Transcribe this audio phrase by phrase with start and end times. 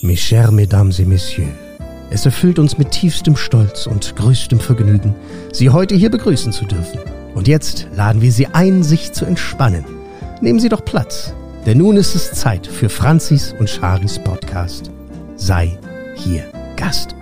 [0.00, 1.50] Mes chers Mesdames et Messieurs,
[2.10, 5.12] es erfüllt uns mit tiefstem Stolz und größtem Vergnügen,
[5.52, 7.00] Sie heute hier begrüßen zu dürfen.
[7.34, 9.84] Und jetzt laden wir Sie ein, sich zu entspannen.
[10.40, 11.34] Nehmen Sie doch Platz,
[11.66, 14.92] denn nun ist es Zeit für Franzis und Charis Podcast.
[15.34, 15.76] Sei
[16.14, 16.44] hier
[16.76, 17.16] Gast.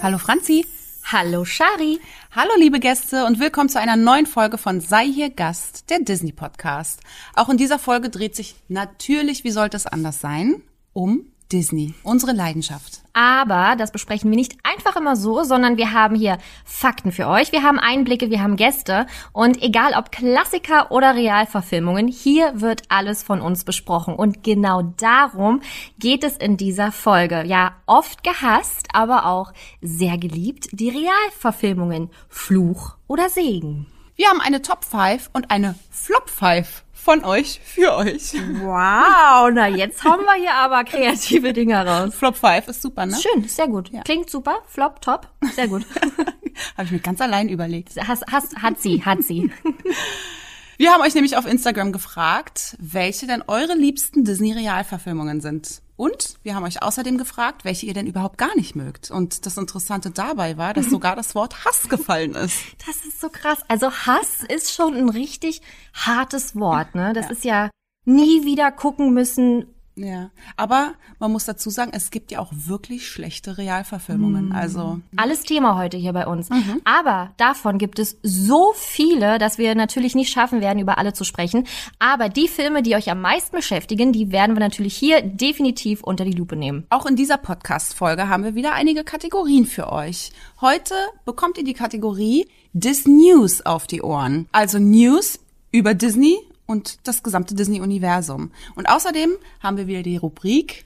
[0.00, 0.64] Hallo Franzi.
[1.04, 2.00] Hallo Shari.
[2.34, 6.32] Hallo liebe Gäste und willkommen zu einer neuen Folge von Sei hier Gast, der Disney
[6.32, 7.00] Podcast.
[7.34, 10.62] Auch in dieser Folge dreht sich natürlich, wie sollte es anders sein,
[10.98, 13.02] um Disney, unsere Leidenschaft.
[13.14, 17.52] Aber das besprechen wir nicht einfach immer so, sondern wir haben hier Fakten für euch.
[17.52, 19.06] Wir haben Einblicke, wir haben Gäste.
[19.32, 24.14] Und egal ob Klassiker oder Realverfilmungen, hier wird alles von uns besprochen.
[24.14, 25.62] Und genau darum
[25.98, 27.44] geht es in dieser Folge.
[27.46, 32.10] Ja, oft gehasst, aber auch sehr geliebt, die Realverfilmungen.
[32.28, 33.86] Fluch oder Segen.
[34.16, 38.34] Wir haben eine Top 5 und eine Flop 5 von euch für euch.
[38.34, 42.14] Wow, na jetzt haben wir hier aber kreative Dinge raus.
[42.14, 43.16] Flop 5 ist super, ne?
[43.16, 43.90] Schön, sehr gut.
[43.90, 44.02] Ja.
[44.02, 45.86] Klingt super, Flop, top, sehr gut.
[46.76, 47.96] Habe ich mir ganz allein überlegt.
[47.96, 49.50] Has, has, hat sie, hat sie.
[50.80, 55.82] Wir haben euch nämlich auf Instagram gefragt, welche denn eure liebsten Disney-Realverfilmungen sind.
[55.96, 59.10] Und wir haben euch außerdem gefragt, welche ihr denn überhaupt gar nicht mögt.
[59.10, 62.60] Und das Interessante dabei war, dass sogar das Wort Hass gefallen ist.
[62.86, 63.58] Das ist so krass.
[63.66, 65.62] Also Hass ist schon ein richtig
[65.94, 67.12] hartes Wort, ne?
[67.12, 67.32] Das ja.
[67.32, 67.70] ist ja
[68.04, 69.66] nie wieder gucken müssen,
[69.98, 74.46] ja, aber man muss dazu sagen, es gibt ja auch wirklich schlechte Realverfilmungen.
[74.46, 74.52] Mhm.
[74.52, 76.50] Also alles Thema heute hier bei uns.
[76.50, 76.80] Mhm.
[76.84, 81.24] Aber davon gibt es so viele, dass wir natürlich nicht schaffen werden, über alle zu
[81.24, 81.66] sprechen.
[81.98, 86.24] Aber die Filme, die euch am meisten beschäftigen, die werden wir natürlich hier definitiv unter
[86.24, 86.86] die Lupe nehmen.
[86.90, 90.32] Auch in dieser Podcast-Folge haben wir wieder einige Kategorien für euch.
[90.60, 94.48] Heute bekommt ihr die Kategorie Dis News auf die Ohren.
[94.52, 95.40] Also News
[95.72, 96.38] über Disney
[96.68, 98.52] und das gesamte Disney-Universum.
[98.76, 100.84] Und außerdem haben wir wieder die Rubrik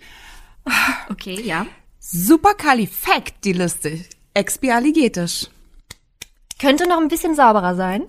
[1.11, 1.66] Okay, ja.
[1.98, 4.08] Superkalifaktilistik.
[4.34, 5.48] Expialigetisch.
[6.61, 8.05] Könnte noch ein bisschen sauberer sein.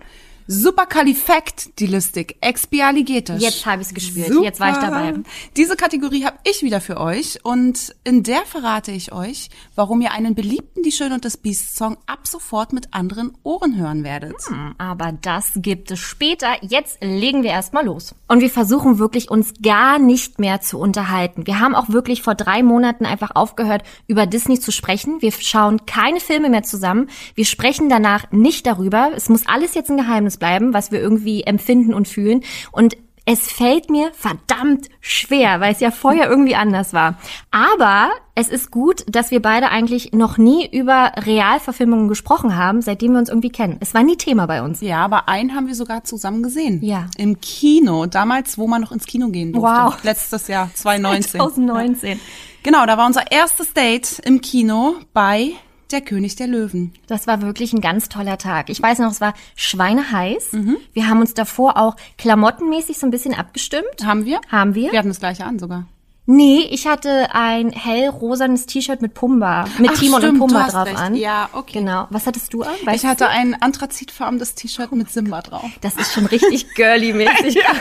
[0.48, 3.42] Superkalifaktilistik, expialigetisch.
[3.42, 4.28] Jetzt habe ich es gespürt.
[4.28, 4.44] Super.
[4.44, 5.14] Jetzt war ich dabei.
[5.56, 10.12] Diese Kategorie habe ich wieder für euch und in der verrate ich euch, warum ihr
[10.12, 14.36] einen beliebten Die Schön und das Biest Song ab sofort mit anderen Ohren hören werdet.
[14.48, 16.48] Hm, aber das gibt es später.
[16.62, 18.16] Jetzt legen wir erstmal los.
[18.28, 21.48] Und wir versuchen wirklich uns gar nicht mehr zu unterhalten.
[21.48, 25.22] Wir haben auch wirklich vor drei Monaten einfach aufgehört, über Disney zu sprechen.
[25.22, 27.10] Wir schauen keine Filme mehr zusammen.
[27.36, 29.12] Wir sprechen danach nicht darüber.
[29.16, 32.44] Es muss alles jetzt ein Geheimnis Geheimnis bleiben, was wir irgendwie empfinden und fühlen.
[32.72, 37.16] Und es fällt mir verdammt schwer, weil es ja vorher irgendwie anders war.
[37.52, 43.14] Aber es ist gut, dass wir beide eigentlich noch nie über Realverfilmungen gesprochen haben, seitdem
[43.14, 43.78] wir uns irgendwie kennen.
[43.80, 44.82] Es war nie Thema bei uns.
[44.82, 46.84] Ja, aber einen haben wir sogar zusammen gesehen.
[46.84, 47.06] Ja.
[47.16, 49.72] Im Kino, damals, wo man noch ins Kino gehen durfte.
[49.72, 50.04] Wow.
[50.04, 51.40] Letztes Jahr, 2019.
[51.40, 52.20] 2019.
[52.62, 55.54] Genau, da war unser erstes Date im Kino bei
[55.92, 56.94] der König der Löwen.
[57.08, 58.70] Das war wirklich ein ganz toller Tag.
[58.70, 60.54] Ich weiß noch, es war schweineheiß.
[60.54, 60.78] Mhm.
[60.94, 64.04] Wir haben uns davor auch klamottenmäßig so ein bisschen abgestimmt.
[64.04, 64.42] Haben wir?
[64.50, 64.92] Haben wir.
[64.92, 65.86] Wir hatten das gleiche an sogar.
[66.26, 70.86] Nee, ich hatte ein hellrosanes T-Shirt mit Pumba, mit Ach, Timon stimmt, und Pumba drauf
[70.86, 70.98] recht.
[70.98, 71.16] an.
[71.16, 71.80] Ja, okay.
[71.80, 72.08] Genau.
[72.12, 72.74] Was hattest du an?
[72.86, 73.30] Weißt ich hatte du?
[73.30, 75.70] ein anthrazitfarbenes T-Shirt mit Simba drauf.
[75.82, 77.56] Das ist schon richtig girly-mäßig.
[77.56, 77.74] ja.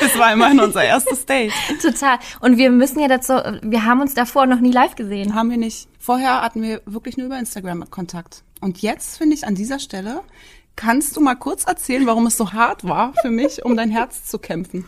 [0.00, 1.52] Es war immerhin unser erstes Date.
[1.82, 2.18] Total.
[2.40, 5.34] Und wir müssen ja dazu, wir haben uns davor noch nie live gesehen.
[5.34, 5.86] Haben wir nicht.
[5.98, 8.42] Vorher hatten wir wirklich nur über Instagram Kontakt.
[8.62, 10.22] Und jetzt finde ich an dieser Stelle,
[10.76, 14.24] kannst du mal kurz erzählen, warum es so hart war für mich, um dein Herz
[14.24, 14.86] zu kämpfen?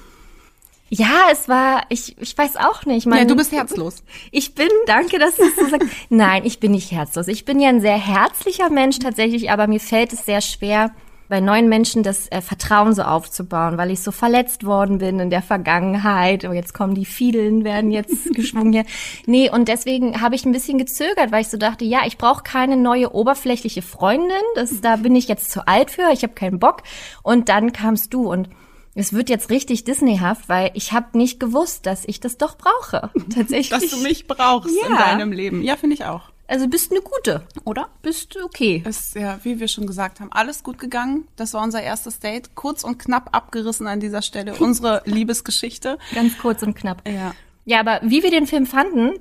[0.95, 3.07] Ja, es war, ich, ich weiß auch nicht.
[3.07, 4.05] Mein, ja, du bist herzlos.
[4.31, 5.89] Ich bin, danke, dass du es so sagst.
[6.11, 7.29] Nein, ich bin nicht herzlos.
[7.29, 10.91] Ich bin ja ein sehr herzlicher Mensch tatsächlich, aber mir fällt es sehr schwer,
[11.31, 15.31] bei neuen Menschen das äh, Vertrauen so aufzubauen, weil ich so verletzt worden bin in
[15.31, 16.45] der Vergangenheit.
[16.45, 18.85] Oh, jetzt kommen die Fiedeln, werden jetzt geschwungen hier.
[19.25, 22.43] Nee, und deswegen habe ich ein bisschen gezögert, weil ich so dachte, ja, ich brauche
[22.43, 24.37] keine neue oberflächliche Freundin.
[24.57, 26.83] Das, da bin ich jetzt zu alt für, ich habe keinen Bock.
[27.23, 28.51] Und dann kamst du und
[28.95, 33.11] es wird jetzt richtig Disneyhaft, weil ich habe nicht gewusst, dass ich das doch brauche.
[33.35, 33.69] Tatsächlich.
[33.71, 34.89] Dass du mich brauchst ja.
[34.89, 35.63] in deinem Leben.
[35.63, 36.31] Ja, finde ich auch.
[36.49, 37.89] Also bist eine gute, oder?
[38.03, 38.83] Bist okay.
[38.87, 41.27] Ist ja, wie wir schon gesagt haben, alles gut gegangen.
[41.37, 42.55] Das war unser erstes Date.
[42.55, 44.55] Kurz und knapp abgerissen an dieser Stelle.
[44.57, 45.99] Unsere Liebesgeschichte.
[46.15, 47.09] Ganz kurz und knapp.
[47.09, 47.35] Ja.
[47.65, 49.13] Ja, aber wie wir den Film fanden,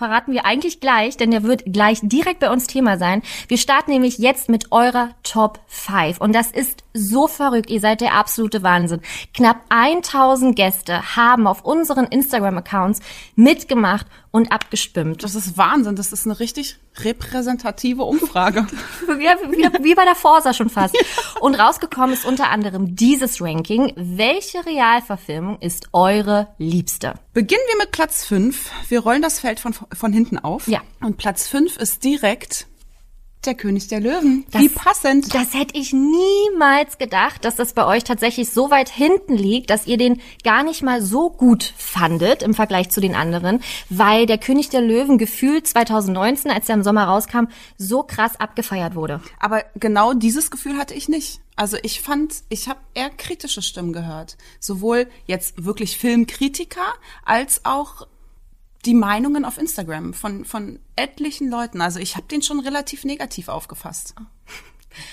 [0.00, 3.20] verraten wir eigentlich gleich, denn der wird gleich direkt bei uns Thema sein.
[3.48, 8.00] Wir starten nämlich jetzt mit eurer Top 5 und das ist so verrückt, ihr seid
[8.00, 9.02] der absolute Wahnsinn.
[9.34, 13.00] Knapp 1000 Gäste haben auf unseren Instagram-Accounts
[13.36, 15.24] mitgemacht und abgestimmt.
[15.24, 18.66] Das ist Wahnsinn, das ist eine richtig repräsentative Umfrage.
[19.20, 20.96] ja, wie, wie bei der Forsa schon fast.
[21.40, 23.92] Und rausgekommen ist unter anderem dieses Ranking.
[23.96, 27.14] Welche Realverfilmung ist eure liebste?
[27.32, 28.70] Beginnen wir mit Platz 5.
[28.88, 30.68] Wir rollen das Feld von, von hinten auf.
[30.68, 30.80] Ja.
[31.00, 32.66] Und Platz 5 ist direkt
[33.44, 34.44] der König der Löwen.
[34.52, 35.34] Wie passend.
[35.34, 39.86] Das hätte ich niemals gedacht, dass das bei euch tatsächlich so weit hinten liegt, dass
[39.86, 44.38] ihr den gar nicht mal so gut fandet im Vergleich zu den anderen, weil der
[44.38, 47.46] König der Löwen gefühlt 2019, als er im Sommer rauskam,
[47.78, 49.20] so krass abgefeiert wurde.
[49.38, 51.40] Aber genau dieses Gefühl hatte ich nicht.
[51.56, 54.36] Also ich fand, ich habe eher kritische Stimmen gehört.
[54.60, 56.94] Sowohl jetzt wirklich Filmkritiker
[57.24, 58.06] als auch
[58.86, 61.80] die Meinungen auf Instagram von, von etlichen Leuten.
[61.80, 64.14] Also ich habe den schon relativ negativ aufgefasst.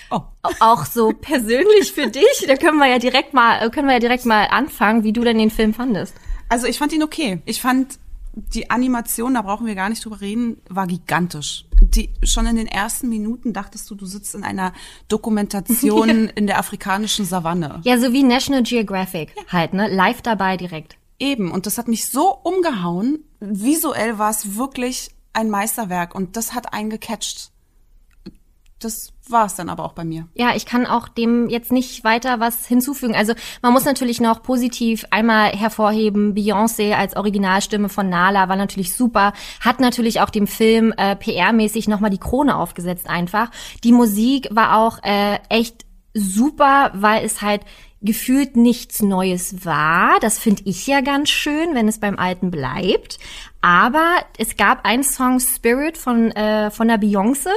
[0.10, 0.22] Oh.
[0.60, 2.46] Auch so persönlich für dich.
[2.48, 5.38] Da können wir ja direkt mal, können wir ja direkt mal anfangen, wie du denn
[5.38, 6.16] den Film fandest.
[6.50, 7.42] Also ich fand ihn okay.
[7.46, 8.00] Ich fand
[8.38, 11.66] die Animation, da brauchen wir gar nicht drüber reden, war gigantisch.
[11.81, 14.74] Die, schon in den ersten Minuten dachtest du, du sitzt in einer
[15.08, 17.81] Dokumentation in der afrikanischen Savanne.
[17.84, 19.44] Ja, so wie National Geographic ja.
[19.52, 19.88] halt, ne?
[19.88, 20.98] Live dabei direkt.
[21.19, 23.24] Eben, und das hat mich so umgehauen.
[23.40, 27.52] Visuell war es wirklich ein Meisterwerk und das hat einen gecatcht.
[28.80, 30.28] Das war es dann aber auch bei mir.
[30.36, 33.16] Ja, ich kann auch dem jetzt nicht weiter was hinzufügen.
[33.16, 33.34] Also
[33.64, 39.34] man muss natürlich noch positiv einmal hervorheben, Beyoncé als Originalstimme von Nala war natürlich super,
[39.60, 43.50] hat natürlich auch dem Film äh, PR-mäßig nochmal die Krone aufgesetzt einfach.
[43.84, 47.62] Die Musik war auch äh, echt super, weil es halt
[48.02, 50.20] gefühlt nichts Neues war.
[50.22, 53.18] Das finde ich ja ganz schön, wenn es beim Alten bleibt.
[53.62, 57.50] Aber es gab einen Song Spirit von, äh, von der Beyoncé.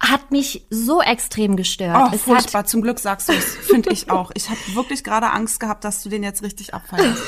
[0.00, 2.10] Hat mich so extrem gestört.
[2.10, 2.64] Oh, es furchtbar.
[2.66, 3.56] Zum Glück sagst du es.
[3.56, 4.30] Finde ich auch.
[4.34, 7.22] Ich habe wirklich gerade Angst gehabt, dass du den jetzt richtig abfeierst.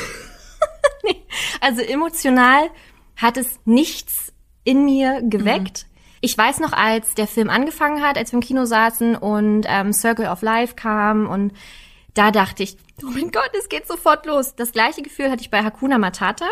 [1.05, 1.17] nee.
[1.61, 2.71] Also emotional
[3.17, 4.33] hat es nichts
[4.65, 5.87] in mir geweckt.
[6.21, 9.93] Ich weiß noch, als der Film angefangen hat, als wir im Kino saßen und ähm,
[9.93, 11.53] Circle of Life kam und
[12.15, 14.55] da dachte ich, oh mein Gott, es geht sofort los.
[14.57, 16.47] Das gleiche Gefühl hatte ich bei Hakuna Matata.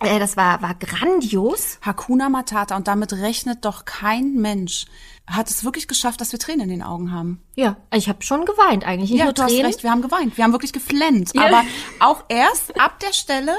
[0.00, 1.78] Äh, das war, war grandios.
[1.82, 4.86] Hakuna Matata und damit rechnet doch kein Mensch.
[5.26, 7.42] Hat es wirklich geschafft, dass wir Tränen in den Augen haben?
[7.54, 9.10] Ja, ich habe schon geweint eigentlich.
[9.10, 10.36] Nicht ja, nur du hast recht, wir haben geweint.
[10.36, 11.34] Wir haben wirklich geflennt.
[11.34, 11.46] Ja.
[11.46, 11.64] Aber
[12.00, 13.56] auch erst ab der Stelle,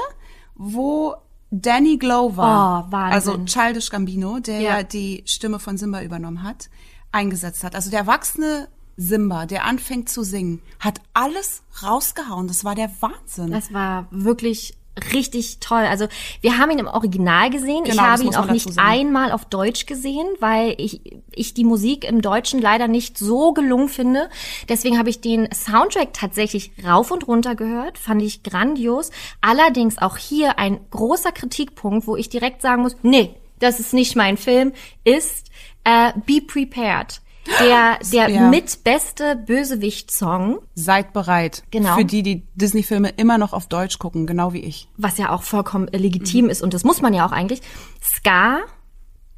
[0.54, 1.16] wo
[1.50, 4.82] Danny Glover, oh, also Childish Gambino, der ja.
[4.82, 6.68] die Stimme von Simba übernommen hat,
[7.10, 7.74] eingesetzt hat.
[7.74, 12.48] Also der erwachsene Simba, der anfängt zu singen, hat alles rausgehauen.
[12.48, 13.50] Das war der Wahnsinn.
[13.50, 14.77] Das war wirklich
[15.12, 15.84] richtig toll.
[15.84, 16.06] Also
[16.40, 17.84] wir haben ihn im Original gesehen.
[17.84, 21.00] Genau, ich habe ihn auch nicht einmal auf Deutsch gesehen, weil ich,
[21.34, 24.28] ich die Musik im Deutschen leider nicht so gelungen finde.
[24.68, 27.98] Deswegen habe ich den Soundtrack tatsächlich rauf und runter gehört.
[27.98, 29.10] Fand ich grandios.
[29.40, 34.16] Allerdings auch hier ein großer Kritikpunkt, wo ich direkt sagen muss, nee, das ist nicht
[34.16, 34.72] mein Film,
[35.04, 35.50] ist
[35.84, 37.20] äh, Be Prepared
[37.60, 38.48] der, der ja.
[38.48, 40.58] mitbeste Bösewicht-Song.
[40.74, 41.62] Seid bereit.
[41.70, 41.96] Genau.
[41.96, 44.88] Für die, die Disney-Filme immer noch auf Deutsch gucken, genau wie ich.
[44.96, 46.50] Was ja auch vollkommen legitim mhm.
[46.50, 47.62] ist und das muss man ja auch eigentlich.
[48.02, 48.60] Ska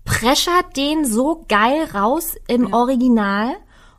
[0.04, 2.74] preschert den so geil raus im ja.
[2.74, 3.56] Original.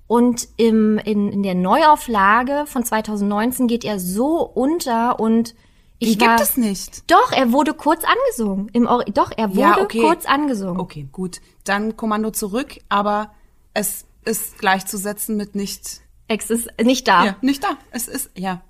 [0.08, 5.56] Und im, in, in der Neuauflage von 2019 geht er so unter und
[6.00, 7.10] ich Die war, gibt es nicht.
[7.10, 8.70] Doch, er wurde kurz angesungen.
[8.74, 10.02] Im Or doch, er wurde ja, okay.
[10.02, 10.82] kurz angesungen.
[10.82, 11.40] Okay, gut.
[11.64, 13.32] Dann Kommando zurück, aber
[13.74, 16.02] es ist gleichzusetzen mit nicht.
[16.28, 17.26] Es ist nicht da.
[17.26, 17.78] Ja, nicht da.
[17.92, 18.62] Es ist, ja.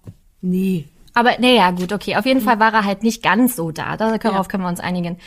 [0.42, 0.88] Nee.
[1.14, 2.16] Aber naja, gut, okay.
[2.16, 3.98] Auf jeden Fall war er halt nicht ganz so da.
[3.98, 4.44] Darauf ja.
[4.44, 5.18] können wir uns einigen.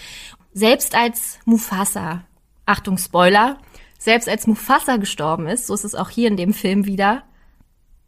[0.52, 2.24] Selbst als Mufasa,
[2.64, 3.58] Achtung, Spoiler,
[3.98, 7.22] selbst als Mufasa gestorben ist, so ist es auch hier in dem Film wieder,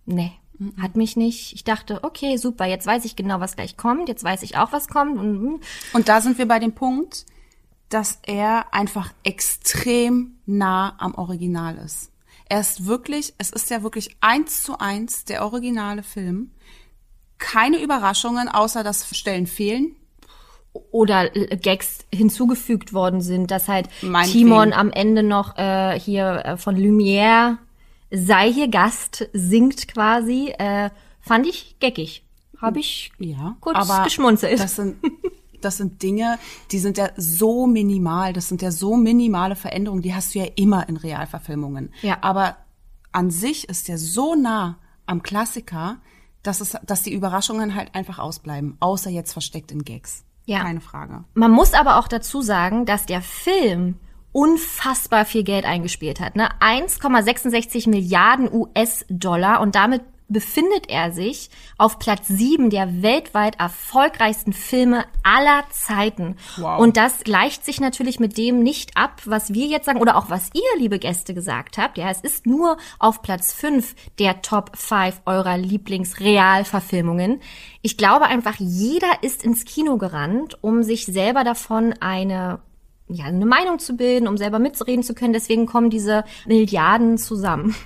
[0.05, 0.33] nee,
[0.81, 1.55] hat mich nicht.
[1.55, 4.73] Ich dachte, okay, super, jetzt weiß ich genau, was gleich kommt, jetzt weiß ich auch,
[4.73, 5.19] was kommt.
[5.19, 5.61] Und,
[5.93, 7.27] und da sind wir bei dem Punkt,
[7.89, 12.11] dass er einfach extrem nah am Original ist.
[12.49, 16.51] Er ist wirklich, es ist ja wirklich eins zu eins der originale Film.
[17.39, 19.97] Keine Überraschungen, außer dass Stellen fehlen.
[20.91, 24.73] Oder Gags hinzugefügt worden sind, dass halt mein Timon Film.
[24.75, 27.57] am Ende noch äh, hier äh, von Lumière
[28.11, 30.53] sei hier Gast singt quasi.
[30.59, 30.91] Äh,
[31.21, 32.23] fand ich geckig.
[32.61, 34.61] Habe ich ja, kurz aber geschmunzelt.
[34.61, 34.97] Das sind
[35.61, 36.39] das sind Dinge,
[36.71, 40.47] die sind ja so minimal, das sind ja so minimale Veränderungen, die hast du ja
[40.57, 41.93] immer in Realverfilmungen.
[42.03, 42.19] Ja.
[42.21, 42.57] Aber
[43.13, 45.99] an sich ist der so nah am Klassiker,
[46.43, 50.25] dass, es, dass die Überraschungen halt einfach ausbleiben, außer jetzt versteckt in Gags.
[50.45, 50.63] Ja.
[50.63, 51.25] Keine Frage.
[51.35, 53.97] Man muss aber auch dazu sagen, dass der Film
[54.33, 56.37] unfassbar viel Geld eingespielt hat.
[56.37, 56.49] Ne?
[56.61, 65.05] 1,66 Milliarden US-Dollar und damit befindet er sich auf Platz sieben der weltweit erfolgreichsten Filme
[65.23, 66.37] aller Zeiten.
[66.57, 66.81] Wow.
[66.81, 70.31] Und das gleicht sich natürlich mit dem nicht ab, was wir jetzt sagen oder auch
[70.31, 71.99] was ihr, liebe Gäste, gesagt habt.
[71.99, 77.41] Ja, es ist nur auf Platz fünf der Top 5 eurer Lieblingsrealverfilmungen.
[77.83, 82.61] Ich glaube einfach, jeder ist ins Kino gerannt, um sich selber davon eine
[83.09, 85.33] ja, eine Meinung zu bilden, um selber mitzureden zu können.
[85.33, 87.77] Deswegen kommen diese Milliarden zusammen.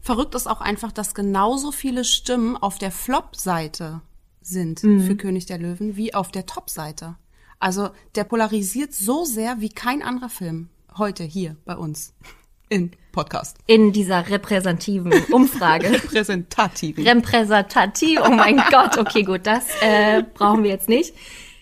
[0.00, 4.00] Verrückt ist auch einfach, dass genauso viele Stimmen auf der Flop-Seite
[4.40, 7.16] sind für König der Löwen wie auf der Top-Seite.
[7.58, 12.14] Also der polarisiert so sehr wie kein anderer Film heute hier bei uns
[12.70, 13.58] in Podcast.
[13.66, 15.90] In dieser repräsentativen Umfrage.
[15.92, 16.96] Repräsentativ.
[16.98, 21.14] Repräsentativ, oh mein Gott, okay, gut, das äh, brauchen wir jetzt nicht.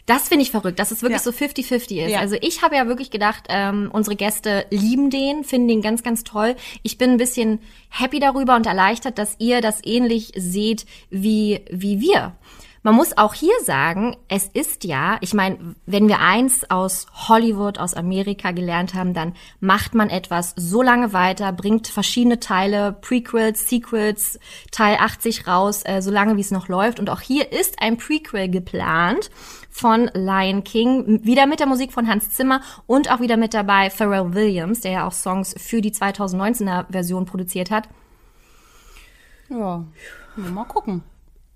[0.09, 1.23] Das finde ich verrückt, dass es wirklich Ja.
[1.23, 2.11] so 50-50 ist.
[2.13, 2.21] Ja.
[2.21, 6.25] Also ich habe ja wirklich gedacht, ähm, unsere Gäste lieben den, finden den ganz, ganz
[6.25, 6.57] toll.
[6.83, 7.61] Ich bin ein bisschen
[7.91, 12.33] happy darüber und erleichtert, dass ihr das ähnlich seht wie, wie wir.
[12.85, 17.77] Man muss auch hier sagen, es ist ja, ich meine, wenn wir eins aus Hollywood,
[17.79, 23.69] aus Amerika gelernt haben, dann macht man etwas so lange weiter, bringt verschiedene Teile, Prequels,
[23.69, 24.39] Sequels,
[24.71, 26.99] Teil 80 raus, äh, so lange wie es noch läuft.
[26.99, 29.29] Und auch hier ist ein Prequel geplant
[29.79, 33.91] von Lion King, wieder mit der Musik von Hans Zimmer und auch wieder mit dabei
[33.91, 37.89] Pharrell Williams, der ja auch Songs für die 2019er Version produziert hat.
[39.49, 39.85] Ja,
[40.37, 41.03] mal gucken.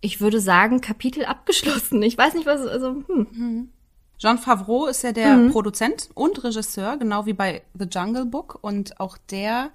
[0.00, 2.02] Ich würde sagen, Kapitel abgeschlossen.
[2.02, 3.70] Ich weiß nicht, was, also, hm.
[4.18, 8.56] Jean Favreau ist ja der Produzent und Regisseur, genau wie bei The Jungle Book.
[8.60, 9.70] Und auch der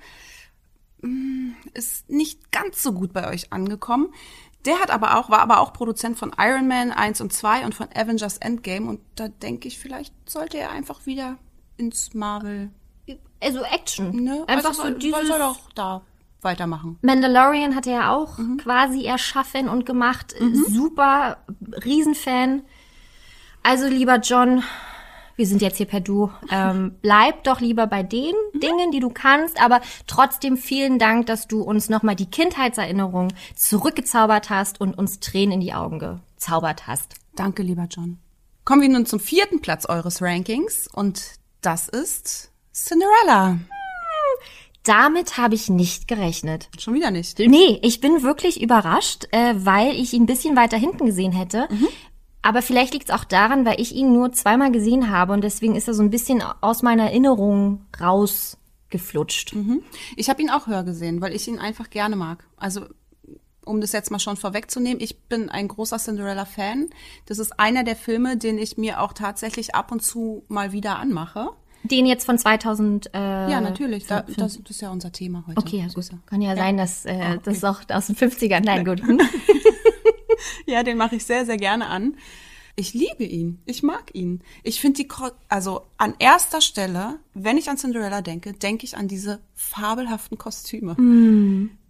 [1.01, 4.07] mm, ist nicht ganz so gut bei euch angekommen.
[4.67, 7.73] Der hat aber auch, war aber auch Produzent von Iron Man 1 und 2 und
[7.73, 8.89] von Avengers Endgame.
[8.89, 11.37] Und da denke ich, vielleicht sollte er einfach wieder
[11.77, 12.69] ins Marvel,
[13.41, 14.23] also Action.
[14.23, 14.43] ne?
[14.47, 16.01] Einfach also, so dieses soll doch da
[16.41, 16.99] weitermachen.
[17.01, 20.35] Mandalorian hat er ja auch quasi erschaffen und gemacht.
[20.67, 21.37] Super,
[21.83, 22.63] Riesenfan.
[23.63, 24.63] Also lieber John,
[25.37, 26.31] wir sind jetzt hier per Du.
[26.51, 31.47] Ähm, bleib doch lieber bei den Dingen, die du kannst, aber trotzdem vielen Dank, dass
[31.47, 37.13] du uns nochmal die Kindheitserinnerung zurückgezaubert hast und uns Tränen in die Augen gezaubert hast.
[37.35, 38.17] Danke, lieber John.
[38.65, 41.23] Kommen wir nun zum vierten Platz eures Rankings und
[41.61, 43.59] das ist Cinderella.
[44.83, 46.69] Damit habe ich nicht gerechnet.
[46.79, 47.37] Schon wieder nicht.
[47.39, 51.67] Nee, ich bin wirklich überrascht, äh, weil ich ihn ein bisschen weiter hinten gesehen hätte.
[52.41, 55.75] Aber vielleicht liegt es auch daran, weil ich ihn nur zweimal gesehen habe und deswegen
[55.75, 59.55] ist er so ein bisschen aus meiner Erinnerung rausgeflutscht.
[60.15, 62.45] Ich habe ihn auch höher gesehen, weil ich ihn einfach gerne mag.
[62.55, 62.85] Also
[63.65, 66.89] um das jetzt mal schon vorwegzunehmen, ich bin ein großer Cinderella-Fan.
[67.25, 70.99] Das ist einer der Filme, den ich mir auch tatsächlich ab und zu mal wieder
[70.99, 71.49] anmache.
[71.83, 73.13] Den jetzt von 2000.
[73.13, 73.17] Äh,
[73.51, 74.07] Ja, natürlich.
[74.07, 75.57] Da, das, das ist ja unser Thema heute.
[75.59, 75.97] Okay, ja, gut.
[75.97, 78.61] ist ja- Kann ja, sein, dass äh, das ist auch aus den 50ern.
[78.63, 79.01] Nein, gut.
[80.65, 82.17] Ja, den mache ich sehr, sehr gerne an.
[82.75, 83.59] Ich liebe ihn.
[83.65, 84.41] Ich mag ihn.
[84.63, 85.07] Ich finde die,
[85.49, 90.95] also an erster Stelle, wenn ich an Cinderella denke, denke ich an diese fabelhaften Kostüme.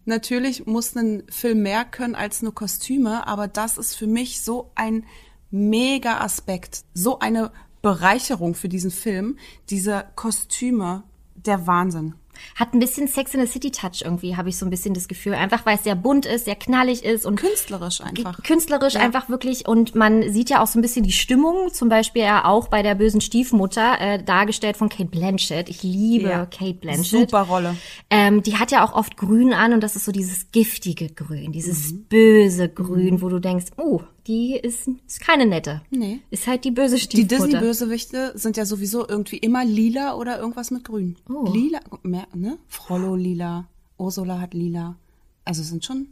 [0.05, 4.71] Natürlich muss ein Film mehr können als nur Kostüme, aber das ist für mich so
[4.75, 5.03] ein
[5.51, 7.51] mega Aspekt, so eine
[7.81, 9.37] Bereicherung für diesen Film.
[9.69, 11.03] Diese Kostüme,
[11.35, 12.15] der Wahnsinn.
[12.55, 15.07] Hat ein bisschen Sex in the City Touch irgendwie, habe ich so ein bisschen das
[15.07, 15.33] Gefühl.
[15.33, 18.41] Einfach weil es sehr bunt ist, sehr knallig ist und Künstlerisch einfach.
[18.43, 22.23] künstlerisch einfach wirklich und man sieht ja auch so ein bisschen die Stimmung, zum Beispiel
[22.23, 25.69] ja auch bei der bösen Stiefmutter, äh, dargestellt von Kate Blanchett.
[25.69, 26.45] Ich liebe Ja.
[26.45, 27.05] Kate Blanchett.
[27.29, 27.75] Super Rolle.
[28.09, 31.51] Ähm, die hat ja auch oft Grün an und das ist so dieses giftige Grün,
[31.51, 32.05] dieses Mhm.
[32.09, 35.81] böse Grün, wo du denkst, oh, die ist, ist keine nette.
[35.89, 36.19] Nee.
[36.29, 37.45] Ist halt die böse Die Stiefmutter.
[37.45, 41.15] Disney-Bösewichte sind ja sowieso irgendwie immer lila oder irgendwas mit grün.
[41.29, 41.51] Oh.
[41.51, 42.57] Lila, mehr, ne?
[42.67, 43.67] Frollo lila,
[43.97, 44.97] Ursula hat lila.
[45.45, 46.09] Also sind schon,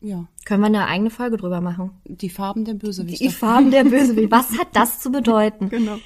[0.00, 1.90] ja, Können wir eine eigene Folge drüber machen?
[2.04, 3.24] die Farben der Bösewichte.
[3.24, 4.30] Die Farben der Bösewicht.
[4.30, 5.68] Was hat das zu bedeuten?
[5.70, 5.96] genau.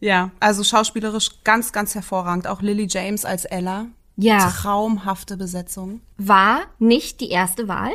[0.00, 2.46] Ja, also schauspielerisch ganz, ganz hervorragend.
[2.46, 3.86] Auch Lily James als Ella.
[4.16, 4.50] Ja.
[4.50, 6.00] Traumhafte Besetzung.
[6.18, 7.92] War nicht die erste Wahl.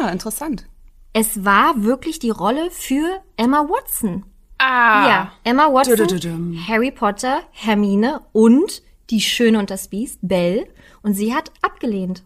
[0.00, 0.66] Ah, interessant.
[1.12, 4.24] Es war wirklich die Rolle für Emma Watson.
[4.58, 5.08] Ah.
[5.08, 6.68] Ja, Emma Watson, Dudududum.
[6.68, 10.66] Harry Potter, Hermine und die Schöne und das Biest, Belle.
[11.02, 12.22] Und sie hat abgelehnt.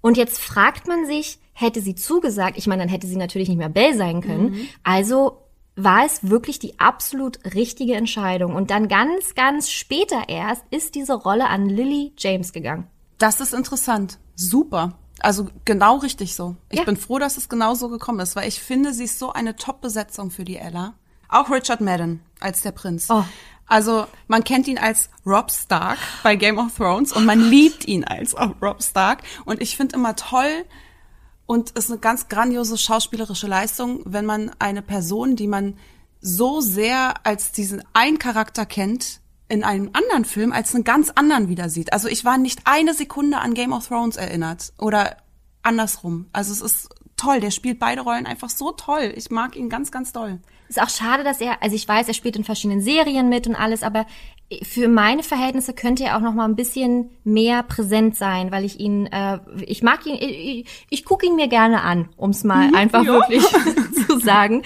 [0.00, 3.58] Und jetzt fragt man sich, hätte sie zugesagt, ich meine, dann hätte sie natürlich nicht
[3.58, 4.68] mehr Belle sein können.
[4.82, 5.42] Also
[5.76, 8.54] war es wirklich die absolut richtige Entscheidung.
[8.54, 12.88] Und dann ganz, ganz später erst ist diese Rolle an Lily James gegangen.
[13.18, 14.18] Das ist interessant.
[14.34, 14.98] Super.
[15.20, 16.56] Also genau richtig so.
[16.70, 16.84] Ich Ja.
[16.84, 19.56] bin froh, dass es genau so gekommen ist, weil ich finde, sie ist so eine
[19.56, 20.94] Top-Besetzung für die Ella.
[21.28, 23.06] Auch Richard Madden als der Prinz.
[23.10, 23.24] Oh.
[23.66, 28.04] Also man kennt ihn als Rob Stark bei Game of Thrones und man liebt ihn
[28.04, 29.22] als auch Rob Stark.
[29.44, 30.64] Und ich finde immer toll,
[31.46, 35.78] und ist eine ganz grandiose schauspielerische Leistung, wenn man eine Person, die man
[36.20, 41.48] so sehr als diesen einen Charakter kennt, in einem anderen Film als einen ganz anderen
[41.48, 41.92] wieder sieht.
[41.92, 45.16] Also ich war nicht eine Sekunde an Game of Thrones erinnert oder
[45.62, 46.26] andersrum.
[46.32, 49.12] Also es ist toll, der spielt beide Rollen einfach so toll.
[49.16, 50.40] Ich mag ihn ganz, ganz doll.
[50.68, 53.54] Ist auch schade, dass er, also ich weiß, er spielt in verschiedenen Serien mit und
[53.54, 54.04] alles, aber
[54.62, 58.78] für meine Verhältnisse könnte er auch noch mal ein bisschen mehr präsent sein, weil ich
[58.80, 62.74] ihn, äh, ich mag ihn, ich, ich gucke ihn mir gerne an, um es mal
[62.74, 63.12] einfach Ja.
[63.12, 63.44] wirklich
[64.08, 64.62] zu sagen.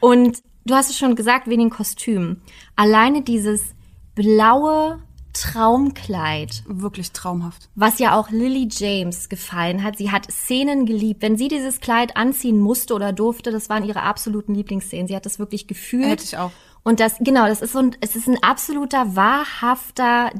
[0.00, 2.42] Und du hast es schon gesagt, wegen den Kostümen.
[2.76, 3.74] Alleine dieses
[4.18, 4.98] blaue
[5.32, 7.68] Traumkleid, Wirklich traumhaft.
[7.76, 9.96] was ja auch Lily James gefallen hat.
[9.96, 11.22] Sie hat Szenen geliebt.
[11.22, 15.06] Wenn sie dieses Kleid anziehen musste oder durfte, das waren ihre absoluten Lieblingsszenen.
[15.06, 16.06] Sie hat das wirklich gefühlt.
[16.06, 16.50] Hätte ich auch.
[16.82, 20.30] Und das, genau, das ist so ein, es ist ein absoluter, wahrhafter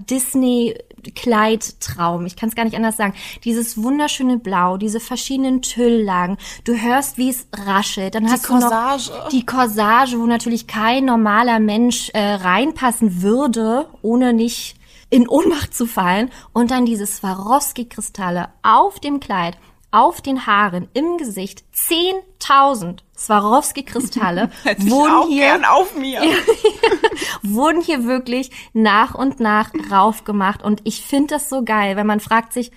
[0.98, 2.26] Disney-Kleidtraum.
[2.26, 3.14] Ich kann es gar nicht anders sagen.
[3.44, 6.36] Dieses wunderschöne Blau, diese verschiedenen Tülllagen.
[6.64, 8.14] Du hörst, wie es raschelt.
[8.14, 9.10] Dann hast Corsage.
[9.10, 14.76] du noch die Corsage, wo natürlich kein normaler Mensch äh, reinpassen würde, ohne nicht
[15.10, 16.30] in Ohnmacht zu fallen.
[16.52, 19.56] Und dann diese Swarovski-Kristalle auf dem Kleid,
[19.90, 21.64] auf den Haaren, im Gesicht.
[21.74, 26.20] 10.000 Swarovski-Kristalle wurden hier gern auf mir.
[27.42, 30.62] wurden hier wirklich nach und nach raufgemacht.
[30.62, 32.70] Und ich finde das so geil, wenn man fragt sich,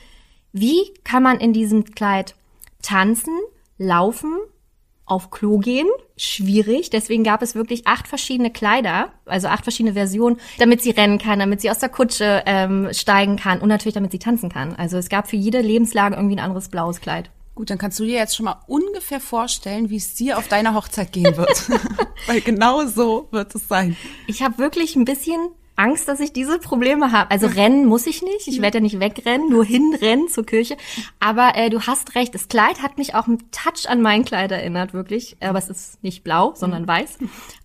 [0.53, 2.35] wie kann man in diesem Kleid
[2.81, 3.37] tanzen,
[3.77, 4.37] laufen,
[5.11, 5.87] auf Klo gehen?
[6.15, 6.89] Schwierig.
[6.89, 11.39] Deswegen gab es wirklich acht verschiedene Kleider, also acht verschiedene Versionen, damit sie rennen kann,
[11.39, 14.73] damit sie aus der Kutsche ähm, steigen kann und natürlich damit sie tanzen kann.
[14.75, 17.29] Also es gab für jede Lebenslage irgendwie ein anderes blaues Kleid.
[17.55, 20.73] Gut, dann kannst du dir jetzt schon mal ungefähr vorstellen, wie es dir auf deiner
[20.73, 21.69] Hochzeit gehen wird.
[22.25, 23.97] Weil genau so wird es sein.
[24.27, 27.31] Ich habe wirklich ein bisschen Angst, dass ich diese Probleme habe.
[27.31, 28.47] Also rennen muss ich nicht.
[28.47, 30.77] Ich werde ja nicht wegrennen, nur hinrennen zur Kirche.
[31.19, 34.51] Aber äh, du hast recht, das Kleid hat mich auch einen Touch an mein Kleid
[34.51, 35.37] erinnert, wirklich.
[35.39, 37.17] Aber es ist nicht blau, sondern weiß.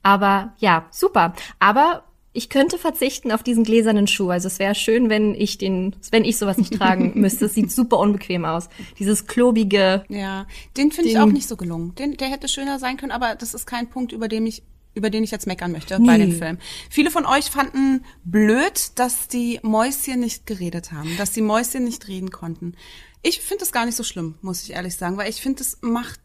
[0.03, 1.35] Aber ja, super.
[1.59, 2.05] Aber
[2.37, 4.29] ich könnte verzichten auf diesen gläsernen Schuh.
[4.29, 7.47] Also es wäre schön, wenn ich den, wenn ich sowas nicht tragen müsste.
[7.47, 8.69] Es sieht super unbequem aus.
[8.99, 10.05] Dieses klobige.
[10.09, 10.47] Ja,
[10.77, 11.95] den finde ich auch nicht so gelungen.
[11.95, 14.63] Den, der hätte schöner sein können, aber das ist kein Punkt, über den ich
[14.97, 16.59] über den ich jetzt meckern möchte bei dem Film.
[16.91, 22.09] Viele von euch fanden blöd, dass die Mäuschen nicht geredet haben, dass die Mäuschen nicht
[22.09, 22.75] reden konnten.
[23.23, 25.79] Ich finde das gar nicht so schlimm, muss ich ehrlich sagen, weil ich finde, das
[25.83, 26.21] macht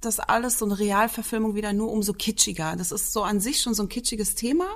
[0.00, 2.76] das alles so eine Realverfilmung wieder nur umso kitschiger.
[2.76, 4.66] Das ist so an sich schon so ein kitschiges Thema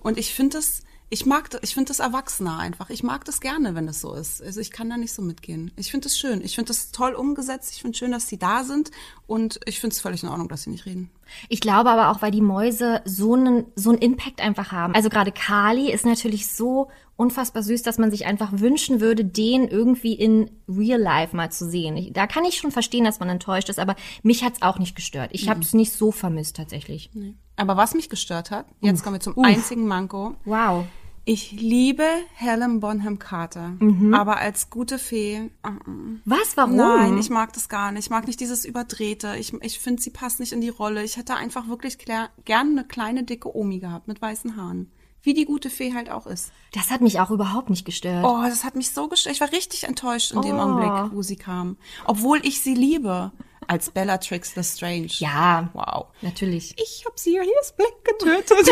[0.00, 2.88] und ich finde das ich mag, ich finde das erwachsener einfach.
[2.88, 4.42] Ich mag das gerne, wenn das so ist.
[4.42, 5.70] Also ich kann da nicht so mitgehen.
[5.76, 6.42] Ich finde das schön.
[6.42, 7.70] Ich finde das toll umgesetzt.
[7.74, 8.90] Ich finde schön, dass sie da sind.
[9.26, 11.10] Und ich finde es völlig in Ordnung, dass sie nicht reden.
[11.50, 14.94] Ich glaube aber auch, weil die Mäuse so einen, so einen Impact einfach haben.
[14.94, 19.68] Also gerade Kali ist natürlich so unfassbar süß, dass man sich einfach wünschen würde, den
[19.68, 21.94] irgendwie in Real Life mal zu sehen.
[21.98, 24.96] Ich, da kann ich schon verstehen, dass man enttäuscht ist, aber mich hat's auch nicht
[24.96, 25.28] gestört.
[25.34, 27.10] Ich habe es nicht so vermisst tatsächlich.
[27.56, 30.36] Aber was mich gestört hat, jetzt kommen wir zum einzigen Manko.
[30.46, 30.86] Wow.
[31.24, 32.04] Ich liebe
[32.34, 33.74] Helen Bonham Carter.
[34.12, 36.18] Aber als gute Fee, uh -uh.
[36.24, 36.56] Was?
[36.56, 36.74] Warum?
[36.74, 38.06] Nein, ich mag das gar nicht.
[38.06, 39.36] Ich mag nicht dieses Überdrehte.
[39.36, 41.04] Ich, ich finde, sie passt nicht in die Rolle.
[41.04, 42.28] Ich hätte einfach wirklich gern
[42.70, 44.90] eine kleine, dicke Omi gehabt mit weißen Haaren.
[45.24, 46.50] Wie die gute Fee halt auch ist.
[46.74, 48.24] das hat mich auch überhaupt nicht gestört.
[48.26, 49.36] Oh, das hat mich so gestört.
[49.36, 50.60] Ich war richtig enttäuscht in dem Oh.
[50.62, 51.76] Augenblick, wo sie kam.
[52.04, 53.30] Obwohl ich sie liebe.
[53.66, 55.08] Als Bellatrix Lestrange.
[55.18, 55.70] Ja.
[55.72, 56.06] Wow.
[56.20, 56.74] Natürlich.
[56.76, 58.70] Ich hab Sirius Black getötet.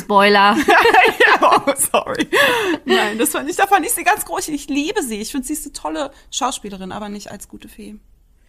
[0.00, 0.56] Spoiler.
[0.66, 2.28] ja, oh, sorry.
[2.84, 4.48] Nein, das fand ich, da fand ich sie ganz groß.
[4.48, 5.20] Ich liebe sie.
[5.20, 7.96] Ich finde, sie ist eine tolle Schauspielerin, aber nicht als gute Fee.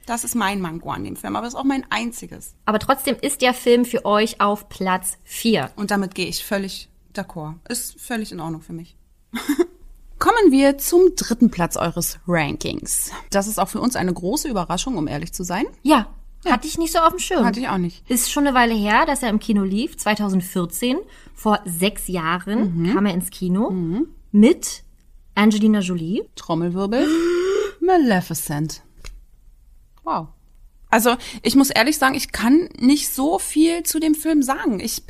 [0.06, 2.56] Das ist mein Mango an dem Film, aber das ist auch mein einziges.
[2.65, 5.71] aber trotzdem ist der Film für euch auf Platz 4.
[5.75, 7.56] Und damit gehe ich völlig d'accord.
[7.69, 8.95] Ist völlig in Ordnung für mich.
[10.19, 13.12] Kommen wir zum dritten Platz eures Rankings.
[13.29, 15.65] Das ist auch für uns eine große Überraschung, um ehrlich zu sein.
[15.82, 16.13] Ja.
[16.45, 17.45] Hatte ich nicht so auf dem Schirm.
[17.45, 18.10] Hatte ich auch nicht.
[18.10, 19.97] Ist schon eine Weile her, dass er im Kino lief.
[19.97, 20.97] 2014,
[21.34, 23.73] vor sechs Jahren, kam er ins Kino
[24.32, 24.84] mit
[25.36, 26.23] Angelina Jolie.
[26.36, 27.08] Trommelwirbel.
[27.82, 28.84] Maleficent.
[30.03, 30.27] Wow.
[30.89, 34.79] Also, ich muss ehrlich sagen, ich kann nicht so viel zu dem Film sagen.
[34.79, 35.03] Ich,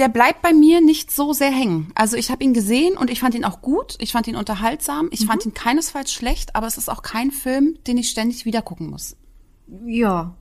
[0.00, 1.92] der bleibt bei mir nicht so sehr hängen.
[1.94, 3.96] Also, ich habe ihn gesehen und ich fand ihn auch gut.
[4.00, 5.08] Ich fand ihn unterhaltsam.
[5.12, 8.62] Ich fand ihn keinesfalls schlecht, aber es ist auch kein Film, den ich ständig wieder
[8.62, 9.16] gucken muss.
[9.86, 10.34] Ja.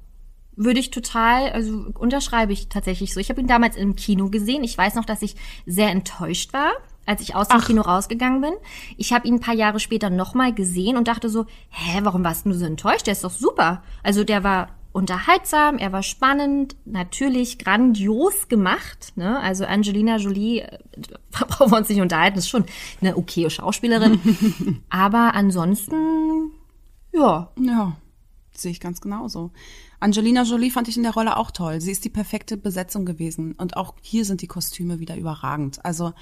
[0.55, 3.19] Würde ich total, also unterschreibe ich tatsächlich so.
[3.19, 4.63] Ich habe ihn damals im Kino gesehen.
[4.63, 6.71] Ich weiß noch, dass ich sehr enttäuscht war,
[7.05, 8.53] als ich aus dem Kino rausgegangen bin.
[8.97, 12.45] Ich habe ihn ein paar Jahre später nochmal gesehen und dachte so, hä, warum warst
[12.45, 13.07] du so enttäuscht?
[13.07, 13.83] Der ist doch super.
[14.03, 19.13] Also der war unterhaltsam, er war spannend, natürlich grandios gemacht.
[19.15, 19.39] Ne?
[19.39, 20.79] Also Angelina Jolie, äh,
[21.31, 22.65] brauchen wir uns nicht unterhalten, ist schon
[23.01, 24.81] eine okaye Schauspielerin.
[24.89, 26.51] Aber ansonsten,
[27.13, 27.97] ja, Ja.
[28.51, 29.51] Sehe ich ganz genauso.
[30.01, 31.79] Angelina Jolie fand ich in der Rolle auch toll.
[31.79, 33.53] Sie ist die perfekte Besetzung gewesen.
[33.53, 35.83] Und auch hier sind die Kostüme wieder überragend.
[35.85, 36.13] Also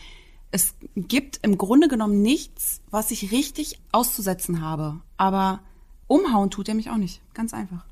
[0.52, 5.00] es gibt im Grunde genommen nichts, was ich richtig auszusetzen habe.
[5.18, 5.62] Aber
[6.06, 7.22] umhauen tut er mich auch nicht.
[7.34, 7.86] Ganz einfach.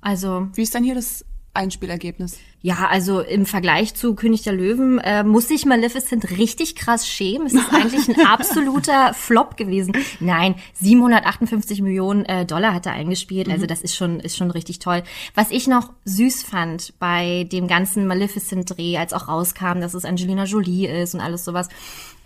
[0.00, 2.38] Also Wie ist denn hier das Einspielergebnis?
[2.62, 7.46] Ja, also im Vergleich zu König der Löwen äh, muss sich Maleficent richtig krass schämen.
[7.46, 9.94] Es ist eigentlich ein absoluter Flop gewesen.
[10.20, 13.48] Nein, 758 Millionen äh, Dollar hat er eingespielt.
[13.48, 15.02] Also das ist schon ist schon richtig toll.
[15.34, 20.44] Was ich noch süß fand bei dem ganzen Maleficent-Dreh, als auch rauskam, dass es Angelina
[20.44, 21.70] Jolie ist und alles sowas,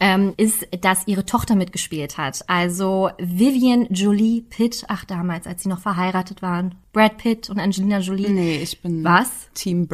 [0.00, 2.44] ähm, ist, dass ihre Tochter mitgespielt hat.
[2.48, 6.74] Also Vivian Jolie Pitt, ach damals, als sie noch verheiratet waren.
[6.92, 8.28] Brad Pitt und Angelina Jolie.
[8.28, 9.28] Nee, ich bin Was?
[9.54, 9.86] Team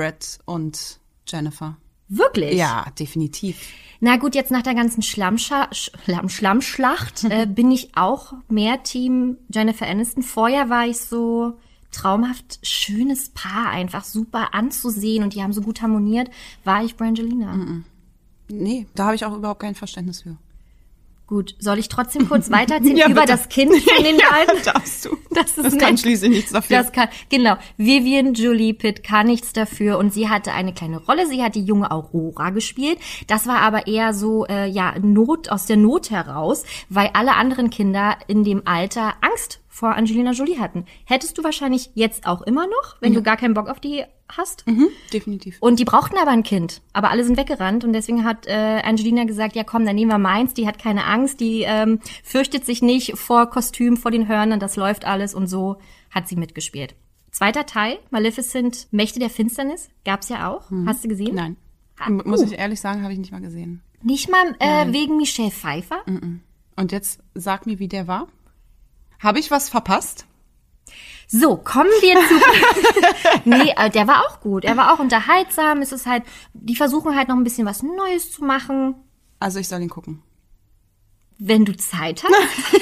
[0.45, 1.77] Und Jennifer.
[2.09, 2.55] Wirklich?
[2.57, 3.57] Ja, definitiv.
[4.01, 9.37] Na gut, jetzt nach der ganzen Schlammscha Schlamm Schlammschlacht äh, bin ich auch mehr Team
[9.53, 10.23] Jennifer Aniston.
[10.23, 11.59] Vorher war ich so
[11.93, 16.31] traumhaft schönes Paar, einfach super anzusehen und die haben so gut harmoniert.
[16.64, 17.83] War ich Brangelina.
[18.49, 20.37] Nee, da habe ich auch überhaupt kein Verständnis für.
[21.31, 23.29] Gut, soll ich trotzdem kurz weitererzählen Ja, über bitte.
[23.35, 24.62] das Kind von den beiden?
[24.64, 25.16] darfst du.
[25.31, 26.01] Das ist Das kann nett.
[26.01, 26.77] schließlich nichts dafür.
[26.79, 27.55] Das kann, genau.
[27.77, 31.29] Vivian Julie Pitt kann nichts dafür und sie hatte eine kleine Rolle.
[31.29, 32.99] Sie hat die junge Aurora gespielt.
[33.29, 37.71] Das war aber eher so, äh, ja, Not, aus der Not heraus, weil alle anderen
[37.71, 40.85] Kinder in dem Alter Angst vor Angelina Jolie hatten.
[41.06, 44.66] Hättest du wahrscheinlich jetzt auch immer noch, wenn du gar keinen Bock auf die hast.
[44.66, 45.56] mhm, definitiv.
[45.61, 46.83] Und die brauchten aber ein Kind.
[46.92, 50.18] Aber alle sind weggerannt und deswegen hat äh, Angelina gesagt, ja komm, dann nehmen wir
[50.18, 50.52] meins.
[50.54, 54.76] Die hat keine Angst, die ähm, fürchtet sich nicht vor Kostüm, vor den Hörnern, das
[54.76, 55.76] läuft alles und so
[56.11, 56.94] hat sie mitgespielt.
[57.30, 60.68] Zweiter Teil, Maleficent, Mächte der Finsternis, gab's ja auch.
[60.85, 61.37] Hast du gesehen?
[61.37, 61.56] Nein.
[61.98, 62.44] Ah, M- Muss uh.
[62.46, 63.83] ich ehrlich sagen, habe ich nicht mal gesehen.
[64.02, 66.02] Nicht mal äh, wegen Michelle Pfeiffer?
[66.76, 68.26] Und jetzt sag mir, wie der war.
[69.20, 70.26] Habe ich was verpasst?
[71.28, 73.44] So, kommen wir zu.
[73.48, 74.64] nee, äh, der war auch gut.
[74.64, 75.80] Er war auch unterhaltsam.
[75.80, 78.96] Es ist halt, die versuchen halt noch ein bisschen was Neues zu machen.
[79.38, 80.22] Also ich soll ihn gucken.
[81.38, 82.80] Wenn du Zeit hast.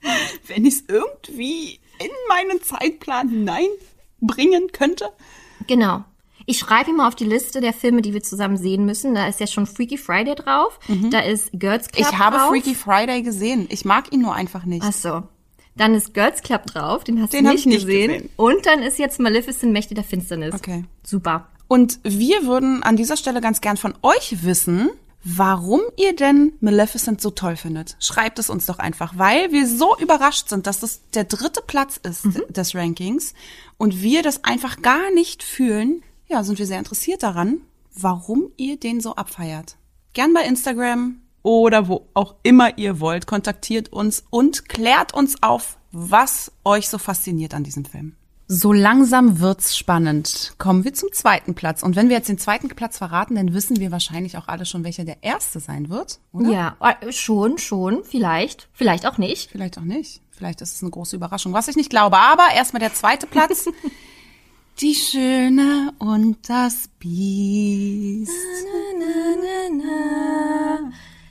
[0.46, 5.12] Wenn ich es irgendwie in meinen Zeitplan hineinbringen könnte.
[5.66, 6.04] Genau.
[6.46, 9.14] Ich schreibe ihm mal auf die Liste der Filme, die wir zusammen sehen müssen.
[9.14, 10.78] Da ist ja schon Freaky Friday drauf.
[11.10, 12.12] Da ist Girls Club Mhm.
[12.12, 12.48] Ich habe drauf.
[12.48, 13.66] Freaky Friday gesehen.
[13.70, 14.84] Ich mag ihn nur einfach nicht.
[14.86, 15.22] Ach so.
[15.76, 18.08] Dann ist Girls Club drauf, den hast Den du nicht, ich nicht gesehen.
[18.12, 18.30] gesehen.
[18.36, 20.54] Und dann ist jetzt Maleficent Mächte der Finsternis.
[20.54, 20.84] Okay.
[21.04, 21.48] Super.
[21.68, 24.88] Und wir würden an dieser Stelle ganz gern von euch wissen,
[25.24, 27.96] warum ihr denn Maleficent so toll findet.
[27.98, 31.98] Schreibt es uns doch einfach, weil wir so überrascht sind, dass das der dritte Platz
[32.04, 33.34] ist des Rankings
[33.76, 36.02] und wir das einfach gar nicht fühlen.
[36.28, 37.60] Ja, sind wir sehr interessiert daran,
[37.94, 39.76] warum ihr den so abfeiert.
[40.12, 45.78] Gern bei Instagram oder wo auch immer ihr wollt, kontaktiert uns und klärt uns auf,
[45.92, 48.16] was euch so fasziniert an diesem Film.
[48.48, 50.54] So langsam wird's spannend.
[50.58, 51.82] Kommen wir zum zweiten Platz.
[51.82, 54.84] Und wenn wir jetzt den zweiten Platz verraten, dann wissen wir wahrscheinlich auch alle schon,
[54.84, 56.50] welcher der erste sein wird, oder?
[56.50, 58.68] Ja, äh, schon, schon, vielleicht.
[58.72, 59.50] Vielleicht auch nicht.
[59.50, 60.22] Vielleicht auch nicht.
[60.30, 62.18] Vielleicht ist es eine große Überraschung, was ich nicht glaube.
[62.18, 63.68] Aber erstmal der zweite Platz.
[64.80, 68.30] Die Schöne und das Biest.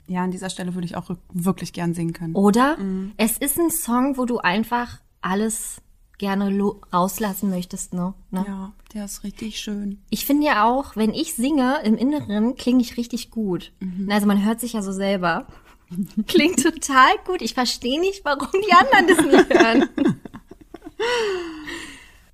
[0.08, 2.34] Ja, an dieser Stelle würde ich auch wirklich gern singen können.
[2.34, 3.12] Oder Mhm.
[3.16, 5.80] es ist ein Song, wo du einfach alles
[6.18, 6.50] gerne
[6.92, 8.14] rauslassen möchtest, ne?
[8.30, 8.44] ne?
[8.48, 10.00] Ja, der ist richtig schön.
[10.10, 13.72] Ich finde ja auch, wenn ich singe im Inneren, klinge ich richtig gut.
[13.80, 14.08] Mhm.
[14.10, 15.46] Also man hört sich ja so selber.
[16.26, 17.42] Klingt total gut.
[17.42, 19.88] Ich verstehe nicht, warum die anderen das nicht hören.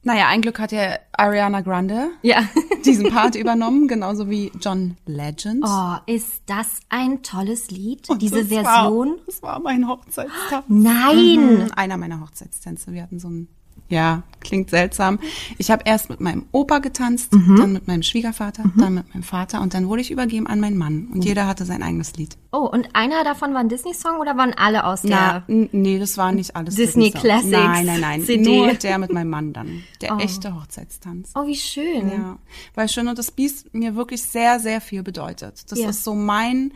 [0.05, 2.43] Naja, ein Glück hat ja Ariana Grande Ja.
[2.85, 5.65] diesen Part übernommen, genauso wie John Legend.
[5.65, 8.11] Oh, ist das ein tolles Lied?
[8.11, 9.09] Und Diese das Version?
[9.11, 10.65] War, das war mein Hochzeitstag.
[10.69, 11.61] Nein!
[11.65, 12.93] Mhm, Einer meiner Hochzeitstänze.
[12.93, 13.49] Wir hatten so ein,
[13.93, 15.21] ja, klingt seltsam.
[15.59, 17.57] Ich habe erst mit meinem Opa getanzt, Mhm.
[17.57, 20.77] dann mit meinem Schwiegervater, dann mit meinem Vater und dann wurde ich übergeben an meinen
[20.79, 21.09] Mann.
[21.13, 22.37] Und jeder hatte sein eigenes Lied.
[22.51, 25.45] Oh, und einer davon war ein Disney-Song oder waren alle aus der...
[25.47, 26.75] nee, das war nicht alles.
[26.75, 27.23] Disney Disney-Songs.
[27.23, 28.23] Classics Nein, nein, nein.
[28.23, 28.57] CD.
[28.57, 29.85] Nur der mit meinem Mann dann.
[30.01, 31.31] Der echte Hochzeitstanz.
[31.37, 32.11] Oh, wie schön.
[32.11, 32.39] Ja,
[32.75, 35.71] weil Schön und das Biest mir wirklich sehr, sehr viel bedeutet.
[35.71, 35.91] Das Ja.
[35.91, 36.73] ist so mein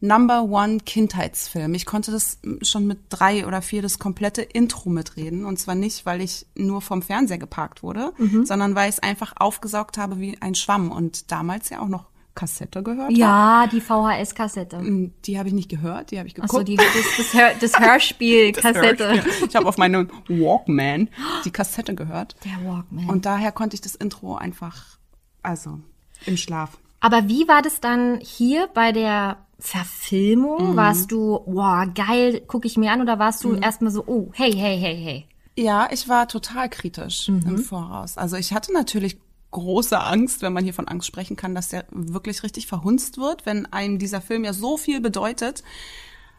[0.00, 1.74] Number One Kindheitsfilm.
[1.74, 5.44] Ich konnte das schon mit drei oder vier das komplette Intro mitreden.
[5.44, 8.46] Und zwar nicht, weil ich nur vom Fernseher geparkt wurde, Mhm.
[8.46, 10.90] sondern weil ich es einfach aufgesaugt habe wie ein Schwamm.
[10.90, 13.10] Und damals ja auch noch Kassette gehört.
[13.12, 15.10] Ja, die VHS-Kassette.
[15.26, 16.54] Die habe ich nicht gehört, die habe ich geguckt.
[16.54, 16.86] Achso, die, das,
[17.16, 19.08] das, Hör, das Hörspiel-Kassette.
[19.08, 19.48] Hörspiel.
[19.48, 21.08] Ich habe auf meinem Walkman
[21.44, 22.36] die Kassette gehört.
[22.44, 23.06] Der Walkman.
[23.10, 24.98] Und daher konnte ich das Intro einfach,
[25.42, 25.80] also
[26.24, 26.78] im Schlaf.
[27.00, 29.62] Aber wie war das dann hier bei der Mhm.
[29.62, 30.76] Verfilmung?
[30.76, 34.52] Warst du, wow, geil, gucke ich mir an oder warst du erstmal so, oh, hey,
[34.52, 35.26] hey, hey, hey?
[35.56, 38.16] Ja, ich war total kritisch im Voraus.
[38.16, 39.18] Also ich hatte natürlich
[39.50, 43.44] große Angst, wenn man hier von Angst sprechen kann, dass der wirklich richtig verhunzt wird,
[43.46, 45.62] wenn einem dieser Film ja so viel bedeutet.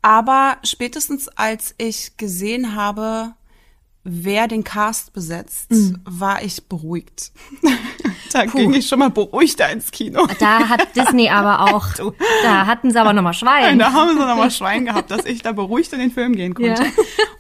[0.02, 3.36] Aber spätestens als ich gesehen habe,
[4.04, 5.68] wer den Cast besetzt,
[6.06, 7.32] war ich beruhigt.
[8.34, 10.28] da ging ich schon mal beruhigter ins Kino.
[10.40, 11.88] Da hat Disney aber auch,
[12.44, 13.78] da hatten sie aber nochmal Schwein.
[13.80, 16.84] Da haben sie nochmal Schwein gehabt, dass ich da beruhigt in den Film gehen konnte.
[16.84, 16.92] Ja.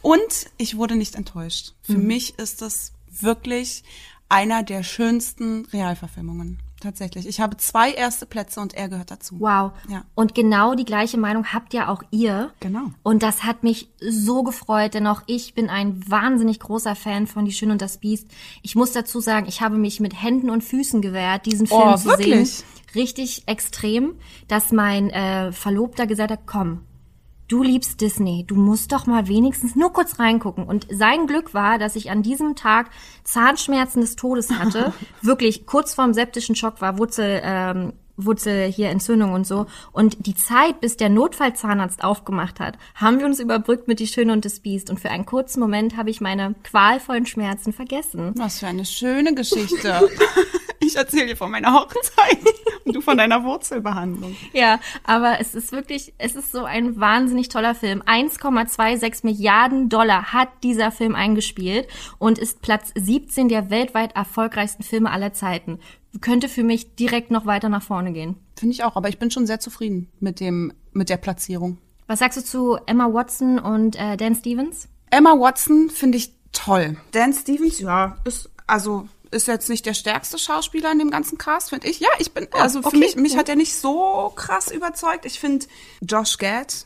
[0.01, 1.73] Und ich wurde nicht enttäuscht.
[1.81, 3.83] Für mich ist das wirklich
[4.29, 6.59] einer der schönsten Realverfilmungen.
[6.81, 7.27] Tatsächlich.
[7.27, 9.39] Ich habe zwei erste Plätze und er gehört dazu.
[9.39, 9.71] Wow.
[9.87, 10.03] Ja.
[10.15, 12.51] Und genau die gleiche Meinung habt ja auch ihr.
[12.59, 12.91] Genau.
[13.03, 17.45] Und das hat mich so gefreut, denn auch ich bin ein wahnsinnig großer Fan von
[17.45, 18.27] Die Schöne und das Biest.
[18.63, 21.95] Ich muss dazu sagen, ich habe mich mit Händen und Füßen gewehrt, diesen Film Oh,
[21.95, 22.49] zu wirklich?
[22.55, 22.65] sehen.
[22.95, 24.15] Richtig extrem,
[24.47, 26.81] dass mein äh, Verlobter gesagt hat, komm,
[27.51, 30.63] du liebst Disney, du musst doch mal wenigstens nur kurz reingucken.
[30.63, 32.89] Und sein Glück war, dass ich an diesem Tag
[33.23, 39.33] Zahnschmerzen des Todes hatte, wirklich kurz vorm septischen Schock war, Wurzel, ähm, Wurzel hier Entzündung
[39.33, 39.65] und so.
[39.91, 44.31] Und die Zeit, bis der Notfallzahnarzt aufgemacht hat, haben wir uns überbrückt mit Die Schöne
[44.31, 44.89] und das Biest.
[44.89, 48.31] Und für einen kurzen Moment habe ich meine qualvollen Schmerzen vergessen.
[48.37, 50.09] Was für eine schöne Geschichte.
[50.91, 52.37] ich erzähle dir von meiner Hochzeit
[52.85, 54.35] und du von deiner Wurzelbehandlung.
[54.53, 58.01] Ja, aber es ist wirklich, es ist so ein wahnsinnig toller Film.
[58.03, 61.87] 1,26 Milliarden Dollar hat dieser Film eingespielt
[62.19, 65.79] und ist Platz 17 der weltweit erfolgreichsten Filme aller Zeiten.
[66.19, 68.35] Könnte für mich direkt noch weiter nach vorne gehen.
[68.57, 71.77] Finde ich auch, aber ich bin schon sehr zufrieden mit dem, mit der Platzierung.
[72.07, 74.89] Was sagst du zu Emma Watson und äh, Dan Stevens?
[75.09, 76.97] Emma Watson finde ich toll.
[77.11, 81.69] Dan Stevens, ja, ist, also, ist jetzt nicht der stärkste Schauspieler in dem ganzen Cast,
[81.69, 81.99] finde ich.
[81.99, 82.99] Ja, ich bin, also für okay.
[82.99, 85.25] mich, mich hat er nicht so krass überzeugt.
[85.25, 85.65] Ich finde
[86.01, 86.85] Josh Gad,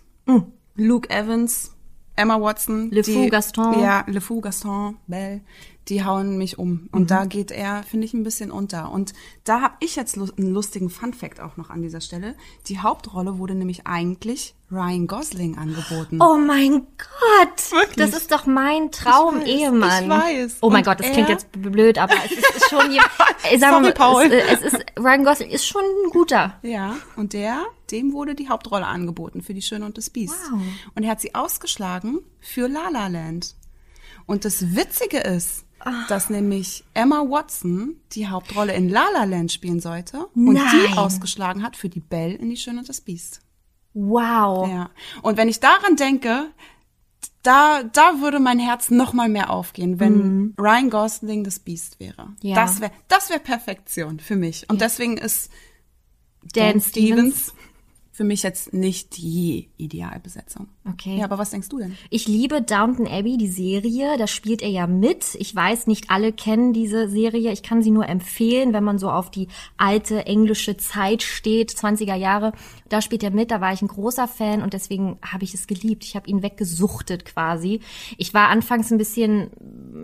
[0.75, 1.71] Luke Evans,
[2.15, 3.79] Emma Watson, Le Fou Gaston.
[3.79, 5.41] Ja, Le Fou Gaston, Belle,
[5.87, 6.87] die hauen mich um.
[6.91, 8.91] Und da geht er, finde ich, ein bisschen unter.
[8.91, 12.35] Und da habe ich jetzt einen lustigen Fun-Fact auch noch an dieser Stelle.
[12.67, 16.19] Die Hauptrolle wurde nämlich eigentlich Ryan Gosling angeboten.
[16.21, 17.71] Oh mein Gott!
[17.71, 17.95] Wirklich?
[17.95, 20.03] Das ist doch mein Traum-Ehemann.
[20.03, 20.57] ich weiß.
[20.61, 23.01] Oh mein Und Gott, das klingt er- jetzt blöd, aber es ist, ist schon hier.
[23.51, 24.23] Äh, Sorry, mal, Paul.
[24.31, 26.57] Es, es ist Ryan Gosling ist schon ein guter.
[26.63, 30.33] Ja, und der, dem wurde die Hauptrolle angeboten für Die Schöne und das Biest.
[30.51, 30.59] Wow.
[30.95, 33.53] Und er hat sie ausgeschlagen für La La Land.
[34.25, 36.05] Und das Witzige ist, Ah.
[36.07, 40.65] dass nämlich Emma Watson die Hauptrolle in La La Land spielen sollte und Nein.
[40.71, 43.41] die ausgeschlagen hat für die Belle in Die Schöne und das Biest.
[43.95, 44.69] Wow.
[44.69, 44.89] Ja.
[45.23, 46.51] Und wenn ich daran denke,
[47.41, 52.25] da, da würde mein Herz noch mal mehr aufgehen, wenn Ryan Gosling das Biest wäre.
[52.25, 52.35] Mhm.
[52.41, 52.55] Ja.
[52.55, 54.69] Das wäre, das wäre Perfektion für mich.
[54.69, 55.49] Und deswegen ist
[56.53, 57.53] Dan Stevens.
[58.15, 60.69] Für mich jetzt nicht die Idealbesetzung.
[60.89, 61.17] Okay.
[61.17, 61.97] Ja, aber was denkst du denn?
[62.09, 64.17] Ich liebe Downton Abbey, die Serie.
[64.17, 65.35] Da spielt er ja mit.
[65.35, 67.51] Ich weiß, nicht alle kennen diese Serie.
[67.51, 72.15] Ich kann sie nur empfehlen, wenn man so auf die alte englische Zeit steht, 20er
[72.15, 72.53] Jahre.
[72.87, 73.51] Da spielt er mit.
[73.51, 76.05] Da war ich ein großer Fan und deswegen habe ich es geliebt.
[76.05, 77.81] Ich habe ihn weggesuchtet quasi.
[78.17, 79.49] Ich war anfangs ein bisschen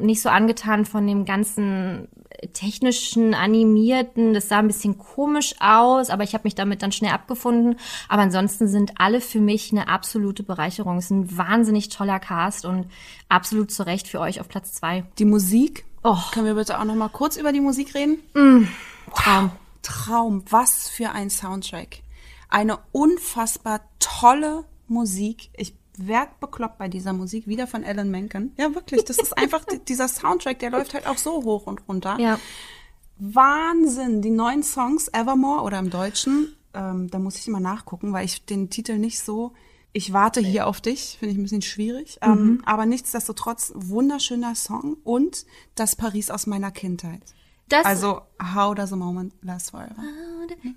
[0.01, 2.09] nicht so angetan von dem ganzen
[2.53, 4.33] technischen, animierten.
[4.33, 7.77] Das sah ein bisschen komisch aus, aber ich habe mich damit dann schnell abgefunden.
[8.09, 10.97] Aber ansonsten sind alle für mich eine absolute Bereicherung.
[10.97, 12.87] Es ist ein wahnsinnig toller Cast und
[13.29, 15.03] absolut zu Recht für euch auf Platz zwei.
[15.19, 15.85] Die Musik?
[16.03, 16.17] Oh.
[16.33, 18.19] Können wir bitte auch noch mal kurz über die Musik reden?
[19.15, 19.51] Traum.
[19.81, 22.01] Traum, was für ein Soundtrack.
[22.49, 25.49] Eine unfassbar tolle Musik.
[25.55, 28.53] Ich werd bekloppt bei dieser Musik, wieder von Alan Menken.
[28.57, 31.87] Ja, wirklich, das ist einfach di- dieser Soundtrack, der läuft halt auch so hoch und
[31.87, 32.17] runter.
[32.19, 32.39] Ja.
[33.17, 38.25] Wahnsinn, die neuen Songs Evermore oder im Deutschen, ähm, da muss ich immer nachgucken, weil
[38.25, 39.53] ich den Titel nicht so
[39.93, 42.17] ich warte hier auf dich, finde ich ein bisschen schwierig.
[42.21, 47.19] Ähm, aber nichtsdestotrotz, wunderschöner Song und das Paris aus meiner Kindheit.
[47.71, 48.21] Das Also,
[48.55, 49.95] how does a moment last forever?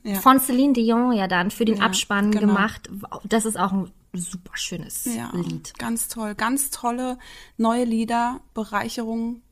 [0.05, 0.21] Ja.
[0.21, 2.47] von Celine Dion ja dann für den Ja, Abspann genau.
[2.47, 2.89] gemacht.
[3.25, 5.77] Das ist auch ein super schönes Ja, Lied.
[5.79, 6.35] ganz toll.
[6.35, 7.19] Ganz tolle
[7.57, 9.43] neue Lieder, Bereicherung.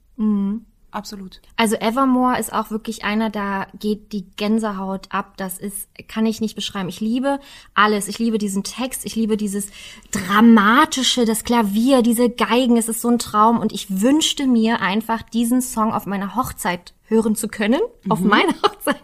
[0.92, 1.40] Absolut.
[1.56, 5.38] Also Evermore ist auch wirklich einer, da geht die Gänsehaut ab.
[5.38, 6.90] Das ist, kann ich nicht beschreiben.
[6.90, 7.40] Ich liebe
[7.74, 8.08] alles.
[8.08, 9.06] Ich liebe diesen Text.
[9.06, 9.68] Ich liebe dieses
[10.10, 12.76] dramatische, das Klavier, diese Geigen.
[12.76, 13.58] Es ist so ein Traum.
[13.58, 17.80] Und ich wünschte mir einfach, diesen Song auf meiner Hochzeit hören zu können.
[18.08, 18.96] Auf meiner Hochzeit.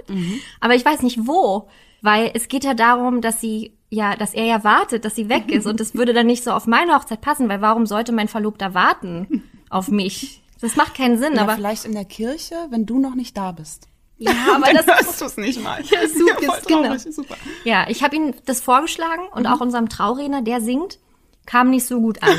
[0.60, 1.68] Aber ich weiß nicht wo.
[2.00, 5.50] Weil es geht ja darum, dass sie ja, dass er ja wartet, dass sie weg
[5.50, 5.66] ist.
[5.66, 8.74] Und das würde dann nicht so auf meine Hochzeit passen, weil warum sollte mein Verlobter
[8.74, 10.42] warten auf mich?
[10.60, 13.52] Das macht keinen Sinn, Ja, aber vielleicht in der Kirche, wenn du noch nicht da
[13.52, 13.88] bist.
[14.18, 15.82] ja, aber das hörst du es nicht mal.
[15.84, 16.98] Ja, super, voll genau.
[16.98, 17.36] super.
[17.64, 20.98] Ja, ich habe ihm das vorgeschlagen und auch unserem Trauredner, der singt,
[21.46, 22.36] kam nicht so gut an.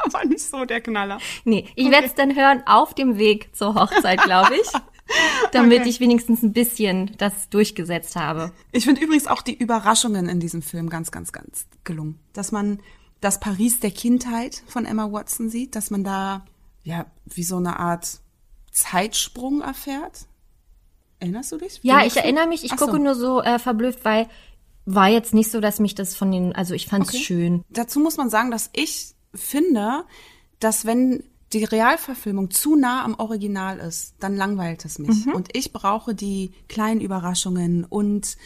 [0.04, 1.18] Aber nicht so der Knaller.
[1.44, 1.92] Nee, ich okay.
[1.92, 4.68] werde es dann hören auf dem Weg zur Hochzeit, glaube ich.
[5.52, 5.88] damit okay.
[5.88, 8.52] ich wenigstens ein bisschen das durchgesetzt habe.
[8.72, 12.18] Ich finde übrigens auch die Überraschungen in diesem Film ganz, ganz, ganz gelungen.
[12.32, 12.80] Dass man
[13.20, 16.44] das Paris der Kindheit von Emma Watson sieht, dass man da
[16.82, 18.20] ja wie so eine Art
[18.70, 20.26] Zeitsprung erfährt.
[21.18, 21.80] Erinnerst du dich?
[21.82, 22.64] Ja, ich erinnere mich.
[22.64, 22.98] Ich Ach gucke so.
[22.98, 24.28] nur so äh, verblüfft, weil
[24.86, 27.22] war jetzt nicht so, dass mich das von den, also ich fand es okay.
[27.22, 27.64] schön.
[27.68, 30.04] Dazu muss man sagen, dass ich finde,
[30.58, 35.26] dass wenn die Realverfilmung zu nah am Original ist, dann langweilt es mich.
[35.26, 35.32] Mhm.
[35.32, 38.36] Und ich brauche die kleinen Überraschungen und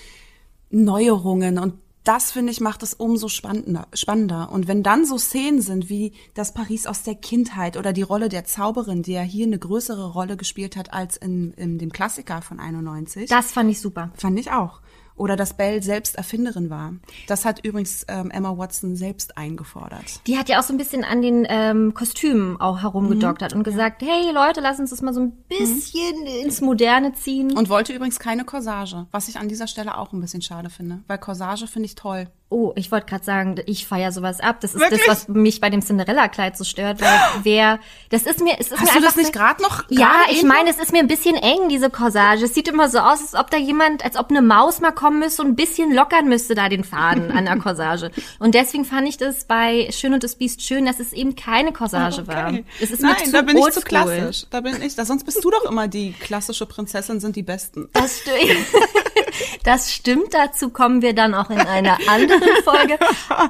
[0.70, 4.52] Neuerungen und das finde ich macht es umso spannender, spannender.
[4.52, 8.28] Und wenn dann so Szenen sind wie das Paris aus der Kindheit oder die Rolle
[8.28, 12.42] der Zauberin, die ja hier eine größere Rolle gespielt hat als in, in dem Klassiker
[12.42, 13.30] von 91.
[13.30, 14.12] Das fand ich super.
[14.16, 14.80] Fand ich auch
[15.16, 16.94] oder dass Belle selbst Erfinderin war.
[17.28, 20.20] Das hat übrigens ähm, Emma Watson selbst eingefordert.
[20.26, 23.58] Die hat ja auch so ein bisschen an den ähm, Kostümen auch herumgedoktert mhm.
[23.58, 26.44] und gesagt, hey Leute, lass uns das mal so ein bisschen mhm.
[26.44, 27.56] ins Moderne ziehen.
[27.56, 31.00] Und wollte übrigens keine Corsage, was ich an dieser Stelle auch ein bisschen schade finde,
[31.06, 32.28] weil Corsage finde ich toll.
[32.54, 34.60] Oh, ich wollte gerade sagen, ich feiere sowas ab.
[34.60, 35.02] Das ist Wirklich?
[35.06, 38.80] das, was mich bei dem Cinderella-Kleid so stört, weil wer, das ist mir, es ist
[38.80, 39.82] Hast mir du das nicht gerade noch?
[39.88, 42.44] Ja, ich meine, es ist mir ein bisschen eng diese Corsage.
[42.44, 45.18] Es sieht immer so aus, als ob da jemand, als ob eine Maus mal kommen
[45.18, 48.12] müsste und ein bisschen lockern müsste da den Faden an der Corsage.
[48.38, 51.72] Und deswegen fand ich das bei Schön und das Biest schön, dass es eben keine
[51.72, 52.28] Corsage okay.
[52.28, 52.52] war.
[52.80, 54.46] Es ist Nein, mir zu da bin ich zu klassisch.
[54.50, 57.88] Da bin ich, da sonst bist du doch immer die klassische Prinzessin sind die besten.
[57.92, 58.38] Das stimmt.
[59.62, 60.32] Das stimmt.
[60.32, 62.98] Dazu kommen wir dann auch in einer anderen Folge.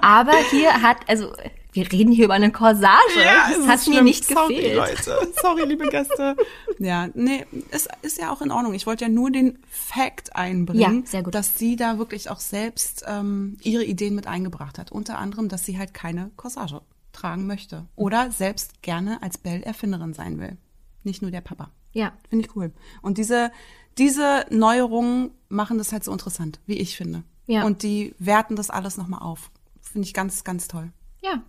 [0.01, 1.33] Aber hier hat, also
[1.75, 3.20] wir reden hier über eine Corsage.
[3.25, 4.77] Ja, das hat mir nicht Sorry, gefehlt.
[4.77, 5.33] Leute.
[5.42, 6.37] Sorry, liebe Gäste.
[6.79, 8.75] Ja, nee, es ist ja auch in Ordnung.
[8.75, 11.35] Ich wollte ja nur den Fact einbringen, ja, sehr gut.
[11.35, 14.92] dass sie da wirklich auch selbst ähm, ihre Ideen mit eingebracht hat.
[14.92, 16.81] Unter anderem, dass sie halt keine Corsage
[17.12, 17.87] tragen möchte.
[17.97, 20.57] Oder selbst gerne als Belle-Erfinderin sein will.
[21.03, 21.70] Nicht nur der Papa.
[21.92, 22.12] Ja.
[22.29, 22.73] Finde ich cool.
[23.03, 23.51] Und diese,
[23.98, 27.22] diese Neuerungen machen das halt so interessant, wie ich finde.
[27.46, 27.64] Ja.
[27.64, 29.50] Und die werten das alles nochmal auf.
[29.80, 30.90] Finde ich ganz, ganz toll.
[31.22, 31.42] Ja.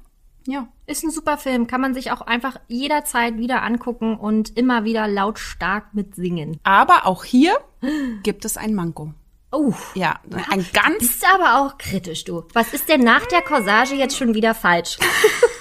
[0.47, 0.67] Ja.
[0.85, 1.67] Ist ein super Film.
[1.67, 6.59] Kann man sich auch einfach jederzeit wieder angucken und immer wieder lautstark mitsingen.
[6.63, 7.57] Aber auch hier
[8.23, 9.13] gibt es ein Manko.
[9.51, 9.73] Oh.
[9.93, 10.99] Ja, ein ganz.
[10.99, 12.43] Bist aber auch kritisch, du.
[12.53, 14.97] Was ist denn nach der Corsage jetzt schon wieder falsch?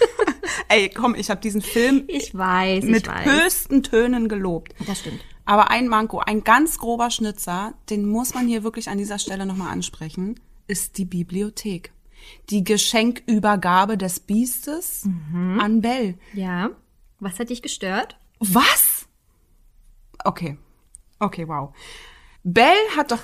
[0.69, 3.25] Ey, komm, ich habe diesen Film ich weiß, mit ich weiß.
[3.25, 4.75] höchsten Tönen gelobt.
[4.87, 5.21] Das stimmt.
[5.45, 9.47] Aber ein Manko, ein ganz grober Schnitzer, den muss man hier wirklich an dieser Stelle
[9.47, 11.93] nochmal ansprechen, ist die Bibliothek.
[12.49, 15.61] Die Geschenkübergabe des Biestes mhm.
[15.61, 16.19] an Bell.
[16.33, 16.71] Ja.
[17.21, 18.19] Was hat dich gestört?
[18.39, 19.07] Was?
[20.25, 20.57] Okay.
[21.19, 21.75] Okay, wow.
[22.43, 23.21] Bell hat doch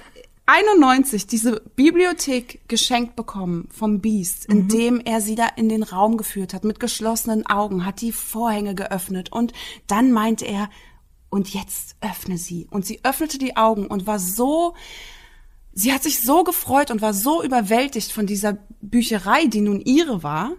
[0.46, 4.56] 91 diese Bibliothek geschenkt bekommen vom Beast, mhm.
[4.56, 8.74] indem er sie da in den Raum geführt hat mit geschlossenen Augen, hat die Vorhänge
[8.74, 9.52] geöffnet und
[9.86, 10.68] dann meinte er,
[11.30, 12.66] und jetzt öffne sie.
[12.70, 14.74] Und sie öffnete die Augen und war so,
[15.72, 20.22] sie hat sich so gefreut und war so überwältigt von dieser Bücherei, die nun ihre
[20.22, 20.52] war,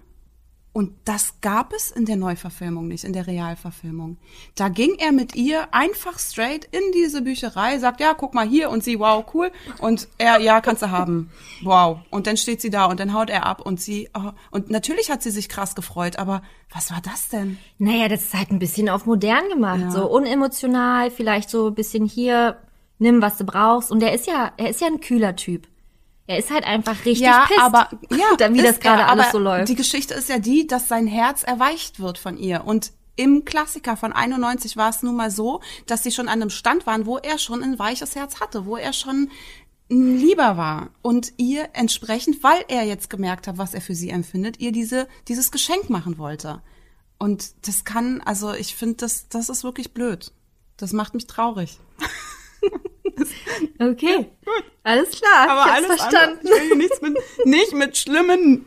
[0.74, 4.18] und das gab es in der Neuverfilmung nicht, in der Realverfilmung.
[4.56, 8.70] Da ging er mit ihr einfach straight in diese Bücherei, sagt, ja, guck mal hier
[8.70, 9.52] und sie, wow, cool.
[9.80, 11.30] Und er, ja, kannst du haben.
[11.62, 12.00] Wow.
[12.10, 14.32] Und dann steht sie da und dann haut er ab und sie, oh.
[14.52, 16.42] und natürlich hat sie sich krass gefreut, aber
[16.74, 17.58] was war das denn?
[17.78, 19.92] Naja, das ist halt ein bisschen auf modern gemacht, ja.
[19.92, 22.58] so unemotional, vielleicht so ein bisschen hier,
[22.98, 23.92] nimm, was du brauchst.
[23.92, 25.68] Und er ist ja, er ist ja ein kühler Typ.
[26.32, 29.68] Er ist halt einfach richtig ja, pisst, aber ja, wie das gerade alles so läuft.
[29.68, 33.98] Die Geschichte ist ja die, dass sein Herz erweicht wird von ihr und im Klassiker
[33.98, 37.18] von 91 war es nun mal so, dass sie schon an einem Stand waren, wo
[37.18, 39.30] er schon ein weiches Herz hatte, wo er schon
[39.90, 44.62] lieber war und ihr entsprechend, weil er jetzt gemerkt hat, was er für sie empfindet,
[44.62, 46.62] ihr diese dieses Geschenk machen wollte.
[47.18, 50.32] Und das kann, also ich finde, das das ist wirklich blöd.
[50.78, 51.78] Das macht mich traurig.
[53.80, 54.30] Okay.
[54.46, 54.64] Gut.
[54.84, 55.50] Alles klar.
[55.50, 56.48] Aber ich alles verstanden.
[56.48, 56.64] Andere.
[56.64, 58.66] Ich will nichts mit, nicht mit schlimmen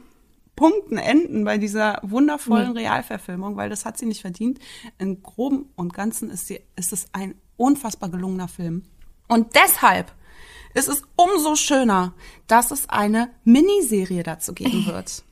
[0.57, 2.81] Punkten enden bei dieser wundervollen nee.
[2.81, 4.59] Realverfilmung, weil das hat sie nicht verdient.
[4.99, 8.85] Im Groben und Ganzen ist, sie, ist es ein unfassbar gelungener Film.
[9.29, 10.13] Und deshalb
[10.75, 12.15] ist es umso schöner,
[12.47, 15.25] dass es eine Miniserie dazu geben wird.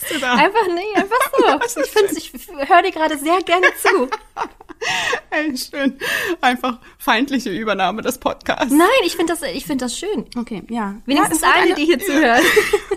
[0.00, 0.34] Lachst du da?
[0.34, 1.80] Einfach, nee, einfach so.
[1.82, 2.32] Ich, find's, ich
[2.68, 4.08] höre dir gerade sehr gerne zu.
[5.30, 5.98] Ey, schön.
[6.40, 8.72] Einfach feindliche Übernahme des Podcasts.
[8.72, 10.26] Nein, ich finde das, ich finde das schön.
[10.36, 10.96] Okay, ja.
[11.06, 12.42] Wenigstens ja, eine, eine, die hier zuhört.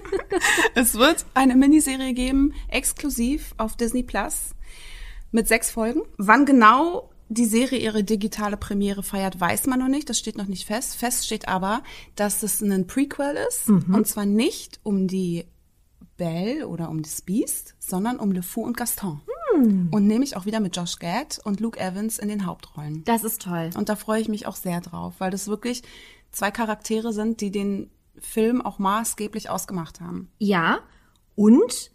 [0.75, 4.51] es wird eine Miniserie geben, exklusiv auf Disney Plus,
[5.31, 6.03] mit sechs Folgen.
[6.17, 10.09] Wann genau die Serie ihre digitale Premiere feiert, weiß man noch nicht.
[10.09, 10.95] Das steht noch nicht fest.
[10.95, 11.83] Fest steht aber,
[12.15, 13.67] dass es ein Prequel ist.
[13.67, 13.93] Mhm.
[13.93, 15.45] Und zwar nicht um die
[16.17, 19.21] Belle oder um das Beast, sondern um Le Fou und Gaston.
[19.55, 23.03] Und nämlich auch wieder mit Josh Gad und Luke Evans in den Hauptrollen.
[23.05, 23.69] Das ist toll.
[23.77, 25.83] Und da freue ich mich auch sehr drauf, weil das wirklich
[26.31, 30.31] zwei Charaktere sind, die den Film auch maßgeblich ausgemacht haben.
[30.39, 30.79] Ja,
[31.35, 31.91] und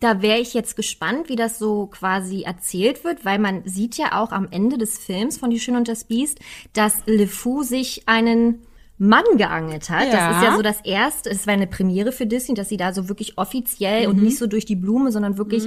[0.00, 4.20] da wäre ich jetzt gespannt, wie das so quasi erzählt wird, weil man sieht ja
[4.20, 6.40] auch am Ende des Films von Die Schöne und das Biest,
[6.72, 8.66] dass Le Fou sich einen
[8.98, 10.06] Mann geangelt hat.
[10.12, 10.28] Ja.
[10.30, 12.92] Das ist ja so das erste, es war eine Premiere für Disney, dass sie da
[12.92, 14.10] so wirklich offiziell Mhm.
[14.14, 15.64] und nicht so durch die Blume, sondern wirklich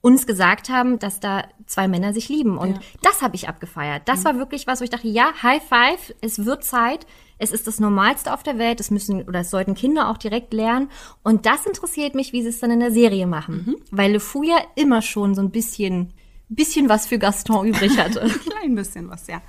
[0.00, 2.58] uns gesagt haben, dass da zwei Männer sich lieben.
[2.58, 2.80] Und Ja.
[3.02, 4.02] das habe ich abgefeiert.
[4.06, 7.06] Das war wirklich was, wo ich dachte, ja, High Five, es wird Zeit.
[7.38, 8.80] Es ist das Normalste auf der Welt.
[8.80, 10.90] Es müssen oder es sollten Kinder auch direkt lernen.
[11.22, 13.76] Und das interessiert mich, wie sie es dann in der Serie machen.
[13.90, 16.12] Weil Le Fou ja immer schon so ein bisschen,
[16.50, 18.20] bisschen was für Gaston übrig hatte.
[18.22, 19.40] Ein klein bisschen was, ja.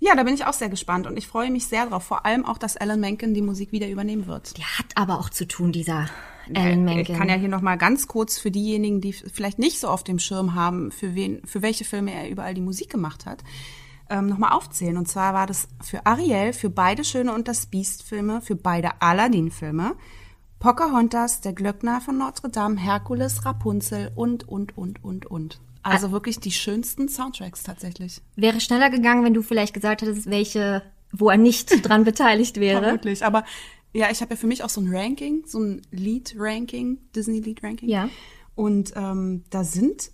[0.00, 2.04] Ja, da bin ich auch sehr gespannt und ich freue mich sehr drauf.
[2.04, 4.56] Vor allem auch, dass Alan Menken die Musik wieder übernehmen wird.
[4.58, 6.08] Der hat aber auch zu tun, dieser
[6.54, 7.12] Alan Menken.
[7.12, 10.04] Ich kann ja hier noch mal ganz kurz für diejenigen, die vielleicht nicht so auf
[10.04, 13.42] dem Schirm haben, für wen, für welche Filme er überall die Musik gemacht hat,
[14.10, 14.98] ähm, noch mal aufzählen.
[14.98, 19.00] Und zwar war das für Ariel, für beide Schöne und das Biest Filme, für beide
[19.00, 19.96] Aladdin Filme,
[20.58, 25.60] Pocahontas, Der Glöckner von Notre Dame, Herkules, Rapunzel und und und und und.
[25.92, 28.20] Also wirklich die schönsten Soundtracks tatsächlich.
[28.36, 30.82] Wäre schneller gegangen, wenn du vielleicht gesagt hättest, welche,
[31.12, 32.82] wo er nicht dran beteiligt wäre.
[32.82, 33.24] Vermutlich.
[33.24, 33.44] Aber
[33.92, 37.88] ja, ich habe ja für mich auch so ein Ranking, so ein Lead-Ranking, Disney-Lead-Ranking.
[37.88, 38.08] Ja.
[38.54, 40.10] Und ähm, da sind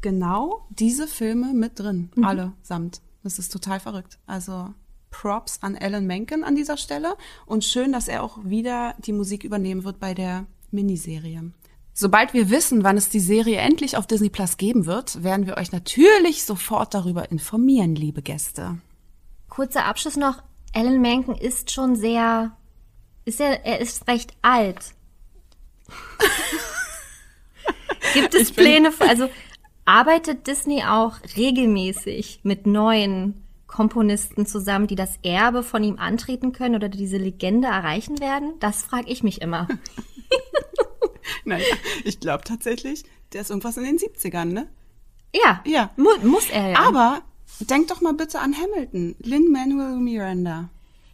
[0.00, 2.24] genau diese Filme mit drin, Mhm.
[2.24, 3.00] alle samt.
[3.22, 4.18] Das ist total verrückt.
[4.26, 4.72] Also
[5.10, 7.14] Props an Alan Menken an dieser Stelle
[7.46, 11.52] und schön, dass er auch wieder die Musik übernehmen wird bei der Miniserie.
[11.92, 15.56] Sobald wir wissen, wann es die Serie endlich auf Disney Plus geben wird, werden wir
[15.56, 18.78] euch natürlich sofort darüber informieren, liebe Gäste.
[19.48, 20.42] Kurzer Abschluss noch.
[20.72, 22.56] Alan Menken ist schon sehr,
[23.24, 24.94] ist er, er ist recht alt.
[28.14, 29.28] Gibt es Pläne, also
[29.84, 36.74] arbeitet Disney auch regelmäßig mit neuen Komponisten zusammen, die das Erbe von ihm antreten können
[36.74, 38.54] oder diese Legende erreichen werden?
[38.60, 39.68] Das frage ich mich immer.
[41.44, 41.64] Naja,
[42.04, 44.68] ich glaube tatsächlich, der ist irgendwas in den 70ern, ne?
[45.34, 45.90] Ja, Ja.
[45.96, 46.78] Mu muss er ja.
[46.80, 47.22] Aber
[47.60, 50.68] denk doch mal bitte an Hamilton, Lin-Manuel Miranda.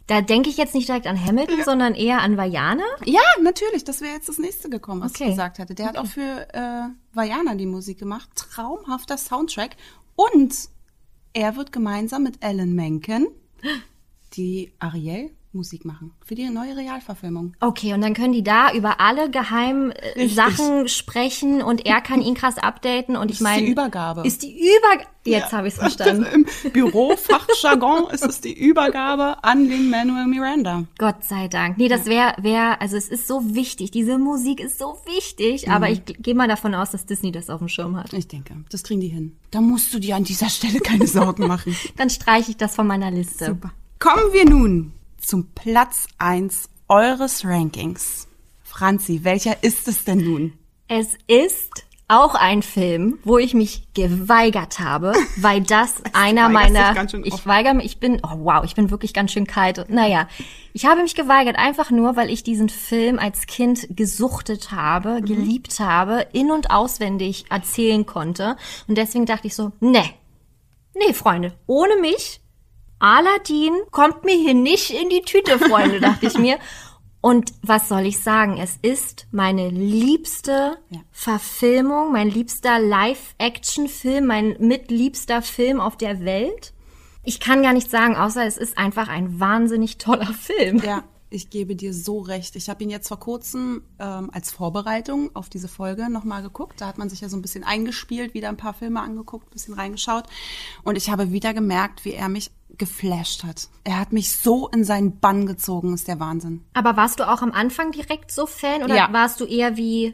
[0.07, 2.83] da denke ich jetzt nicht direkt an Hamilton, sondern eher an Vajana.
[3.05, 5.25] Ja, natürlich, das wäre jetzt das nächste gekommen, was Okay.
[5.25, 5.75] ich gesagt hätte.
[5.75, 8.29] Der hat auch für äh, Vajana die Musik gemacht.
[8.35, 9.75] Traumhafter Soundtrack.
[10.15, 10.55] Und
[11.33, 13.27] er wird gemeinsam mit Alan Menken
[14.33, 14.71] die
[15.57, 16.11] Ariel-Musik machen.
[16.23, 17.55] Für die neue Realverfilmung.
[17.59, 20.27] Okay, und dann können die da über alle geheimen äh.
[20.27, 24.21] Sachen sprechen und er kann ihn krass updaten und ich ist meine die Übergabe.
[24.25, 25.09] Ist die Übergabe.
[25.25, 25.57] Jetzt Ja.
[25.57, 26.25] habe ich es verstanden.
[26.63, 30.85] Im Bürofachjargon ist es die Übergabe an Lin-Manuel Miranda.
[30.97, 31.77] Gott sei Dank.
[31.77, 33.91] Nee, das wäre wär, also es ist so wichtig.
[33.91, 37.59] Diese Musik ist so wichtig, aber ich gehe mal davon aus, dass Disney das auf
[37.59, 38.13] dem Schirm hat.
[38.13, 39.35] Ich denke, das kriegen die hin.
[39.51, 41.75] Da musst du dir an dieser Stelle keine Sorgen machen.
[41.97, 43.47] Dann streiche ich das von meiner Liste.
[43.47, 43.73] Super.
[43.99, 44.93] Kommen wir nun
[45.27, 48.27] zum Platz eins eures Rankings.
[48.63, 50.53] Franzi, welcher ist es denn nun?
[50.87, 56.95] Es ist auch ein Film, wo ich mich geweigert habe, weil das einer meiner, dich
[56.95, 59.79] ganz schön ich weigere mich, ich bin, oh wow, ich bin wirklich ganz schön kalt.
[59.79, 60.29] Und, naja,
[60.71, 65.25] ich habe mich geweigert, einfach nur, weil ich diesen Film als Kind gesuchtet habe, Mhm.
[65.25, 68.55] geliebt habe, in- und auswendig erzählen konnte.
[68.87, 70.13] Und deswegen dachte ich so, nee,
[70.95, 72.39] nee, Freunde, ohne mich,
[72.99, 76.57] Aladdin kommt mir hier nicht in die Tüte, Freunde, dachte ich mir.
[77.21, 78.57] Und was soll ich sagen?
[78.57, 80.99] Es ist meine liebste Ja.
[81.11, 86.73] Verfilmung, mein liebster Live-Action-Film, mein mitliebster Film auf der Welt.
[87.23, 90.77] Ich kann gar nicht sagen, außer es ist einfach ein wahnsinnig toller Film.
[90.85, 92.55] Ja, ich gebe dir so recht.
[92.55, 96.79] Ich habe ihn jetzt vor kurzem ähm, als Vorbereitung auf diese Folge nochmal geguckt.
[96.79, 99.51] Da hat man sich ja so ein bisschen eingespielt, wieder ein paar Filme angeguckt, ein
[99.51, 100.23] bisschen reingeschaut.
[100.83, 103.69] Und ich habe wieder gemerkt, wie er mich geflasht hat.
[103.83, 106.63] Er hat mich so in seinen Bann gezogen, ist der Wahnsinn.
[106.73, 109.11] Aber warst du auch am Anfang direkt so Fan oder Ja.
[109.11, 110.13] warst du eher wie,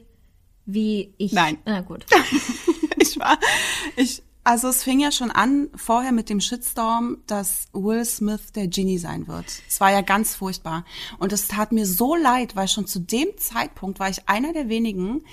[0.66, 1.32] wie ich?
[1.34, 1.58] Nein.
[1.66, 2.06] Na gut.
[2.98, 3.38] ich war,
[3.96, 8.68] ich, also es fing ja schon an vorher mit dem Shitstorm, dass Will Smith der
[8.68, 9.46] Genie sein wird.
[9.68, 10.86] Es war ja ganz furchtbar.
[11.20, 14.70] Und es tat mir so leid, weil schon zu dem Zeitpunkt war ich einer der
[14.70, 15.24] wenigen,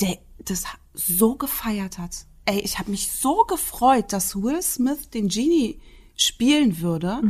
[0.00, 0.64] der das
[0.94, 2.26] so gefeiert hat.
[2.46, 5.80] Ey, ich habe mich so gefreut, dass Will Smith den Genie
[6.18, 7.20] spielen würde.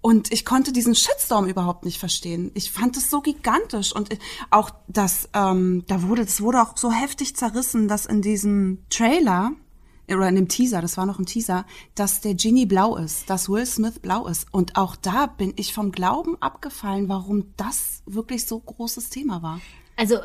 [0.00, 2.50] Und ich konnte diesen Shitstorm überhaupt nicht verstehen.
[2.54, 4.10] Ich fand es so gigantisch und
[4.50, 9.52] auch das, ähm, da wurde, das wurde auch so heftig zerrissen, dass in diesem Trailer
[10.06, 13.48] oder in dem Teaser, das war noch ein Teaser, dass der Genie blau ist, dass
[13.48, 14.46] Will Smith blau ist.
[14.52, 19.62] Und auch da bin ich vom Glauben abgefallen, warum das wirklich so großes Thema war.
[19.96, 20.18] Also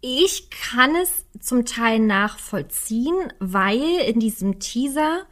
[0.00, 5.26] Ich kann es zum Teil nachvollziehen, weil in diesem Teaser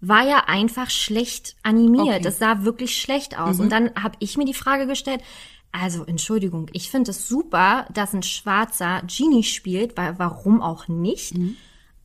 [0.00, 2.06] war ja einfach schlecht animiert.
[2.06, 2.20] Okay.
[2.22, 3.58] Das sah wirklich schlecht aus.
[3.60, 5.22] Und dann habe ich mir die Frage gestellt,
[5.72, 11.34] also Entschuldigung, ich finde es super, dass ein schwarzer Genie spielt, weil warum auch nicht?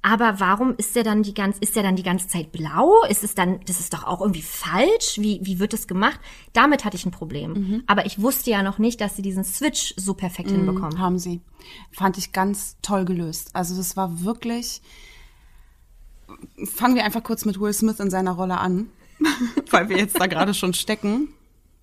[0.05, 3.05] Aber warum ist der dann die ganz, ist der dann die ganze Zeit blau?
[3.07, 5.17] Ist es dann, das ist doch auch irgendwie falsch?
[5.17, 6.19] Wie, wie wird das gemacht?
[6.51, 7.83] Damit hatte ich ein Problem.
[7.87, 10.99] Aber ich wusste ja noch nicht, dass sie diesen Switch so perfekt hinbekommen.
[10.99, 11.39] Haben sie.
[11.91, 13.51] Fand ich ganz toll gelöst.
[13.53, 14.81] Also das war wirklich.
[16.65, 18.89] Fangen wir einfach kurz mit Will Smith in seiner Rolle an,
[19.69, 21.29] weil wir jetzt da gerade schon stecken.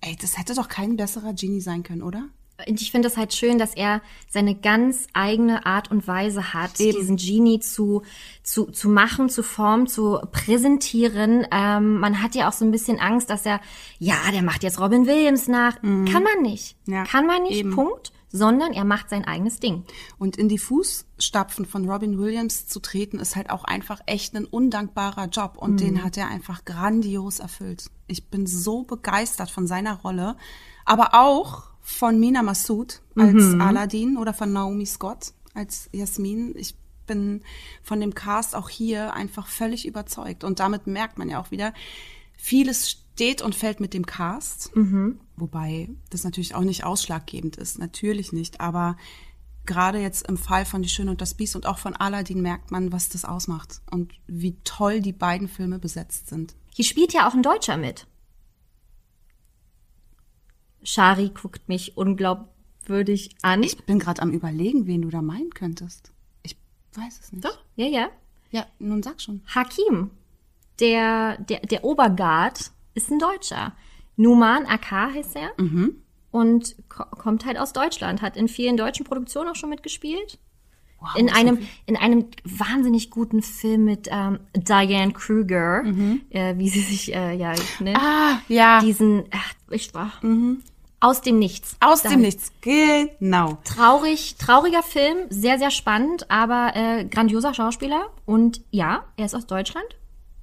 [0.01, 2.25] Ey, das hätte doch kein besserer Genie sein können, oder?
[2.67, 6.79] Und ich finde es halt schön, dass er seine ganz eigene Art und Weise hat,
[6.79, 6.97] Eben.
[6.97, 8.03] diesen Genie zu,
[8.43, 11.47] zu, zu machen, zu formen, zu präsentieren.
[11.51, 13.61] Ähm, man hat ja auch so ein bisschen Angst, dass er,
[13.99, 15.81] ja, der macht jetzt Robin Williams nach.
[15.81, 16.75] Kann man nicht.
[16.85, 17.73] Ja, Kann man nicht, eben.
[17.73, 18.11] Punkt.
[18.31, 19.83] Sondern er macht sein eigenes Ding.
[20.17, 24.45] Und in die Fußstapfen von Robin Williams zu treten, ist halt auch einfach echt ein
[24.45, 25.57] undankbarer Job.
[25.57, 27.91] Und den hat er einfach grandios erfüllt.
[28.07, 30.37] Ich bin so begeistert von seiner Rolle.
[30.85, 36.53] Aber auch von Mina Massoud als Aladdin oder von Naomi Scott als Jasmin.
[36.55, 36.75] Ich
[37.07, 37.41] bin
[37.83, 40.43] von dem Cast auch hier einfach völlig überzeugt.
[40.43, 41.73] Und damit merkt man ja auch wieder,
[42.37, 44.71] vieles steht und fällt mit dem Cast.
[45.35, 48.61] Wobei das natürlich auch nicht ausschlaggebend ist, natürlich nicht.
[48.61, 48.97] Aber
[49.65, 52.71] gerade jetzt im Fall von Die Schöne und das Biest und auch von Aladdin merkt
[52.71, 56.55] man, was das ausmacht und wie toll die beiden Filme besetzt sind.
[56.73, 58.07] Hier spielt ja auch ein Deutscher mit.
[60.83, 63.61] Shari guckt mich unglaubwürdig an.
[63.61, 66.11] Ich bin gerade am überlegen, wen du da meinen könntest.
[66.41, 66.57] Ich
[66.93, 67.45] weiß es nicht.
[67.45, 68.09] Doch, ja, ja.
[68.49, 69.41] Ja, nun sag schon.
[69.47, 70.11] Hakim,
[70.79, 73.73] der, der, der Oberguard, ist ein Deutscher.
[74.17, 75.51] Numan Akar heißt er.
[76.31, 80.39] Und ko kommt halt aus Deutschland, hat in vielen deutschen Produktionen auch schon mitgespielt.
[81.17, 85.83] in so einem, in einem wahnsinnig guten Film mit ähm, Diane Kruger,
[86.29, 87.97] äh, wie sie sich äh, ja nennt.
[87.97, 88.81] Ah, ja.
[88.81, 90.11] Diesen, ach, ich war
[90.99, 91.75] aus dem Nichts.
[91.79, 92.51] Aus dem Nichts.
[92.61, 93.57] Genau.
[93.63, 98.05] Traurig, trauriger Film, sehr, sehr spannend, aber äh, grandioser Schauspieler.
[98.25, 99.87] Und ja, er ist aus Deutschland.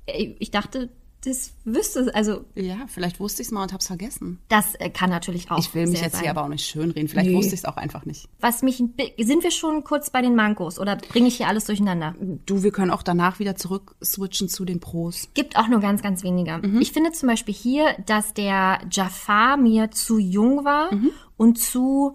[0.07, 0.90] Äh, Ich dachte,
[1.25, 4.39] das wüsste, also Ja, vielleicht wusste ich es mal und hab's vergessen.
[4.49, 5.59] das äh, kann natürlich auch.
[5.59, 6.23] Ich will mich jetzt sein.
[6.23, 7.09] hier aber auch nicht schönreden.
[7.09, 7.37] Vielleicht Nee.
[7.37, 8.29] wusste ich es auch einfach nicht.
[8.41, 12.14] Was mich, sind wir schon kurz bei den Mankos oder bringe ich hier alles durcheinander?
[12.47, 15.29] Du, wir können auch danach wieder zurück switchen zu den Pros.
[15.35, 16.61] Gibt auch nur ganz, ganz weniger.
[16.81, 20.91] Ich finde zum Beispiel hier, dass der Jafar mir zu jung war
[21.37, 22.12] und zu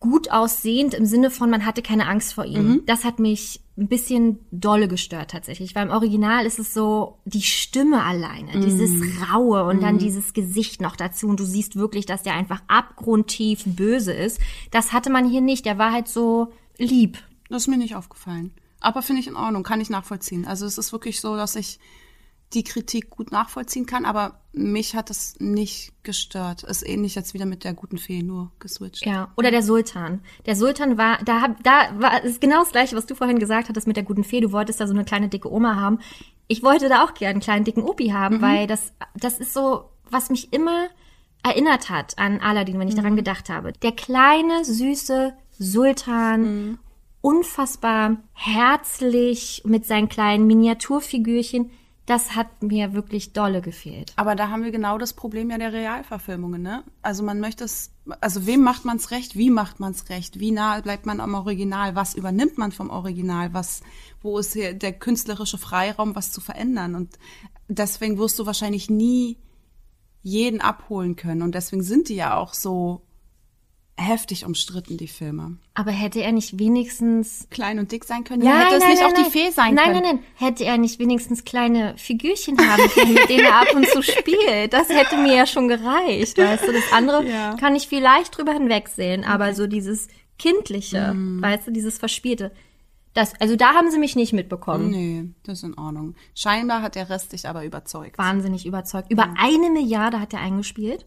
[0.00, 2.82] gut aussehend im Sinne von, man hatte keine Angst vor ihm.
[2.86, 7.42] Das hat mich ein bisschen dolle gestört tatsächlich, weil im Original ist es so die
[7.42, 8.90] Stimme alleine, dieses
[9.30, 13.62] Raue und dann dieses Gesicht noch dazu und du siehst wirklich, dass der einfach abgrundtief
[13.66, 14.40] böse ist.
[14.70, 17.18] Das hatte man hier nicht, der war halt so lieb.
[17.48, 18.52] Das ist mir nicht aufgefallen.
[18.80, 20.44] Aber finde ich in Ordnung, kann ich nachvollziehen.
[20.44, 21.78] Also es ist wirklich so, dass ich
[22.54, 26.62] die Kritik gut nachvollziehen kann, aber mich hat es nicht gestört.
[26.62, 29.04] Ist ähnlich jetzt wieder mit der guten Fee, nur geswitcht.
[29.04, 30.20] Ja, oder der Sultan.
[30.46, 33.68] Der Sultan war, da, hab, da war ist genau das gleiche, was du vorhin gesagt
[33.68, 34.40] hattest mit der guten Fee.
[34.40, 35.98] Du wolltest da so eine kleine dicke Oma haben.
[36.46, 39.90] Ich wollte da auch gerne einen kleinen dicken Opi haben, weil das, das ist so,
[40.10, 40.88] was mich immer
[41.42, 43.72] erinnert hat an Aladdin, wenn ich daran gedacht habe.
[43.72, 46.78] Der kleine, süße Sultan,
[47.20, 51.70] unfassbar herzlich mit seinen kleinen Miniaturfigürchen.
[52.08, 54.14] Das hat mir wirklich dolle gefehlt.
[54.16, 56.82] Aber da haben wir genau das Problem ja der Realverfilmungen, ne?
[57.02, 57.92] Also man möchte es,
[58.22, 61.20] also wem macht man es recht, wie macht man es recht, wie nahe bleibt man
[61.20, 63.82] am Original, was übernimmt man vom Original, was,
[64.22, 66.94] wo ist hier der künstlerische Freiraum, was zu verändern?
[66.94, 67.18] Und
[67.68, 69.36] deswegen wirst du wahrscheinlich nie
[70.22, 71.42] jeden abholen können.
[71.42, 73.02] Und deswegen sind die ja auch so
[73.98, 75.56] heftig umstritten, die Filme.
[75.74, 79.12] Aber hätte er nicht wenigstens Klein und dick sein können, ja, hätte es nicht auch
[79.12, 80.02] die Fee sein nein, können.
[80.02, 83.86] Nein, nein, Hätte er nicht wenigstens kleine Figürchen haben können, mit denen er ab und
[83.88, 84.72] zu spielt.
[84.72, 86.72] Das hätte mir ja schon gereicht, weißt du.
[86.72, 87.54] Das andere Ja.
[87.56, 91.42] kann ich vielleicht drüber hinwegsehen, aber so dieses Kindliche, Mhm.
[91.42, 92.52] weißt du, dieses Verspielte.
[93.14, 94.90] Das, also da haben sie mich nicht mitbekommen.
[94.90, 96.14] Nee, das ist in Ordnung.
[96.36, 98.16] Scheinbar hat der Rest dich aber überzeugt.
[98.16, 99.10] Wahnsinnig überzeugt.
[99.10, 101.04] Über eine Milliarde hat er eingespielt.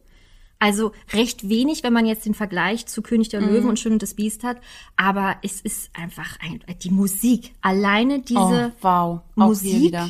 [0.62, 3.48] Also recht wenig, wenn man jetzt den Vergleich zu König der Mhm.
[3.50, 4.58] Löwen und Schön und das Biest hat.
[4.96, 7.54] Aber es ist einfach ein, die Musik.
[7.62, 9.22] Alleine diese oh, wow.
[9.36, 10.10] Musik wieder.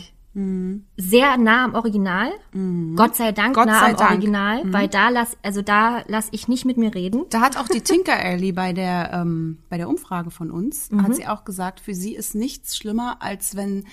[0.97, 2.32] sehr nah am Original.
[2.95, 3.54] Gott sei Dank Mhm.
[3.54, 4.10] Gott nah sei am Dank.
[4.12, 4.16] Mhm.
[4.18, 7.24] Original, weil da lass, also da lass ich nicht mit mir reden.
[7.30, 11.04] Da hat auch die Tinker Ellie bei der, ähm, bei der Umfrage von uns, Mhm.
[11.04, 13.86] hat sie auch gesagt, für sie ist nichts schlimmer, als wenn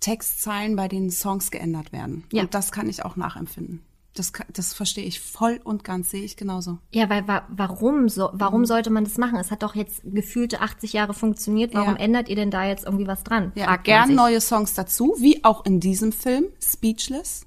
[0.00, 2.24] Textzeilen bei den Songs geändert werden.
[2.32, 2.42] Ja.
[2.42, 3.82] Und das kann ich auch nachempfinden.
[4.14, 6.78] Das, das verstehe ich voll und ganz, sehe ich genauso.
[6.90, 9.38] Ja, weil wa warum so, warum sollte man das machen?
[9.38, 11.74] Es hat doch jetzt gefühlte 80 Jahre funktioniert.
[11.74, 12.00] Warum Ja.
[12.00, 13.52] ändert ihr denn da jetzt irgendwie was dran?
[13.54, 17.46] Ja, Fragt gern neue Songs dazu, wie auch in diesem Film, Speechless.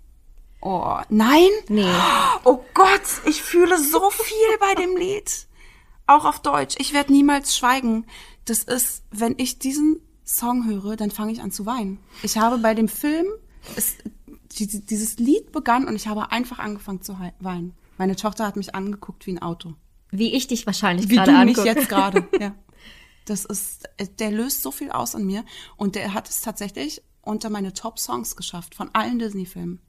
[0.61, 1.49] Oh, nein?
[1.67, 1.83] Nee.
[2.45, 5.47] Oh Gott, ich fühle so viel bei dem Lied.
[6.07, 6.75] Auch auf Deutsch.
[6.79, 8.05] Ich werde niemals schweigen.
[8.45, 11.99] Das ist, wenn ich diesen Song höre, dann fange ich an zu weinen.
[12.23, 13.25] Ich habe bei dem Film,
[13.75, 13.95] es,
[14.55, 17.73] dieses Lied begann und ich habe einfach angefangen zu weinen.
[17.97, 19.73] Meine Tochter hat mich angeguckt wie ein Auto.
[20.11, 21.67] Wie ich dich wahrscheinlich Wie gerade du mich angucke.
[21.79, 22.27] jetzt gerade.
[22.39, 22.53] ja.
[23.25, 23.87] Das ist,
[24.19, 25.45] der löst so viel aus an mir
[25.77, 29.79] und der hat es tatsächlich unter meine Top-Songs geschafft von allen Disney-Filmen.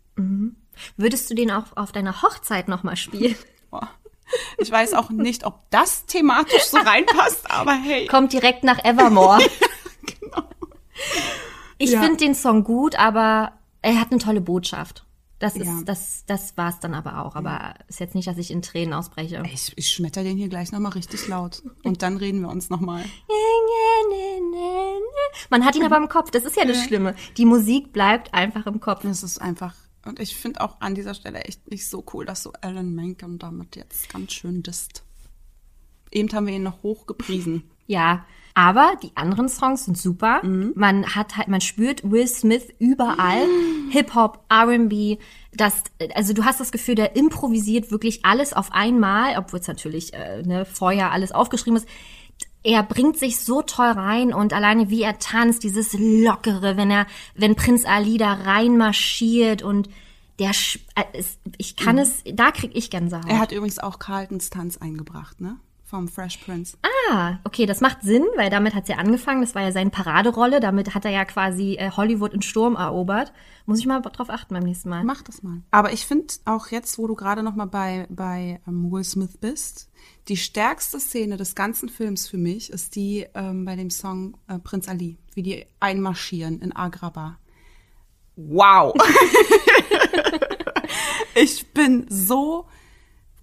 [0.96, 3.34] Würdest du den auch auf deiner Hochzeit nochmal spielen?
[3.70, 3.90] Boah.
[4.58, 8.06] Ich weiß auch nicht, ob das thematisch so reinpasst, aber hey.
[8.06, 9.38] Kommt direkt nach Evermore.
[11.78, 12.00] Ich Ja.
[12.02, 13.52] finde den Song gut, aber
[13.84, 15.04] er hat eine tolle Botschaft.
[15.40, 15.82] Das ist, Ja.
[15.84, 17.34] das, das war's dann aber auch.
[17.34, 19.42] Aber ist jetzt nicht, dass ich in Tränen ausbreche.
[19.52, 21.62] Ich, ich schmetter den hier gleich nochmal richtig laut.
[21.82, 23.04] Und dann reden wir uns nochmal.
[25.50, 26.30] Man hat ihn aber im Kopf.
[26.30, 27.14] Das ist ja das Schlimme.
[27.36, 29.02] Die Musik bleibt einfach im Kopf.
[29.02, 29.74] Das ist einfach.
[30.06, 33.38] Und ich finde auch an dieser Stelle echt nicht so cool, dass so Alan Menken
[33.38, 35.02] damit jetzt ganz schön disst.
[36.10, 37.64] Eben haben wir ihn noch hochgepriesen.
[37.86, 38.24] Ja,
[38.54, 40.40] aber die anderen Songs sind super.
[40.44, 40.72] Mhm.
[40.76, 43.44] Man hat halt, man spürt Will Smith überall.
[43.90, 45.18] Hip Hop, R&B.
[45.52, 45.82] Das,
[46.14, 50.42] also du hast das Gefühl, der improvisiert wirklich alles auf einmal, obwohl es natürlich äh,
[50.42, 51.88] ne, vorher alles aufgeschrieben ist.
[52.62, 57.06] Er bringt sich so toll rein und alleine wie er tanzt, dieses lockere, wenn er,
[57.34, 59.90] wenn Prinz Ali da reinmarschiert und
[60.38, 60.50] der,
[60.94, 61.22] äh,
[61.58, 63.24] ich kann es, da krieg ich Gänsehaut.
[63.24, 63.30] Mhm.
[63.30, 65.56] Er hat übrigens auch Carltons Tanz eingebracht, ne?
[65.94, 66.76] Vom Fresh Prince.
[67.08, 69.42] Ah, okay, das macht Sinn, weil damit hat's ja angefangen.
[69.42, 70.58] Das war ja seine Paraderolle.
[70.58, 73.32] Damit hat er ja quasi äh, Hollywood in Sturm erobert.
[73.64, 75.04] Muss ich mal drauf achten beim nächsten Mal.
[75.04, 75.62] Mach das mal.
[75.70, 79.38] Aber ich finde auch jetzt, wo du gerade noch mal bei, bei ähm, Will Smith
[79.40, 79.88] bist,
[80.26, 84.58] die stärkste Szene des ganzen Films für mich ist die ähm, bei dem Song äh,
[84.58, 87.38] Prinz Ali, wie die einmarschieren in Agrabah.
[88.34, 88.94] Wow!
[91.36, 92.66] ich bin so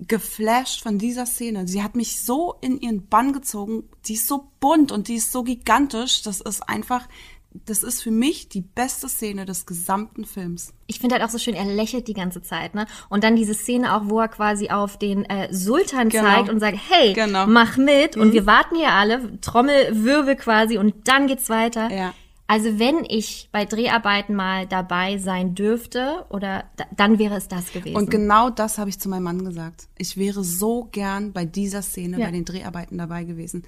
[0.08, 1.68] geflasht von dieser Szene.
[1.68, 3.84] Sie hat mich so in ihren Bann gezogen.
[4.06, 6.24] Die ist so bunt und die ist so gigantisch.
[6.24, 7.08] Das ist einfach,
[7.54, 10.74] das ist für mich die beste Szene des gesamten Films.
[10.88, 12.88] Ich finde halt auch so schön, er lächelt die ganze Zeit, ne?
[13.10, 16.24] Und dann diese Szene auch, wo er quasi auf den äh, Sultan Genau.
[16.24, 17.46] zeigt und sagt, hey, Genau.
[17.48, 18.18] mach mit.
[18.18, 21.92] Und wir warten hier alle, Trommelwirbel quasi und dann geht's weiter.
[21.92, 22.14] Ja.
[22.52, 27.72] Also wenn ich bei Dreharbeiten mal dabei sein dürfte, oder da, dann wäre es das
[27.72, 27.96] gewesen.
[27.96, 29.88] Und genau das habe ich zu meinem Mann gesagt.
[29.98, 32.26] Ich wäre so gern bei dieser Szene, Ja.
[32.26, 33.64] bei den Dreharbeiten dabei gewesen.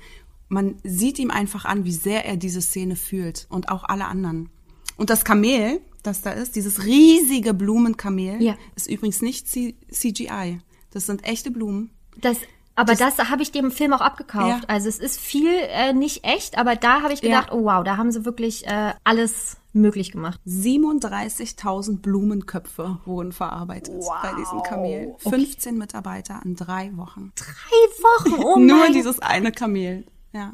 [0.49, 4.49] Man sieht ihm einfach an, wie sehr er diese Szene fühlt und auch alle anderen.
[4.97, 8.55] Und das Kamel, das da ist, dieses riesige Blumenkamel, Ja.
[8.75, 10.59] ist übrigens nicht C CGI.
[10.91, 11.89] Das sind echte Blumen.
[12.19, 12.37] Das,
[12.75, 14.63] aber das, habe ich dem Film auch abgekauft.
[14.63, 14.67] Ja.
[14.67, 17.41] Also es ist viel äh, nicht echt, aber da habe ich Ja.
[17.41, 20.39] gedacht, oh wow, da haben sie wirklich äh, alles möglich gemacht.
[20.47, 25.15] 37.000 Blumenköpfe wurden verarbeitet bei diesem Kamel.
[25.19, 27.31] 15 Mitarbeiter in drei Wochen.
[27.35, 30.05] Drei Wochen, oh Nur mein dieses eine Kamel.
[30.31, 30.53] Ja,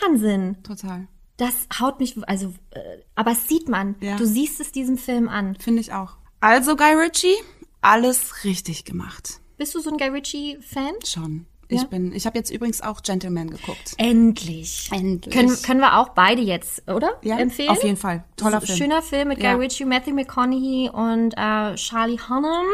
[0.00, 0.62] Wahnsinn.
[0.62, 1.06] total.
[1.36, 2.80] Das haut mich, also, äh,
[3.14, 3.96] aber es sieht man.
[4.00, 4.16] Ja.
[4.16, 5.56] Du siehst es diesem Film an.
[5.56, 6.16] Finde ich auch.
[6.40, 7.34] Also Guy Ritchie,
[7.80, 9.40] alles richtig gemacht.
[9.62, 10.94] Bist du so ein Guy Ritchie-Fan?
[11.06, 11.46] Schon.
[11.68, 11.86] Ich Ja?
[11.86, 13.94] bin, ich habe jetzt übrigens auch Gentleman geguckt.
[13.96, 14.88] Endlich.
[14.90, 15.32] Endlich.
[15.32, 17.12] Können, können wir auch beide jetzt, oder?
[17.22, 17.68] Ja, Empfehlen?
[17.70, 18.24] auf jeden Fall.
[18.36, 18.76] Toller Film.
[18.76, 19.52] Schöner Film mit Ja.
[19.54, 22.66] Guy Ritchie, Matthew McConaughey und äh, Charlie Hunnam.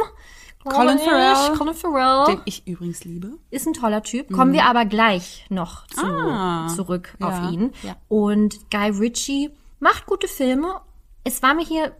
[0.64, 0.98] Colin.
[0.98, 1.58] Farrell.
[1.58, 2.36] Colin Farrell.
[2.36, 3.32] Den ich übrigens liebe.
[3.50, 4.32] Ist ein toller Typ.
[4.32, 7.74] Kommen wir aber gleich noch zu, Ah, zurück ja, auf ihn.
[7.82, 7.96] ja.
[8.08, 10.80] Und Guy Ritchie macht gute Filme.
[11.22, 11.92] Es war mir hier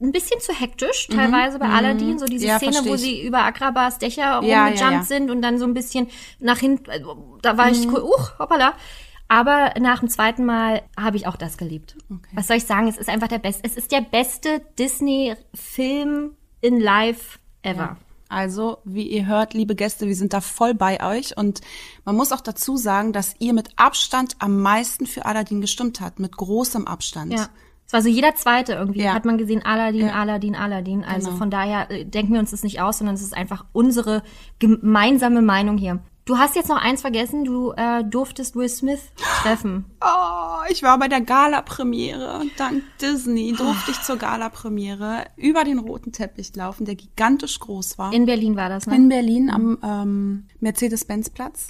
[0.00, 2.18] ein bisschen zu hektisch, teilweise bei Aladdin.
[2.18, 2.48] So diese Mhm.
[2.50, 5.74] Ja, Szene, wo sie über Akrabas Dächer Ja, rumgejumpt ja, sind und dann so ein
[5.74, 6.08] bisschen
[6.40, 6.90] nach hinten.
[6.90, 7.72] also, Da war Mhm.
[7.72, 8.02] ich cool.
[8.02, 8.74] Uch, hoppala.
[9.28, 11.96] Aber nach dem zweiten Mal habe ich auch das geliebt.
[12.34, 12.88] Was soll ich sagen?
[12.88, 13.62] Es ist einfach der beste.
[13.64, 17.96] Es ist der beste Disney-Film in Live ever.
[18.28, 21.60] Also, wie ihr hört, liebe Gäste, wir sind da voll bei euch und
[22.04, 26.18] man muss auch dazu sagen, dass ihr mit Abstand am meisten für Aladdin gestimmt habt,
[26.18, 27.32] mit großem Abstand.
[27.32, 27.48] Ja.
[27.86, 29.14] Es war so jeder zweite irgendwie, Ja.
[29.14, 30.12] hat man gesehen, Aladdin, Ja.
[30.14, 31.04] Aladdin, Aladdin.
[31.04, 31.38] Also Genau.
[31.38, 34.22] von daher äh, denken wir uns das nicht aus, sondern es ist einfach unsere
[34.58, 36.00] gemeinsame Meinung hier.
[36.26, 39.00] Du hast jetzt noch eins vergessen, du äh, durftest Will Smith
[39.42, 39.84] treffen.
[40.00, 42.40] Oh, ich war bei der Gala-Premiere.
[42.56, 48.12] Dank Disney durfte ich zur Gala-Premiere über den roten Teppich laufen, der gigantisch groß war.
[48.14, 48.96] In Berlin war das, ne?
[48.96, 51.68] in Berlin am ähm, Mercedes-Benz-Platz.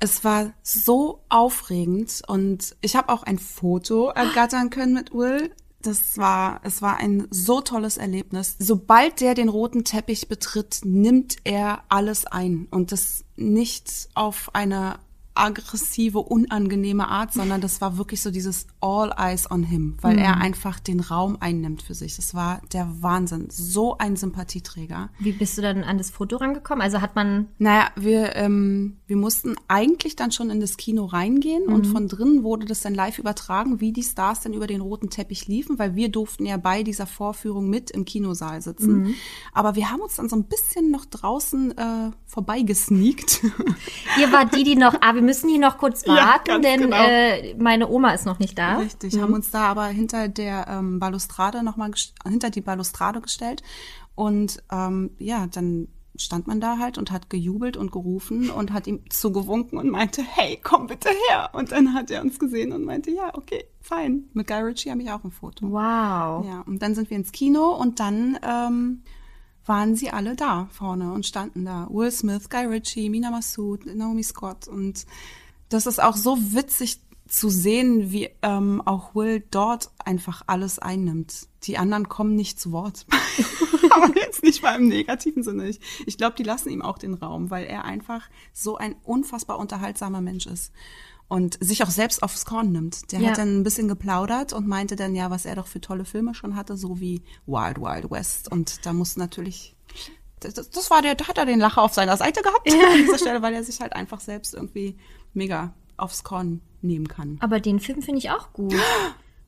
[0.00, 5.52] Es war so aufregend und ich habe auch ein Foto ergattern können mit Will.
[5.80, 8.56] das war, es war ein so tolles Erlebnis.
[8.58, 14.98] Sobald der den roten Teppich betritt, nimmt er alles ein und das nicht auf eine
[15.38, 20.22] aggressive, unangenehme Art, sondern das war wirklich so dieses All Eyes on Him, weil mhm.
[20.22, 22.16] er einfach den Raum einnimmt für sich.
[22.16, 23.48] Das war der Wahnsinn.
[23.50, 25.10] So ein Sympathieträger.
[25.18, 26.82] Wie bist du dann an das Foto rangekommen?
[26.82, 27.46] Also hat man.
[27.58, 31.72] Naja, wir, ähm, wir mussten eigentlich dann schon in das Kino reingehen mhm.
[31.72, 35.10] und von drinnen wurde das dann live übertragen, wie die Stars dann über den roten
[35.10, 39.02] Teppich liefen, weil wir durften ja bei dieser Vorführung mit im Kinosaal sitzen.
[39.02, 39.14] Mhm.
[39.52, 43.42] Aber wir haben uns dann so ein bisschen noch draußen äh, vorbeigesneakt.
[44.20, 46.96] Ihr wart die, die noch, ah, wir müssen hier noch kurz warten, ja, denn genau.
[46.96, 48.78] äh, meine Oma ist noch nicht da.
[48.78, 49.20] Richtig, mhm.
[49.20, 51.90] haben uns da aber hinter der ähm, Balustrade nochmal,
[52.26, 53.62] hinter die Balustrade gestellt.
[54.14, 58.86] Und ähm, ja, dann stand man da halt und hat gejubelt und gerufen und hat
[58.86, 61.50] ihm zugewunken und meinte, hey, komm bitte her.
[61.52, 64.30] Und dann hat er uns gesehen und meinte, ja, okay, fein.
[64.32, 65.66] Mit Guy Ritchie habe ich auch ein Foto.
[65.66, 66.46] Wow.
[66.46, 69.02] Ja, und dann sind wir ins Kino und dann ähm,
[69.68, 71.86] waren sie alle da vorne und standen da.
[71.90, 74.66] Will Smith, Guy Ritchie, Mina Massoud, Naomi Scott.
[74.66, 75.06] Und
[75.68, 81.48] das ist auch so witzig zu sehen, wie ähm, auch Will dort einfach alles einnimmt.
[81.64, 83.06] Die anderen kommen nicht zu Wort.
[83.90, 85.68] Aber jetzt nicht mal im negativen Sinne.
[85.68, 89.58] Ich, ich glaube, die lassen ihm auch den Raum, weil er einfach so ein unfassbar
[89.58, 90.72] unterhaltsamer Mensch ist
[91.28, 93.12] und sich auch selbst aufs Korn nimmt.
[93.12, 93.30] Der ja.
[93.30, 96.34] hat dann ein bisschen geplaudert und meinte dann ja, was er doch für tolle Filme
[96.34, 98.50] schon hatte, so wie Wild Wild West.
[98.50, 99.76] Und da muss natürlich,
[100.40, 102.88] das, das war der, da hat er den Lacher auf seiner Seite gehabt ja.
[102.92, 104.96] an dieser Stelle, weil er sich halt einfach selbst irgendwie
[105.34, 107.36] mega aufs Korn nehmen kann.
[107.40, 108.74] Aber den Film finde ich auch gut.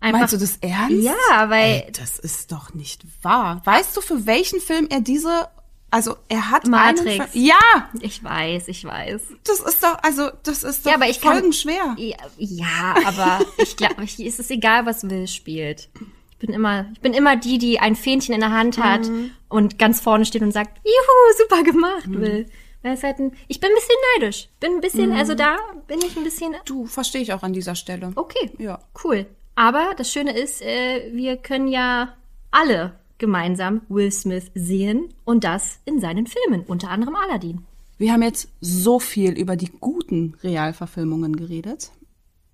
[0.03, 1.05] Einfach, Meinst du das ernst?
[1.05, 1.83] Ja, weil.
[1.85, 3.61] Ey, das ist doch nicht wahr.
[3.66, 5.51] Weißt du, für welchen Film er diese
[5.91, 7.34] also er hat Matrix.
[7.34, 9.22] Einen, ja, ich weiß, ich weiß.
[9.45, 11.78] Das ist doch, also das ist doch ja, aber ich folgenschwer.
[11.78, 15.88] Kann, ja, ja, aber ich glaube, ist es egal, was Will spielt.
[16.30, 19.32] Ich bin immer, ich bin immer die, die ein Fähnchen in der Hand hat mhm.
[19.49, 22.20] und ganz vorne steht und sagt, juhu, super gemacht, mhm.
[22.20, 22.47] Will.
[22.82, 24.49] Halt ein, ich bin ein bisschen neidisch.
[24.59, 25.16] Bin ein bisschen, mhm.
[25.16, 26.55] also da bin ich ein bisschen.
[26.64, 28.12] Du, verstehe ich auch an dieser Stelle.
[28.14, 29.26] Okay, ja, cool.
[29.55, 32.16] Aber das Schöne ist, äh, wir können ja
[32.51, 37.64] alle gemeinsam Will Smith sehen und das in seinen Filmen, unter anderem Aladdin.
[37.98, 41.92] Wir haben jetzt so viel über die guten Realverfilmungen geredet.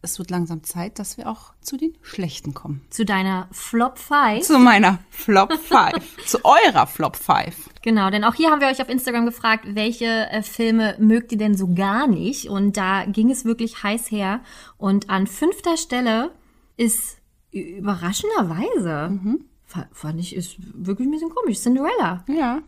[0.02, 2.82] Es wird langsam Zeit, dass wir auch zu den schlechten kommen.
[2.90, 4.44] Zu deiner Flop 5?
[4.44, 6.16] Zu meiner Flop 5.
[6.26, 7.70] zu eurer Flop 5.
[7.82, 11.38] Genau, denn auch hier haben wir euch auf Instagram gefragt, welche äh, Filme mögt ihr
[11.38, 12.48] denn so gar nicht?
[12.48, 14.40] Und da ging es wirklich heiß her.
[14.78, 16.32] Und an fünfter Stelle
[16.76, 17.18] ist
[17.52, 19.44] überraschenderweise mhm
[19.92, 21.58] fand ich, ist wirklich ein bisschen komisch.
[21.58, 22.24] Cinderella.
[22.28, 22.62] Ja.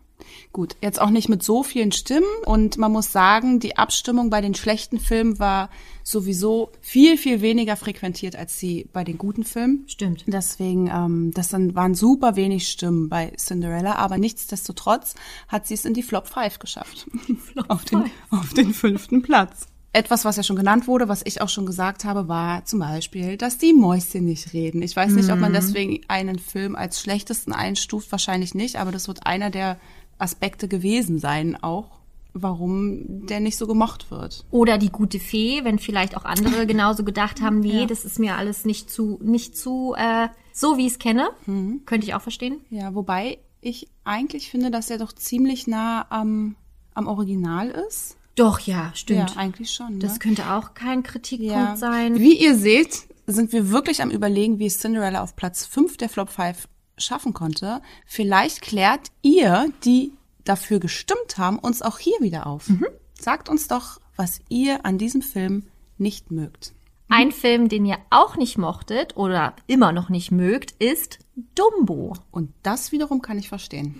[0.52, 4.40] Gut, jetzt auch nicht mit so vielen Stimmen und man muss sagen, die Abstimmung bei
[4.40, 5.70] den schlechten Filmen war
[6.02, 9.84] sowieso viel, viel weniger frequentiert als sie bei den guten Filmen.
[9.86, 10.24] Stimmt.
[10.26, 15.14] Deswegen, ähm, das dann waren super wenig Stimmen bei Cinderella, aber nichtsdestotrotz
[15.46, 17.06] hat sie es in die Flop 5 geschafft.
[17.52, 21.40] Flop auf, den, auf den fünften Platz etwas, was ja schon genannt wurde, was ich
[21.40, 24.82] auch schon gesagt habe, war zum Beispiel, dass die Mäuschen nicht reden.
[24.82, 25.56] Ich weiß nicht, ob man mhm.
[25.56, 29.78] deswegen einen Film als schlechtesten einstuft, wahrscheinlich nicht, aber das wird einer der
[30.18, 31.98] Aspekte gewesen sein auch,
[32.34, 34.44] warum der nicht so gemocht wird.
[34.50, 37.86] Oder die gute Fee, wenn vielleicht auch andere genauso gedacht haben, nee, ja.
[37.86, 41.30] das ist mir alles nicht zu, nicht zu, äh, so wie ich es kenne.
[41.46, 41.82] Mhm.
[41.86, 42.60] Könnte ich auch verstehen.
[42.68, 46.56] Ja, wobei ich eigentlich finde, dass er doch ziemlich nah am,
[46.94, 48.17] am Original ist.
[48.38, 49.30] Doch, ja, stimmt.
[49.30, 49.94] Ja, eigentlich schon.
[49.94, 49.98] Ne?
[49.98, 51.76] Das könnte auch kein Kritikpunkt ja.
[51.76, 52.18] sein.
[52.18, 56.30] Wie ihr seht, sind wir wirklich am überlegen, wie Cinderella auf Platz 5 der Flop
[56.30, 57.82] 5 schaffen konnte.
[58.06, 60.12] Vielleicht klärt ihr, die
[60.44, 62.68] dafür gestimmt haben, uns auch hier wieder auf.
[62.68, 62.86] Mhm.
[63.18, 65.66] Sagt uns doch, was ihr an diesem Film
[65.98, 66.72] nicht mögt.
[67.08, 71.18] Ein Film, den ihr auch nicht mochtet oder immer noch nicht mögt, ist
[71.54, 72.14] Dumbo.
[72.30, 73.96] Und das wiederum kann ich verstehen.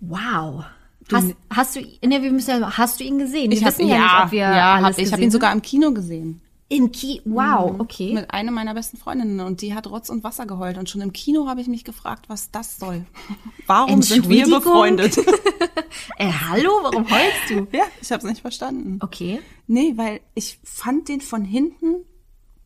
[0.00, 0.64] Wow.
[1.10, 3.50] Hast, hast du, ne, wir müssen ja, hast du ihn gesehen?
[3.50, 5.52] Wir ich wissen ja, ja, nicht, ob wir ja, alles hab, ich habe ihn sogar
[5.52, 6.40] im Kino gesehen.
[6.68, 7.22] Im Kino?
[7.26, 7.80] Wow, mhm.
[7.80, 8.14] okay.
[8.14, 11.12] Mit einer meiner besten Freundinnen und die hat Rotz und Wasser geheult und schon im
[11.12, 13.04] Kino habe ich mich gefragt, was das soll.
[13.66, 15.18] Warum sind wir befreundet?
[16.16, 17.66] äh, hallo, warum heulst du?
[17.76, 18.98] Ja, ich habe es nicht verstanden.
[19.02, 19.40] Okay.
[19.66, 22.04] Nee, weil ich fand den von hinten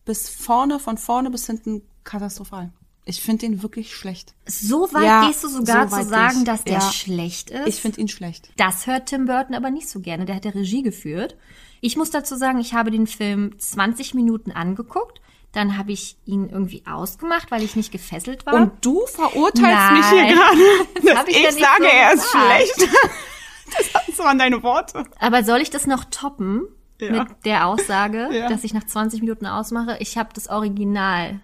[0.05, 2.73] bis vorne, von vorne bis hinten katastrophal.
[3.09, 4.35] Ich finde ihn wirklich schlecht.
[4.47, 6.45] So weit ja, gehst du sogar so zu sagen, ich.
[6.45, 6.91] dass der ja.
[6.93, 7.69] schlecht ist?
[7.69, 8.51] Ich finde ihn schlecht.
[8.57, 10.25] Das hört Tim Burton aber nicht so gerne.
[10.25, 11.37] Der hat ja Regie geführt.
[11.81, 15.21] Ich muss dazu sagen, ich habe den Film 20 Minuten angeguckt.
[15.53, 18.55] Dann habe ich ihn irgendwie ausgemacht, weil ich nicht gefesselt war.
[18.55, 21.31] Und du verurteilst Nein, mich hier gerade.
[21.31, 22.91] ich, ich sage, so er ist schlecht.
[24.09, 25.05] das waren deine Worte.
[25.21, 26.67] Aber soll ich das noch toppen?
[27.01, 27.13] Ja.
[27.13, 29.99] Mit der Aussage, dass ich nach 20 Minuten ausmache?
[30.01, 31.41] Ich habe das Original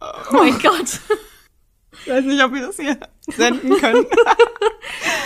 [0.00, 1.00] Oh mein Gott.
[2.04, 4.04] Ich weiß nicht, ob wir das hier senden können.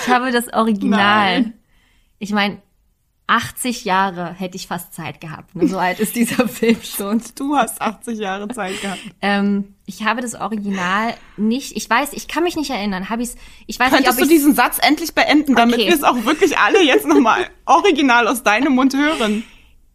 [0.03, 1.41] Ich habe das Original.
[1.43, 1.55] Nein.
[2.19, 2.63] Ich meine,
[3.27, 5.55] 80 Jahre hätte ich fast Zeit gehabt.
[5.55, 5.69] Ne?
[5.69, 7.23] So alt ist dieser Film schon.
[7.37, 9.01] Du hast 80 Jahre Zeit gehabt.
[9.23, 11.77] Ähm, ich habe das Original nicht.
[11.77, 13.09] Ich weiß, ich kann mich nicht erinnern.
[13.09, 13.37] Habe ich's?
[13.67, 15.89] Ich weiß nicht, Könntest ob du diesen Satz endlich beenden, damit Okay.
[15.89, 19.45] wir es auch wirklich alle jetzt nochmal original aus deinem Mund hören?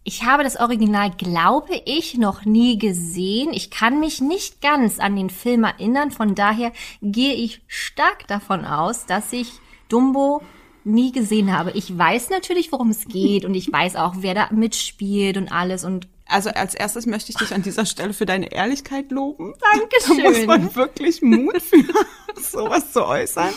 [0.07, 3.51] Ich habe das Original, glaube ich, noch nie gesehen.
[3.53, 6.11] Ich kann mich nicht ganz an den Film erinnern.
[6.11, 9.53] Von daher gehe ich stark davon aus, dass ich
[9.89, 10.43] Dumbo
[10.83, 11.71] nie gesehen habe.
[11.71, 15.83] Ich weiß natürlich, worum es geht und ich weiß auch, wer da mitspielt und alles
[15.83, 19.55] und Also als erstes möchte ich dich an dieser Stelle für deine Ehrlichkeit loben.
[19.73, 20.23] Dankeschön.
[20.23, 21.83] Da muss man wirklich Mut für
[22.39, 23.55] sowas zu äußern.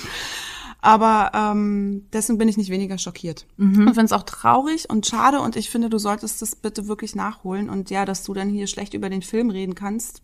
[0.80, 3.46] Aber ähm, deswegen bin ich nicht weniger schockiert.
[3.56, 7.16] Und finde es auch traurig und schade und ich finde, du solltest das bitte wirklich
[7.16, 7.68] nachholen.
[7.68, 10.22] Und ja, dass du dann hier schlecht über den Film reden kannst,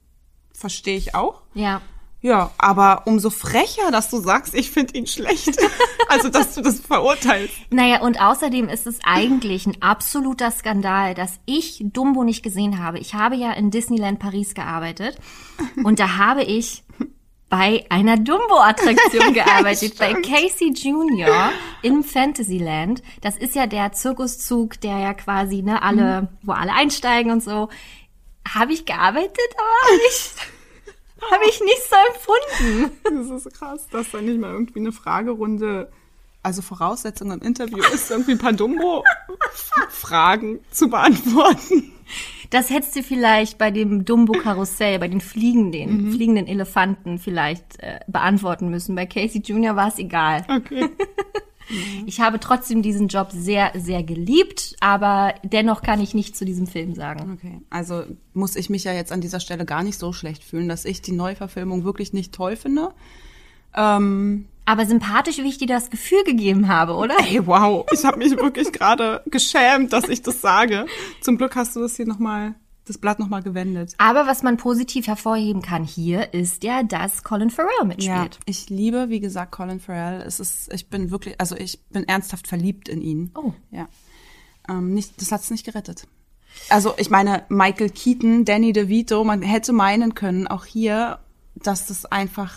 [0.53, 1.43] verstehe ich auch.
[1.55, 1.81] ja.
[2.25, 5.59] Ja, aber umso frecher, dass du sagst, ich finde ihn schlecht.
[6.09, 7.55] also, dass du das verurteilst.
[7.69, 12.99] Naja, und außerdem ist es eigentlich ein absoluter Skandal, dass ich Dumbo nicht gesehen habe.
[12.99, 15.19] Ich habe ja in Disneyland Paris gearbeitet
[15.85, 16.84] und da habe ich
[17.57, 21.53] bei einer Dumbo-Attraktion gearbeitet, bei Casey Junior
[21.83, 23.01] im Fantasyland.
[23.21, 27.69] Das ist ja der Zirkuszug, der ja quasi, ne, alle, wo alle einsteigen und so.
[28.53, 30.35] Habe ich gearbeitet, aber nicht,
[31.31, 32.91] habe ich nicht so empfunden.
[33.05, 35.93] Das ist krass, dass da nicht mal irgendwie eine Fragerunde,
[36.43, 41.93] also Voraussetzung im Interview ist, irgendwie ein paar Dumbo-Fragen zu beantworten.
[42.51, 48.69] Das hättest du vielleicht bei dem Dumbo-Karussell, bei den fliegenden, fliegenden Elefanten vielleicht äh, beantworten
[48.71, 48.95] müssen.
[48.95, 49.77] Bei Casey Jr.
[49.77, 50.45] war es egal.
[50.49, 50.89] Okay.
[52.07, 56.67] Ich habe trotzdem diesen Job sehr, sehr geliebt, aber dennoch kann ich nicht zu diesem
[56.67, 57.33] Film sagen.
[57.33, 60.69] Okay, also muss ich mich ja jetzt an dieser Stelle gar nicht so schlecht fühlen,
[60.69, 62.91] dass ich die Neuverfilmung wirklich nicht toll finde.
[63.75, 67.17] Ähm, Aber sympathisch, wie ich dir das Gefühl gegeben habe, oder?
[67.19, 70.87] ey, wow, ich habe mich wirklich gerade geschämt, dass ich das sage.
[71.21, 72.55] Zum Glück hast du das hier nochmal,
[72.87, 73.95] das Blatt nochmal gewendet.
[73.99, 78.39] Aber was man positiv hervorheben kann hier, ist ja, dass Colin Farrell mitspielt.
[78.47, 80.23] ich liebe, wie gesagt, Colin Farrell.
[80.23, 83.31] Es ist, ich bin wirklich, also ich bin ernsthaft verliebt in ihn.
[83.35, 83.53] Oh.
[83.71, 83.89] Ja.
[84.69, 86.07] Ähm, nicht, das hat's nicht gerettet.
[86.69, 91.19] Also ich meine, Michael Keaton, Danny DeVito, man hätte meinen können, auch hier,
[91.55, 92.55] dass das einfach,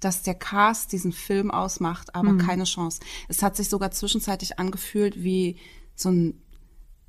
[0.00, 3.00] dass der Cast diesen Film ausmacht, aber keine Chance.
[3.28, 5.56] Es hat sich sogar zwischenzeitlich angefühlt wie
[5.94, 6.40] so ein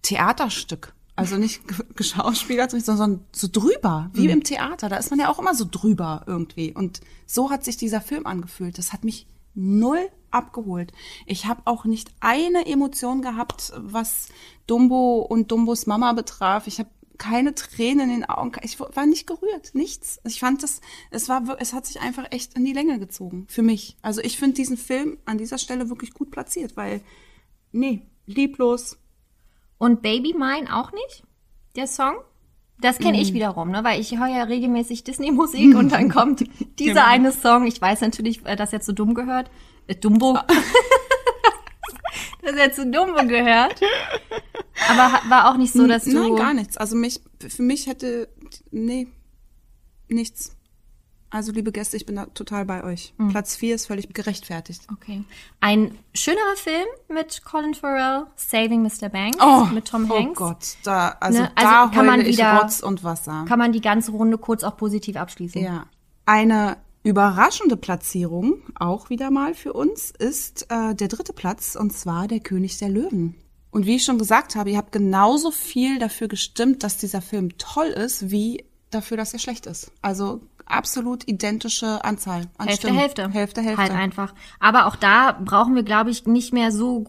[0.02, 0.94] Theaterstück.
[1.16, 4.90] Also nicht ge- geschauspielert, sondern so drüber, wie im Theater.
[4.90, 6.74] Da ist man ja auch immer so drüber irgendwie.
[6.74, 8.78] Und so hat sich dieser Film angefühlt.
[8.78, 10.94] Das hat mich null abgeholt.
[11.26, 14.30] Ich habe auch nicht eine Emotion gehabt, was
[14.66, 16.68] Dumbo und Dumbos Mama betraf.
[16.68, 16.90] Ich habe
[17.22, 18.52] keine Tränen in den Augen.
[18.64, 20.20] Ich war nicht gerührt, nichts.
[20.26, 23.62] Ich fand das, es war, es hat sich einfach echt in die Länge gezogen für
[23.62, 23.96] mich.
[24.02, 27.02] Also ich finde diesen Film an dieser Stelle wirklich gut platziert, weil
[27.72, 28.98] nee, lieblos,
[29.78, 31.24] Und Baby Mine auch nicht?
[31.76, 32.16] Der Song?
[32.80, 33.84] Das kenne ich wiederum, ne?
[33.84, 36.40] weil ich höre ja regelmäßig Disney-Musik und dann kommt
[36.80, 37.06] dieser Genau.
[37.06, 37.68] eine Song.
[37.68, 39.52] Ich weiß natürlich, äh, dass er zu Dumm gehört.
[39.86, 40.40] Äh, Dumbo.
[42.42, 43.80] dass er zu Dumbo gehört.
[44.90, 46.14] Aber war auch nicht so, dass du...
[46.14, 46.78] Nein, gar nichts.
[46.78, 48.30] Also mich, für mich hätte,
[48.72, 49.08] nee,
[50.08, 50.56] nichts.
[51.34, 53.14] Also liebe Gäste, ich bin da total bei euch.
[53.18, 53.30] Hm.
[53.30, 54.82] Platz vier ist völlig gerechtfertigt.
[54.92, 55.24] Okay.
[55.62, 59.08] Ein schönerer Film mit Colin Farrell, Saving Mr.
[59.08, 59.38] Banks,
[59.72, 60.38] mit Tom oh Hanks.
[60.38, 63.46] Gott, da, also, Ne, also da kann man wieder- Rotz und Wasser.
[63.48, 65.64] Kann man die ganze Runde kurz auch positiv abschließen.
[65.64, 65.86] Ja.
[66.26, 72.28] Eine überraschende Platzierung, auch wieder mal für uns, ist äh, der dritte Platz, und zwar
[72.28, 73.36] der König der Löwen.
[73.72, 77.58] Und wie ich schon gesagt habe, ihr habt genauso viel dafür gestimmt, dass dieser Film
[77.58, 79.92] toll ist, wie dafür, dass er schlecht ist.
[80.02, 83.00] Also absolut identische Anzahl an Hälfte, Stimmen.
[83.00, 83.30] Hälfte.
[83.30, 83.82] Hälfte, Hälfte.
[83.82, 84.34] Halt einfach.
[84.60, 87.06] Aber auch da brauchen wir, glaube ich, nicht mehr so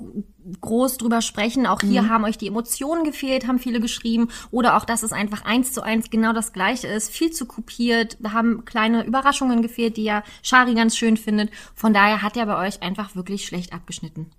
[0.60, 1.66] groß drüber sprechen.
[1.66, 1.88] Auch Mhm.
[1.88, 4.28] hier haben euch die Emotionen gefehlt, haben viele geschrieben.
[4.50, 7.10] Oder auch, dass es einfach eins zu eins genau das Gleiche ist.
[7.10, 8.18] Viel zu kopiert.
[8.24, 11.50] Haben kleine Überraschungen gefehlt, die ja Shari ganz schön findet.
[11.74, 14.30] Von daher hat er bei euch einfach wirklich schlecht abgeschnitten.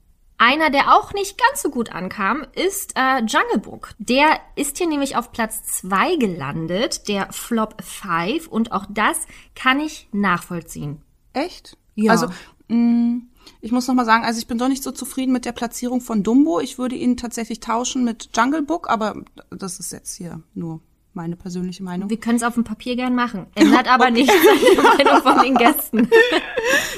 [0.46, 3.92] Einer, der auch nicht ganz so gut ankam, ist äh, Jungle Book.
[3.98, 8.50] Der ist hier nämlich auf Platz zwei gelandet, der Flop 5.
[8.50, 9.20] Und auch das
[9.56, 11.02] kann ich nachvollziehen.
[11.32, 11.78] Echt?
[11.96, 12.12] Ja.
[12.12, 12.28] Also,
[12.68, 13.22] mh,
[13.62, 16.02] ich muss noch mal sagen, also ich bin doch nicht so zufrieden mit der Platzierung
[16.02, 16.60] von Dumbo.
[16.60, 20.82] Ich würde ihn tatsächlich tauschen mit Jungle Book, aber das ist jetzt hier nur
[21.16, 22.10] meine persönliche Meinung.
[22.10, 23.48] Wir können es auf dem Papier gern machen.
[23.56, 26.10] Ändert aber nichts an der Meinung von den Gästen.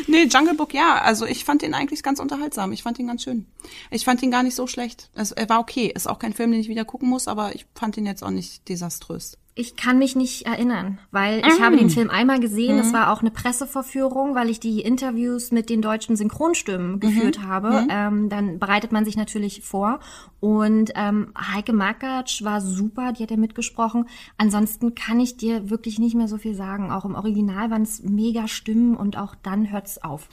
[0.07, 1.01] Nee, Jungle Book, ja.
[1.01, 2.71] Also ich fand ihn eigentlich ganz unterhaltsam.
[2.71, 3.47] Ich fand ihn ganz schön.
[3.89, 5.09] Ich fand ihn gar nicht so schlecht.
[5.15, 5.91] Es, er war okay.
[5.93, 8.29] Ist auch kein Film, den ich wieder gucken muss, aber ich fand ihn jetzt auch
[8.29, 9.37] nicht desaströs.
[9.57, 12.77] Ich kann mich nicht erinnern, weil ich habe den Film einmal gesehen.
[12.77, 17.87] Es war auch eine Presseverführung, weil ich die Interviews mit den deutschen Synchronstimmen geführt habe.
[17.89, 20.01] Ähm, dann bereitet man sich natürlich vor.
[20.41, 24.09] Und ähm, Heike Makatsch war super, die hat ja mitgesprochen.
[24.37, 26.91] Ansonsten kann ich dir wirklich nicht mehr so viel sagen.
[26.91, 30.27] Auch im Original waren es mega Stimmen und auch dann hört's auf.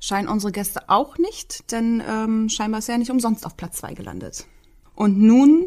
[0.00, 3.76] Scheinen unsere Gäste auch nicht, denn ähm, scheinbar ist er ja nicht umsonst auf Platz
[3.76, 4.46] zwei gelandet.
[4.94, 5.66] Und nun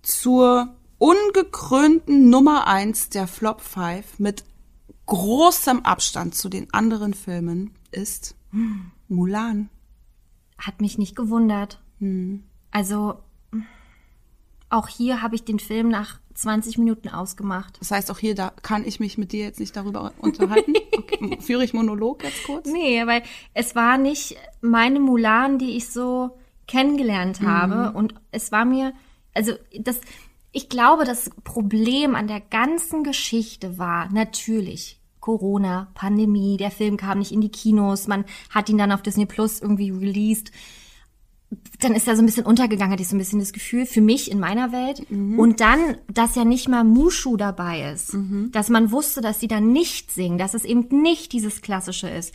[0.00, 4.44] zur ungekrönten Nummer eins der Flop 5 mit
[5.06, 8.36] großem Abstand zu den anderen Filmen ist
[9.08, 9.70] Mulan.
[10.58, 11.80] Hat mich nicht gewundert.
[12.70, 13.14] Also
[14.70, 17.78] auch hier habe ich den Film nach 20 Minuten ausgemacht.
[17.80, 20.74] Das heißt, auch hier da kann ich mich mit dir jetzt nicht darüber unterhalten.
[20.98, 22.68] Okay, führe ich Monolog jetzt kurz?
[22.68, 23.22] Nee, weil
[23.54, 26.36] es war nicht meine Mulan, die ich so
[26.66, 27.96] kennengelernt habe.
[27.96, 28.92] Und es war mir,
[29.32, 30.00] also das,
[30.52, 37.18] ich glaube, das Problem an der ganzen Geschichte war natürlich Corona, Pandemie, der Film kam
[37.18, 40.52] nicht in die Kinos, man hat ihn dann auf Disney Plus irgendwie released.
[41.80, 44.00] Dann ist er so ein bisschen untergegangen, hatte ich so ein bisschen das Gefühl, für
[44.00, 45.06] mich in meiner Welt.
[45.10, 48.14] Und dann, dass ja nicht mal Mushu dabei ist,
[48.52, 52.34] dass man wusste, dass sie dann nicht singen, dass es eben nicht dieses Klassische ist.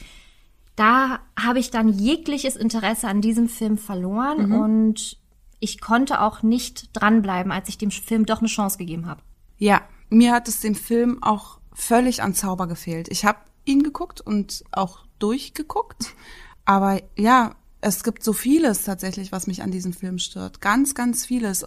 [0.75, 5.17] Da habe ich dann jegliches Interesse an diesem Film verloren und
[5.63, 9.21] ich konnte auch nicht dranbleiben, als ich dem Film doch eine Chance gegeben habe.
[9.57, 13.07] Ja, mir hat es dem Film auch völlig an Zauber gefehlt.
[13.09, 16.15] Ich habe ihn geguckt und auch durchgeguckt,
[16.65, 20.59] aber ja, es gibt so vieles tatsächlich, was mich an diesem Film stört.
[20.59, 21.65] Ganz, ganz vieles.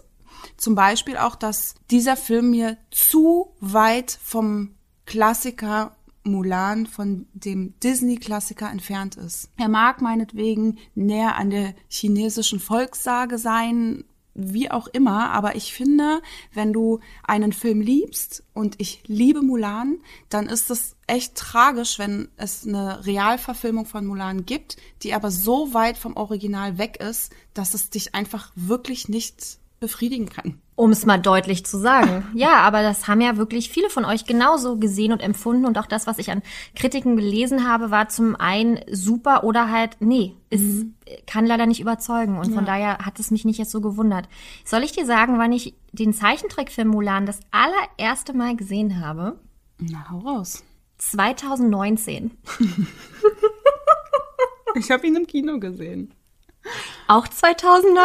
[0.57, 4.75] Zum Beispiel auch, dass dieser Film mir zu weit vom
[5.07, 5.96] Klassiker
[6.27, 9.49] Mulan von dem Disney-Klassiker entfernt ist.
[9.57, 14.03] Er mag meinetwegen näher an der chinesischen Volkssage sein,
[14.37, 16.21] wie auch immer, aber ich finde,
[16.53, 19.97] wenn du einen Film liebst und ich liebe Mulan,
[20.29, 25.73] dann ist es echt tragisch, wenn es eine Realverfilmung von Mulan gibt, die aber so
[25.73, 30.61] weit vom Original weg ist, dass es dich einfach wirklich nicht befriedigen kann.
[30.77, 32.25] Um es mal deutlich zu sagen.
[32.33, 35.65] Ja, aber das haben ja wirklich viele von euch genauso gesehen und empfunden.
[35.65, 36.41] Und auch das, was ich an
[36.75, 40.85] Kritiken gelesen habe, war zum einen super oder halt, nee, es
[41.25, 42.37] kann leider nicht überzeugen.
[42.37, 44.29] Und von daher hat es mich nicht jetzt so gewundert.
[44.63, 49.39] Soll ich dir sagen, wann ich den Zeichentrickfilm Mulan das allererste Mal gesehen habe?
[49.79, 50.63] Na, hau raus.
[50.99, 52.31] 2019.
[54.77, 56.13] Ich habe ihn im Kino gesehen.
[57.07, 57.97] Auch 2019.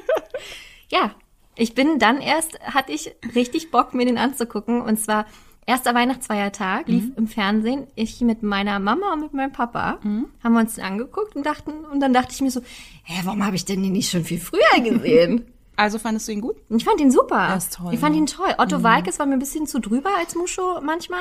[0.90, 1.14] ja,
[1.56, 4.80] ich bin dann erst, hatte ich richtig Bock, mir den anzugucken.
[4.80, 5.26] Und zwar
[5.66, 7.86] erster Weihnachtsfeiertag, lief im Fernsehen.
[7.96, 11.72] Ich mit meiner Mama und mit meinem Papa haben wir uns den angeguckt und dachten,
[11.90, 12.60] und dann dachte ich mir so,
[13.02, 15.46] hä, warum habe ich denn den nicht schon viel früher gesehen?
[15.78, 16.56] Also fandest du ihn gut?
[16.70, 17.36] ich fand ihn super.
[17.36, 18.22] Er ist toll, Ich fand ne?
[18.22, 18.54] ihn toll.
[18.56, 21.20] Otto Walkes war mir ein bisschen zu drüber als Muscho manchmal.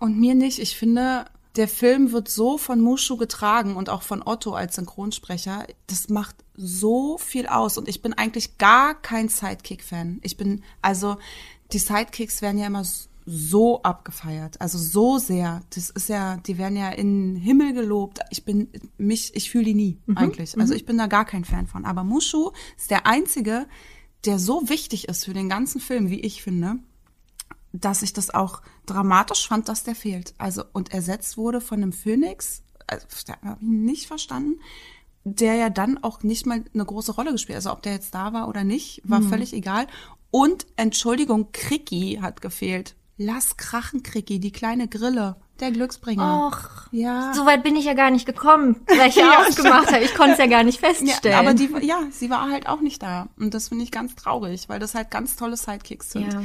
[0.00, 0.58] Und mir nicht.
[0.58, 5.66] Ich finde, der Film wird so von Mushu getragen und auch von Otto als Synchronsprecher.
[5.86, 7.78] Das macht so viel aus.
[7.78, 10.20] Und ich bin eigentlich gar kein Sidekick-Fan.
[10.22, 11.16] Ich bin, also,
[11.72, 12.84] die Sidekicks werden ja immer
[13.24, 14.60] so abgefeiert.
[14.60, 15.60] Also so sehr.
[15.70, 18.18] Das ist ja, die werden ja in den Himmel gelobt.
[18.30, 20.58] Ich bin, mich, ich fühle die nie, eigentlich.
[20.58, 21.84] Also ich bin da gar kein Fan von.
[21.84, 23.66] Aber Mushu ist der einzige,
[24.24, 26.78] der so wichtig ist für den ganzen Film, wie ich finde
[27.72, 30.34] dass ich das auch dramatisch fand, dass der fehlt.
[30.38, 34.60] Also und ersetzt wurde von einem Phönix, also, da habe ich nicht verstanden,
[35.24, 37.56] der ja dann auch nicht mal eine große Rolle gespielt.
[37.56, 39.86] Also ob der jetzt da war oder nicht, war völlig egal.
[40.30, 42.96] Und Entschuldigung, Kriki hat gefehlt.
[43.18, 46.48] Lass krachen, Kriki, die kleine Grille, der Glücksbringer.
[46.48, 47.32] Och, ja.
[47.34, 50.02] so weit bin ich ja gar nicht gekommen, weil ich ja, Ja, ausgemacht habe.
[50.02, 51.22] Ich konnte es ja gar nicht feststellen.
[51.24, 53.28] Ja, aber die, ja, sie war halt auch nicht da.
[53.38, 56.32] Und das finde ich ganz traurig, weil das halt ganz tolle Sidekicks sind.
[56.32, 56.42] Ja.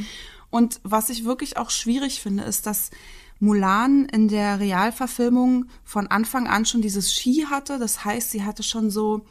[0.49, 2.91] Und was ich wirklich auch schwierig finde, ist, dass
[3.39, 7.79] Mulan in der Realverfilmung von Anfang an schon dieses Ski hatte.
[7.79, 9.25] Das heißt, sie hatte schon so,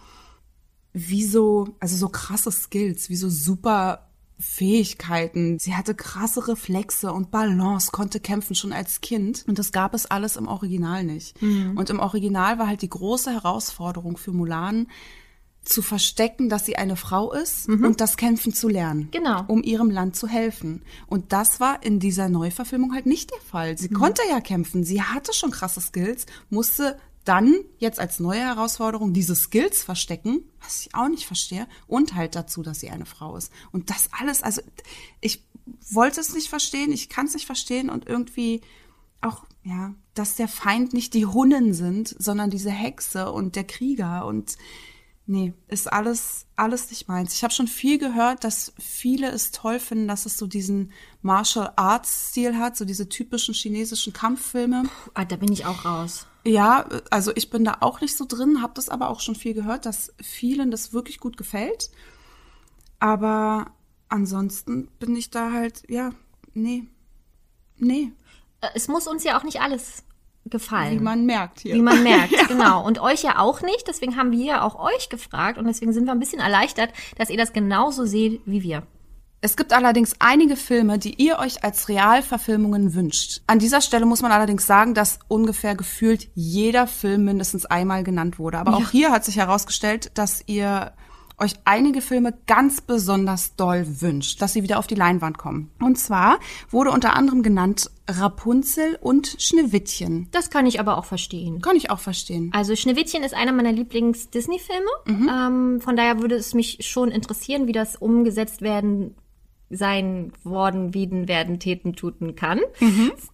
[0.93, 5.59] wie so, also so krasse Skills, wie so super Fähigkeiten.
[5.59, 9.45] Sie hatte krasse Reflexe und Balance, konnte kämpfen schon als Kind.
[9.49, 11.41] Und das gab es alles im Original nicht.
[11.77, 14.89] Und im Original war halt die große Herausforderung für Mulan,
[15.69, 19.09] zu verstecken, dass sie eine Frau ist und das Kämpfen zu lernen.
[19.11, 19.45] Genau.
[19.47, 20.83] Um ihrem Land zu helfen.
[21.07, 23.77] Und das war in dieser Neuverfilmung halt nicht der Fall.
[23.77, 24.85] Sie konnte ja kämpfen.
[24.85, 30.83] Sie hatte schon krasse Skills, musste dann jetzt als neue Herausforderung diese Skills verstecken, was
[30.83, 33.53] ich auch nicht verstehe, und halt dazu, dass sie eine Frau ist.
[33.73, 34.63] Und das alles, also
[35.21, 35.45] ich
[35.91, 38.61] wollte es nicht verstehen, ich kann es nicht verstehen und irgendwie
[39.21, 44.25] auch, ja, dass der Feind nicht die Hunnen sind, sondern diese Hexe und der Krieger
[44.25, 44.57] und
[45.29, 47.35] Nee, ist alles, alles nicht meins.
[47.35, 51.73] Ich habe schon viel gehört, dass viele es toll finden, dass es so diesen Martial
[51.75, 54.85] Arts Stil hat, so diese typischen chinesischen Kampffilme.
[55.15, 56.27] Ah, da bin ich auch raus.
[56.45, 59.53] Ja, also ich bin da auch nicht so drin, habe das aber auch schon viel
[59.53, 61.91] gehört, dass vielen das wirklich gut gefällt.
[63.01, 63.73] Aber
[64.09, 66.11] ansonsten bin ich da halt, ja,
[66.55, 66.85] nee,
[67.79, 68.13] nee,
[68.61, 70.05] Äh, Es muss uns ja auch nicht alles
[70.51, 70.99] gefallen.
[70.99, 71.75] wie man merkt hier.
[71.75, 72.85] Wie man merkt, genau.
[72.85, 73.87] Und euch ja auch nicht.
[73.89, 75.59] Deswegen haben wir ja auch euch gefragt.
[75.59, 78.83] Und deswegen sind wir ein bisschen erleichtert, dass ihr das genauso seht wie wir.
[79.43, 83.43] Es gibt allerdings einige Filme, die ihr euch als Realverfilmungen wünscht.
[83.47, 88.39] An dieser Stelle muss man allerdings sagen, dass ungefähr gefühlt jeder Film mindestens einmal genannt
[88.39, 88.59] wurde.
[88.59, 90.93] Aber auch hier hat sich herausgestellt, dass ihr
[91.39, 95.71] euch einige Filme ganz besonders doll wünscht, dass sie wieder auf die Leinwand kommen.
[95.81, 96.39] Und zwar
[96.71, 100.29] wurde unter anderem genannt Rapunzel und Schneewittchen.
[100.31, 101.61] Das kann ich aber auch verstehen.
[101.61, 102.51] Kann ich auch verstehen.
[102.55, 104.91] Also Schneewittchen ist einer meiner Lieblings-Disney-Filme.
[105.09, 109.15] Ähm, von daher würde es mich schon interessieren, wie das umgesetzt werden
[109.71, 112.61] sein worden, wieden, werden, täten, tuten kann.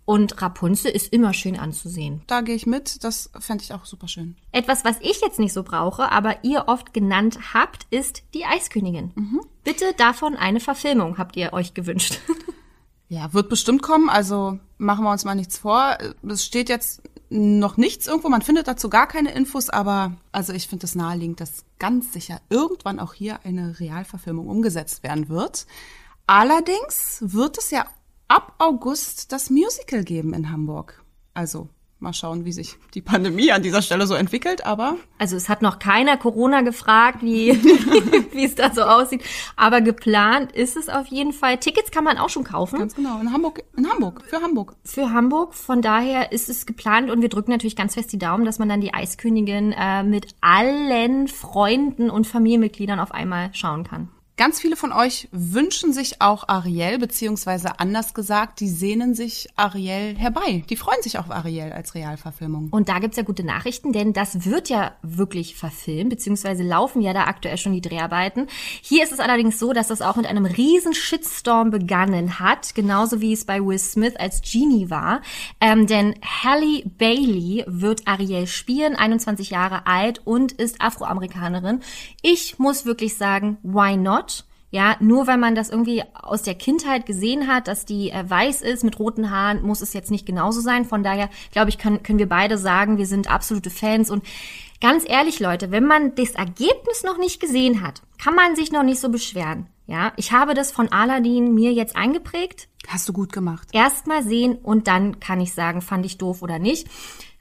[0.05, 2.23] Und Rapunzel ist immer schön anzusehen.
[2.27, 3.05] Da gehe ich mit.
[3.05, 4.37] Das fände ich auch super schön.
[4.51, 9.13] Etwas, was ich jetzt nicht so brauche, aber ihr oft genannt habt, ist die Eiskönigin.
[9.65, 12.19] Bitte davon eine Verfilmung habt ihr euch gewünscht.
[13.13, 14.09] Ja, wird bestimmt kommen.
[14.09, 15.99] Also machen wir uns mal nichts vor.
[16.27, 18.31] Es steht jetzt noch nichts irgendwo.
[18.31, 22.41] Man findet dazu gar keine Infos, aber also ich finde es naheliegend, dass ganz sicher
[22.49, 25.67] irgendwann auch hier eine Realverfilmung umgesetzt werden wird.
[26.27, 27.87] Allerdings wird es ja
[28.29, 31.03] ab August das Musical geben in Hamburg.
[31.35, 31.69] Also
[32.03, 35.63] mal schauen, wie sich die Pandemie an dieser Stelle so entwickelt, aber Also es hat
[35.63, 37.53] noch keiner Corona gefragt, wie,
[38.33, 39.23] wie es da so aussieht.
[39.57, 41.59] Aber geplant ist es auf jeden Fall.
[41.59, 42.79] Tickets kann man auch schon kaufen.
[42.79, 44.75] ganz genau in Hamburg, in Hamburg, für Hamburg.
[44.85, 45.55] für Hamburg.
[45.55, 48.69] Von daher ist es geplant und wir drücken natürlich ganz fest die Daumen, dass man
[48.69, 54.09] dann die Eiskönigin äh, mit allen Freunden und Familienmitgliedern auf einmal schauen kann.
[54.43, 60.17] Ganz viele von euch wünschen sich auch Ariel, beziehungsweise anders gesagt, die sehnen sich Ariel
[60.19, 60.65] herbei.
[60.69, 62.71] Die freuen sich auf Ariel als Realverfilmung.
[62.73, 67.13] Und da gibt's ja gute Nachrichten, denn das wird ja wirklich verfilmt, beziehungsweise laufen ja
[67.13, 68.49] da aktuell schon die Dreharbeiten.
[68.81, 73.21] Hier ist es allerdings so, dass das auch mit einem riesen Shitstorm begonnen hat, genauso
[73.21, 75.23] wie es bei Will Smith als Genie war.
[75.61, 81.79] Ähm, denn Halle Bailey wird Ariel spielen, 21 Jahre alt und ist Afroamerikanerin.
[82.23, 84.32] Ich muss wirklich sagen, why not?
[84.73, 88.63] Ja, nur weil man das irgendwie aus der Kindheit gesehen hat, dass die äh, weiß
[88.63, 90.87] ist mit roten Haaren, muss es jetzt nicht genauso sein.
[90.87, 94.11] Von daher, glaube ich, können, können wir beide sagen, wir sind absolute Fans.
[94.11, 94.25] Und
[94.81, 98.83] ganz ehrlich, Leute, wenn man das Ergebnis noch nicht gesehen hat, kann man sich noch
[98.83, 99.67] nicht so beschweren.
[99.87, 102.69] Ja, ich habe das von Aladdin mir jetzt eingeprägt.
[102.89, 103.69] Hast du gut gemacht.
[103.73, 106.89] Erstmal sehen und dann kann ich sagen, fand ich doof oder nicht.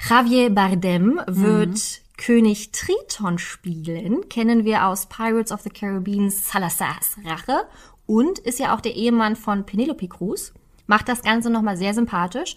[0.09, 1.79] Javier Bardem wird
[2.21, 7.67] König Triton spielen, kennen wir aus Pirates of the Caribbean Salazar's Rache
[8.05, 10.53] und ist ja auch der Ehemann von Penelope Cruz.
[10.85, 12.55] Macht das Ganze nochmal sehr sympathisch.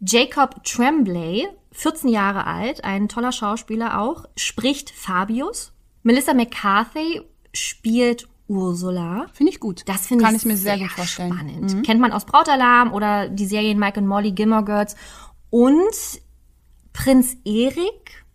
[0.00, 5.72] Jacob Tremblay, 14 Jahre alt, ein toller Schauspieler auch, spricht Fabius.
[6.02, 7.22] Melissa McCarthy
[7.54, 9.28] spielt Ursula.
[9.32, 9.82] Finde ich gut.
[9.86, 11.30] Das finde ich, Kann ich mir sehr, gut vorstellen.
[11.30, 11.68] Mhm.
[11.68, 11.86] Spannend.
[11.86, 14.94] Kennt man aus Brautalarm oder die Serien Mike und Molly, Gilmore Girls.
[15.48, 16.20] Und
[16.92, 18.25] Prinz Erik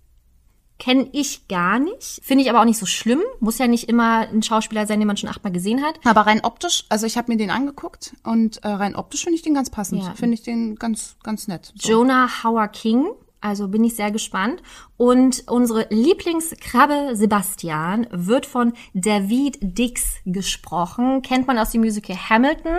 [0.82, 2.22] kenne ich gar nicht.
[2.24, 3.22] Finde ich aber auch nicht so schlimm.
[3.40, 6.00] Muss ja nicht immer ein Schauspieler sein, den man schon achtmal gesehen hat.
[6.04, 9.44] Aber rein optisch, also ich habe mir den angeguckt und äh, rein optisch finde ich
[9.44, 10.02] den ganz passend.
[10.02, 10.16] Ja.
[10.16, 11.72] Finde ich den ganz, ganz nett.
[11.76, 11.92] So.
[11.92, 13.06] Jonah Howard King.
[13.42, 14.64] Also bin ich sehr gespannt.
[14.98, 21.22] Und unsere Lieblingskrabbe Sebastian wird von David Dix gesprochen.
[21.22, 22.78] Kennt man aus dem Musical Hamilton.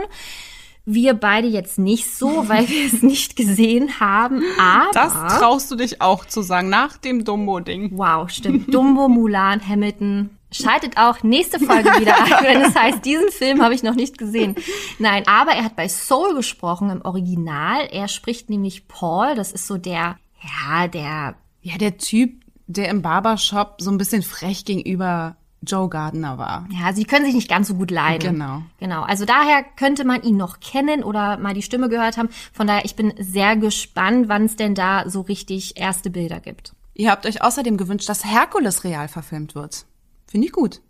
[0.84, 4.42] Wir beide jetzt nicht so, weil wir es nicht gesehen haben.
[4.58, 7.90] Aber Das traust du dich auch zu sagen, nach dem Dumbo-Ding.
[7.94, 8.74] Wow, stimmt.
[8.74, 10.30] Dumbo, Mulan, Hamilton.
[10.50, 14.18] Schaltet auch nächste Folge wieder ein, wenn es heißt, diesen Film habe ich noch nicht
[14.18, 14.54] gesehen.
[14.98, 17.88] Nein, aber er hat bei Soul gesprochen im Original.
[17.90, 23.00] Er spricht nämlich Paul, das ist so der, ja, der, Ja, der Typ, der im
[23.02, 26.68] Barbershop so ein bisschen frech gegenüber Joe Gardner war.
[26.70, 28.32] ja, sie können sich nicht ganz so gut leiden.
[28.34, 28.62] Genau.
[28.78, 29.02] Genau.
[29.02, 32.28] Also daher könnte man ihn noch kennen oder mal die Stimme gehört haben.
[32.52, 36.74] Von daher, ich bin sehr gespannt, wann es denn da so richtig erste Bilder gibt.
[36.94, 39.86] Ihr habt euch außerdem gewünscht, dass Herkules real verfilmt wird.
[40.26, 40.82] Finde ich gut.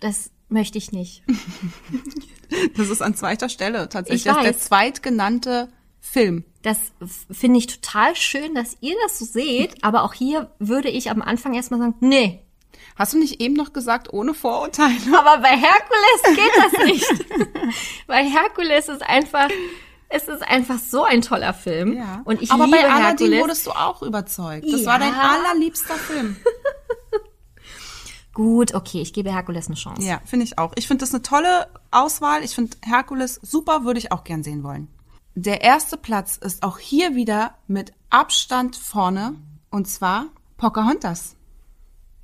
[0.00, 1.22] Das möchte ich nicht.
[2.76, 4.24] Das ist an zweiter Stelle tatsächlich.
[4.24, 4.64] Ich Das ist der weiß.
[4.64, 5.68] zweitgenannte
[6.00, 6.44] Film.
[6.62, 6.78] Das
[7.30, 9.84] finde ich total schön, dass ihr das so seht.
[9.84, 12.40] Aber auch hier würde ich am Anfang erstmal sagen, nee.
[12.98, 14.96] Hast du nicht eben noch gesagt, ohne Vorurteile?
[15.18, 17.26] Aber bei Herkules geht das nicht.
[18.08, 19.48] bei Herkules ist einfach,
[20.08, 22.02] es ist einfach so ein toller Film.
[22.24, 23.40] Und ich Aber liebe bei Aladdin Herkules.
[23.40, 24.66] wurdest du auch überzeugt.
[24.70, 25.36] Das war dein Ja.
[25.36, 26.36] allerliebster Film.
[28.34, 30.02] Gut, okay, ich gebe Herkules eine Chance.
[30.02, 30.72] Ja, finde ich auch.
[30.76, 32.44] Ich finde das eine tolle Auswahl.
[32.44, 34.88] Ich finde Herkules super, würde ich auch gern sehen wollen.
[35.34, 39.34] Der erste Platz ist auch hier wieder mit Abstand vorne
[39.70, 40.26] und zwar
[40.56, 41.34] Pocahontas.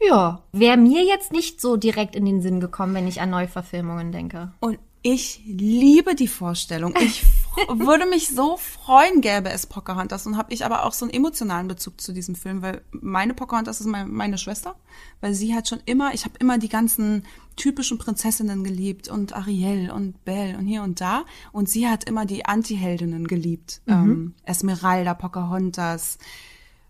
[0.09, 0.43] Ja.
[0.53, 4.53] Wäre mir jetzt nicht so direkt in den Sinn gekommen, wenn ich an Neuverfilmungen denke.
[4.61, 6.95] Und ich liebe die Vorstellung.
[6.99, 7.23] Ich
[7.69, 10.27] würde mich so freuen, gäbe es Pocahontas.
[10.27, 13.81] Und habe ich aber auch so einen emotionalen Bezug zu diesem Film, weil meine Pocahontas
[13.81, 14.77] ist meine, meine Schwester,
[15.21, 17.25] weil sie hat schon immer, ich habe immer die ganzen
[17.57, 21.27] typischen Prinzessinnen geliebt und Ariel und Belle und hier und da.
[21.53, 23.83] Und sie hat immer die Antiheldinnen geliebt.
[23.87, 26.17] Ähm, Esmeralda, Pocahontas.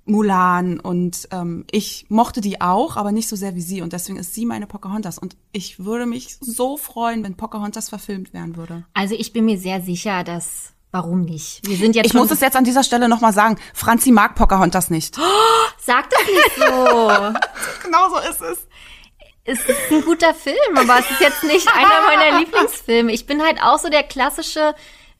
[0.07, 4.19] Mulan und ähm, ich mochte die auch, aber nicht so sehr wie sie und deswegen
[4.19, 8.85] ist sie meine Pocahontas und ich würde mich so freuen, wenn Pocahontas verfilmt werden würde.
[8.93, 11.67] Also ich bin mir sehr sicher, dass warum nicht?
[11.67, 14.91] Wir sind jetzt Ich muss es jetzt an dieser Stelle nochmal sagen, Franzi mag Pocahontas
[14.91, 15.17] nicht.
[15.79, 17.11] Sag das nicht so.
[17.83, 18.67] genau so ist es.
[19.45, 23.11] es ist ein guter Film, aber es ist jetzt nicht einer meiner Lieblingsfilme.
[23.11, 24.75] Ich bin halt auch so der klassische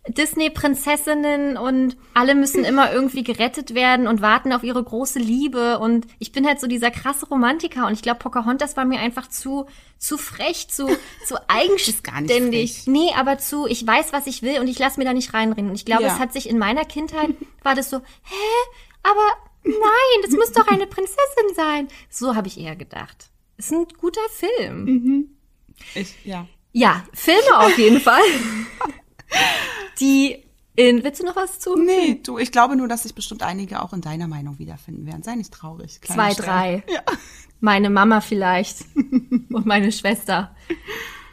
[0.09, 6.07] Disney-Prinzessinnen und alle müssen immer irgendwie gerettet werden und warten auf ihre große Liebe und
[6.19, 9.67] ich bin halt so dieser krasse Romantiker und ich glaube Pocahontas war mir einfach zu
[9.99, 10.87] zu frech, zu
[11.27, 12.73] zu gar nicht eigenständig.
[12.83, 12.87] frech.
[12.87, 15.71] Nee, aber zu ich weiß, was ich will und ich lasse mir da nicht reinreden
[15.71, 16.13] und ich glaube, Ja.
[16.15, 17.31] es hat sich in meiner Kindheit
[17.63, 18.35] war das so, hä,
[19.03, 19.27] aber
[19.65, 21.89] nein, das muss doch eine Prinzessin sein.
[22.11, 23.31] So habe ich eher gedacht.
[23.57, 25.31] Ist ein guter Film.
[25.95, 26.47] Ich, ja.
[26.73, 28.21] Ja, Filme auf jeden Fall.
[30.01, 30.45] Die
[30.77, 31.77] in, willst du noch was zu?
[31.77, 35.23] Nee, du, ich glaube nur, dass sich bestimmt einige auch in deiner Meinung wiederfinden werden.
[35.23, 36.01] Sei nicht traurig.
[36.03, 36.47] Zwei, Stern.
[36.47, 36.83] drei.
[36.93, 37.03] Ja.
[37.61, 40.55] Meine Mama vielleicht und meine Schwester.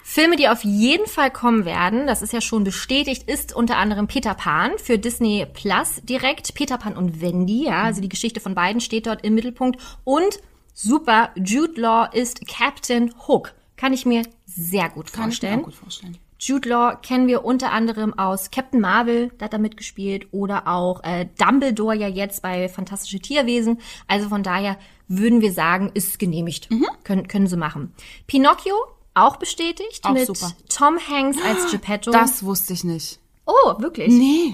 [0.03, 4.07] Filme, die auf jeden Fall kommen werden, das ist ja schon bestätigt, ist unter anderem
[4.07, 6.53] Peter Pan für Disney Plus direkt.
[6.53, 9.79] Peter Pan und Wendy, ja, also die Geschichte von beiden steht dort im Mittelpunkt.
[10.03, 10.39] Und
[10.73, 13.53] super, Jude Law ist Captain Hook.
[13.75, 15.59] Kann ich mir sehr gut Kann ich mir vorstellen.
[15.61, 16.17] auch gut vorstellen.
[16.43, 21.03] Jude Law kennen wir unter anderem aus Captain Marvel, da hat er mitgespielt, oder auch
[21.03, 23.79] äh, Dumbledore ja jetzt bei Fantastische Tierwesen.
[24.07, 24.77] Also von daher
[25.07, 26.71] würden wir sagen, ist genehmigt.
[26.71, 26.87] Mhm.
[27.03, 27.93] Können, können sie machen.
[28.25, 28.73] Pinocchio,
[29.13, 30.51] auch bestätigt, Auch mit super.
[30.67, 32.09] Tom Hanks als Geppetto.
[32.11, 33.19] Das wusste ich nicht.
[33.45, 34.11] oh, wirklich?
[34.11, 34.53] Nee.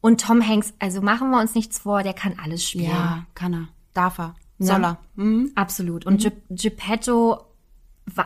[0.00, 2.90] Und Tom Hanks, also machen wir uns nichts vor, der kann alles spielen.
[2.90, 3.68] Ja, kann er.
[3.94, 4.34] Darf er.
[4.58, 4.98] Soll er.
[5.14, 5.52] Mhm.
[5.54, 6.06] Absolut.
[6.06, 7.38] Und Ge Geppetto,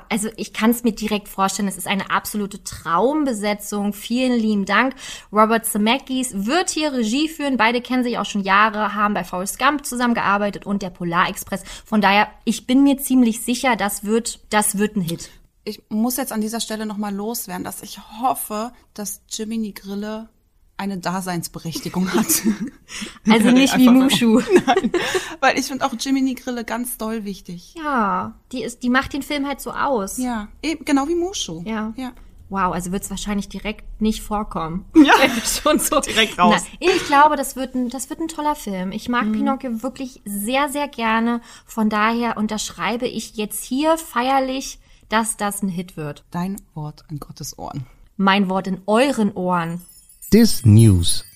[0.09, 3.92] also ich kann es mir direkt vorstellen, es ist eine absolute Traumbesetzung.
[3.92, 4.94] Vielen lieben Dank.
[5.32, 7.56] Robert Zemeckis wird hier Regie führen.
[7.56, 11.62] Beide kennen sich auch schon Jahre, haben bei Forrest Gump zusammengearbeitet und der Polarexpress.
[11.84, 15.30] Von daher, ich bin mir ziemlich sicher, das wird, das wird ein Hit.
[15.64, 20.28] Ich muss jetzt an dieser Stelle nochmal loswerden, dass ich hoffe, dass Jiminy Grille
[20.77, 22.27] eine Daseinsberechtigung hat.
[23.27, 24.40] Also nicht wie Mushu.
[24.66, 24.93] Nein,
[25.40, 27.74] weil ich finde auch Jiminy Grille ganz doll wichtig.
[27.74, 30.19] Ja, die ist, die macht den Film halt so aus.
[30.19, 31.62] Ja, eben, genau wie Mushu.
[31.65, 31.94] Ja.
[31.97, 32.12] ja.
[32.53, 34.85] Wow, also wird es wahrscheinlich direkt nicht vorkommen.
[34.94, 35.15] Ja.
[35.44, 36.62] schon so Direkt raus.
[36.62, 36.78] Mhm.
[36.82, 38.93] Na, ich glaube, das wird ein, das wird ein toller Film.
[38.93, 41.40] Ich mag Pinocchio wirklich sehr, sehr gerne.
[41.65, 46.24] Von daher unterschreibe ich jetzt hier feierlich, dass das ein Hit wird.
[46.31, 47.86] Dein Wort in Gottes Ohren.
[48.19, 49.81] Mein Wort in euren Ohren.
[50.32, 51.26] Dis News.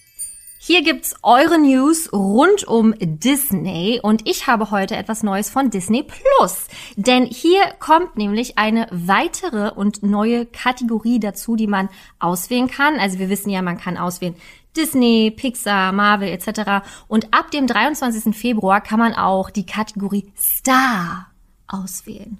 [0.59, 6.02] Hier gibt's eure News rund um Disney und ich habe heute etwas Neues von Disney
[6.02, 6.66] Plus.
[6.97, 11.90] Denn hier kommt nämlich eine weitere und neue Kategorie dazu, die man
[12.20, 12.98] auswählen kann.
[12.98, 14.35] Also wir wissen ja, man kann auswählen
[14.74, 16.86] Disney, Pixar, Marvel etc.
[17.06, 18.35] Und ab dem 23.
[18.35, 21.27] Februar kann man auch die Kategorie Star
[21.66, 22.39] auswählen.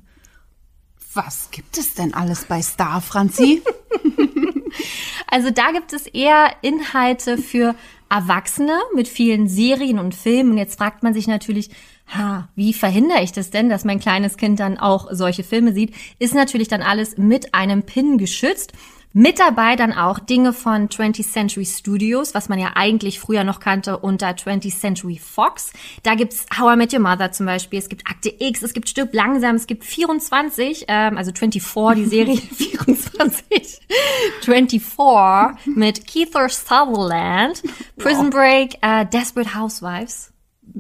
[1.13, 3.63] Was gibt es denn alles bei Star, Franzi?
[5.29, 7.75] Also da gibt es eher Inhalte für
[8.09, 10.53] Erwachsene mit vielen Serien und Filmen.
[10.53, 11.71] Und jetzt fragt man sich natürlich,
[12.07, 15.95] ha, wie verhindere ich das denn, dass mein kleines Kind dann auch solche Filme sieht?
[16.19, 18.73] Ist natürlich dann alles mit einem Pin geschützt.
[19.13, 23.61] Mit dabei dann auch Dinge von 20th Century Studios, was man ja eigentlich früher noch
[23.61, 25.73] kannte unter 20th Century Fox.
[26.03, 28.89] Da gibt's How I Met Your Mother zum Beispiel, es gibt Akte X, es gibt
[28.89, 33.81] Stirb langsam, es gibt 24, ähm, also 24, die Serie 24,
[34.43, 37.63] 24 mit Keith Sutherland,
[37.97, 40.33] Prison Break, äh, Desperate Housewives.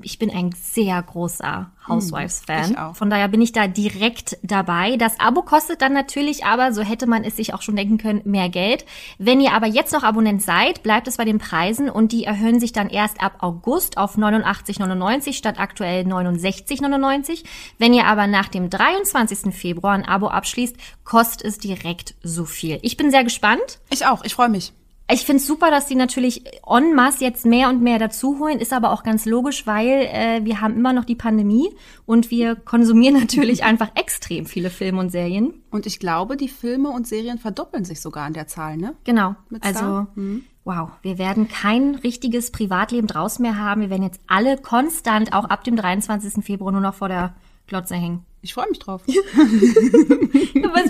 [0.02, 2.72] Ich bin ein sehr großer Housewives-Fan.
[2.72, 2.96] ich auch.
[2.96, 4.96] Von daher bin ich da direkt dabei.
[4.96, 8.22] Das Abo kostet dann natürlich aber, so hätte man es sich auch schon denken können,
[8.24, 8.84] mehr Geld.
[9.18, 12.60] Wenn ihr aber jetzt noch Abonnent seid, bleibt es bei den Preisen und die erhöhen
[12.60, 17.44] sich dann erst ab August auf 89,99 statt aktuell 69,99.
[17.78, 19.54] Wenn ihr aber nach dem 23.
[19.54, 22.78] Februar ein Abo abschließt, kostet es direkt so viel.
[22.82, 23.78] Ich bin sehr gespannt.
[23.90, 24.72] Ich auch, ich freue mich.
[25.08, 28.58] Ich finde es super, dass die natürlich en masse jetzt mehr und mehr dazu holen,
[28.58, 31.70] ist aber auch ganz logisch, weil äh, wir haben immer noch die Pandemie
[32.06, 35.62] und wir konsumieren natürlich einfach extrem viele Filme und Serien.
[35.70, 38.94] Und ich glaube, die Filme und Serien verdoppeln sich sogar an der Zahl, ne?
[39.04, 39.36] Genau.
[39.60, 40.08] Also?
[40.16, 40.44] Mhm.
[40.64, 43.82] wow, wir werden kein richtiges Privatleben draus mehr haben.
[43.82, 46.44] Wir werden jetzt alle konstant auch ab dem 23.
[46.44, 47.36] Februar nur noch vor der
[47.68, 48.24] Glotze hängen.
[48.42, 49.02] Ich freue mich drauf.
[49.06, 49.14] Was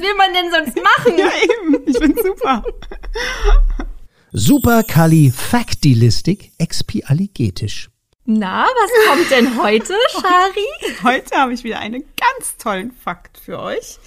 [0.00, 1.14] will man denn sonst machen?
[1.18, 1.82] ja, eben.
[1.86, 2.62] Ich bin super.
[4.32, 7.90] Superkalifaktilistik expialigetisch.
[8.24, 10.66] Na, was kommt denn heute, Shari?
[11.04, 13.98] Heute habe ich wieder einen ganz tollen Fakt für euch.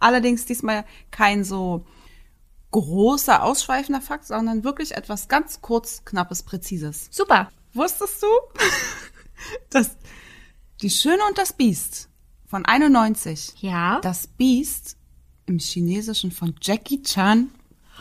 [0.00, 1.84] Allerdings diesmal kein so
[2.70, 7.08] großer, ausschweifender Fakt, sondern wirklich etwas ganz kurz, knappes, präzises.
[7.10, 7.50] Super.
[7.74, 8.26] Wusstest du,
[9.70, 9.90] dass
[10.80, 12.08] Die Schöne und das Biest
[12.46, 14.00] von 91, Ja.
[14.00, 14.96] das Biest
[15.46, 17.50] im Chinesischen von Jackie Chan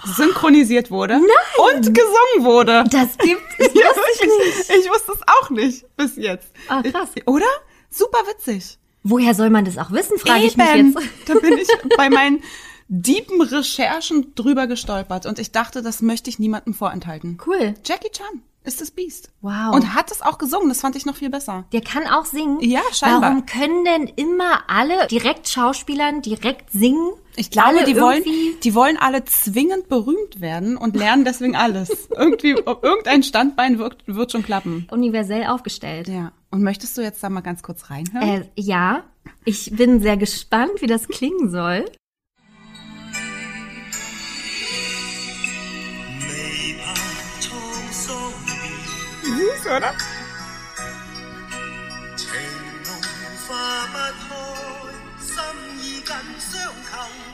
[0.03, 2.83] synchronisiert wurde und gesungen wurde.
[2.89, 4.69] Das gibt es Ja, ich nicht.
[4.69, 6.47] Ich wusste es auch nicht bis jetzt.
[6.67, 7.09] Ah, krass.
[7.25, 7.45] Oder?
[7.89, 8.77] Super witzig.
[9.03, 10.93] Woher soll man das auch wissen, frage ich mich Eben.
[10.93, 11.29] jetzt.
[11.29, 11.67] Da bin ich
[11.97, 12.43] bei meinen
[12.87, 17.37] deepen Recherchen drüber gestolpert und ich dachte, das möchte ich niemandem vorenthalten.
[17.45, 17.75] Cool.
[17.83, 19.29] Jackie Chan ist das Biest.
[19.41, 19.73] Wow.
[19.73, 21.65] Und hat es auch gesungen, das fand ich noch viel besser.
[21.71, 22.59] Der kann auch singen.
[22.61, 23.21] Ja, scheinbar.
[23.21, 27.11] Warum können denn immer alle direkt Schauspielern direkt singen?
[27.37, 28.23] Ich glaube, alle die wollen,
[28.63, 32.09] die wollen alle zwingend berühmt werden und lernen deswegen alles.
[32.17, 34.87] Irgendwie, irgendein Standbein wird, wird schon klappen.
[34.91, 36.07] universell aufgestellt.
[36.07, 36.31] Ja.
[36.51, 38.43] Und möchtest du jetzt da mal ganz kurz reinhören?
[38.43, 39.03] Äh, ja,
[39.43, 41.85] ich bin sehr gespannt, wie das klingen soll.
[49.65, 49.93] oder?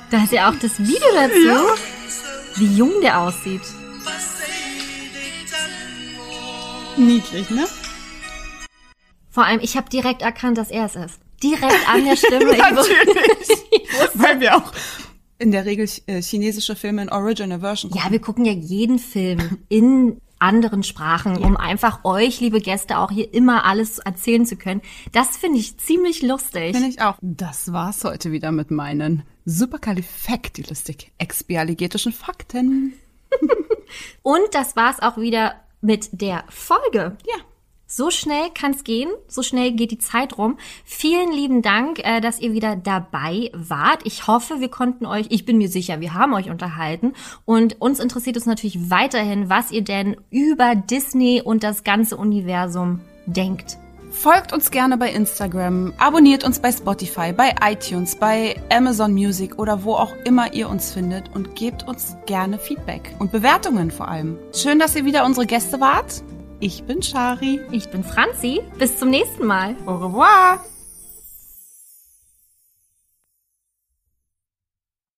[0.09, 1.75] Da ist ja auch das Video dazu, ja.
[2.57, 3.61] wie jung der aussieht.
[6.97, 7.65] Niedlich, ne?
[9.29, 11.19] Vor allem, ich habe direkt erkannt, dass er es ist.
[11.41, 12.57] Direkt an der Stimme.
[12.57, 13.47] Natürlich.
[14.13, 14.73] Weil wir auch
[15.39, 18.05] in der Regel äh, chinesische Filme in Original Version gucken.
[18.05, 23.11] Ja, wir gucken ja jeden Film in anderen Sprachen, um einfach euch, liebe Gäste, auch
[23.11, 24.81] hier immer alles erzählen zu können.
[25.11, 26.75] Das finde ich ziemlich lustig.
[26.75, 27.17] Finde ich auch.
[27.21, 32.93] Das war's heute wieder mit meinen superkalifaktilistik expialigetischen Fakten.
[34.23, 37.17] Und das war's auch wieder mit der Folge.
[37.27, 37.35] Ja.
[37.93, 40.57] So schnell kann's gehen, so schnell geht die Zeit rum.
[40.85, 44.05] Vielen lieben Dank, äh, dass ihr wieder dabei wart.
[44.05, 47.11] Ich hoffe, wir konnten euch, ich bin mir sicher, wir haben euch unterhalten.
[47.43, 53.01] Und uns interessiert es natürlich weiterhin, was ihr denn über Disney und das ganze Universum
[53.25, 53.77] denkt.
[54.09, 59.83] Folgt uns gerne bei Instagram, abonniert uns bei Spotify, bei iTunes, bei Amazon Music oder
[59.83, 64.37] wo auch immer ihr uns findet und gebt uns gerne Feedback und Bewertungen vor allem.
[64.53, 66.23] Schön, dass ihr wieder unsere Gäste wart.
[66.63, 67.59] Ich bin Shari.
[67.71, 68.61] Ich bin Franzi.
[68.77, 69.75] Bis zum nächsten Mal.
[69.87, 70.59] Au revoir.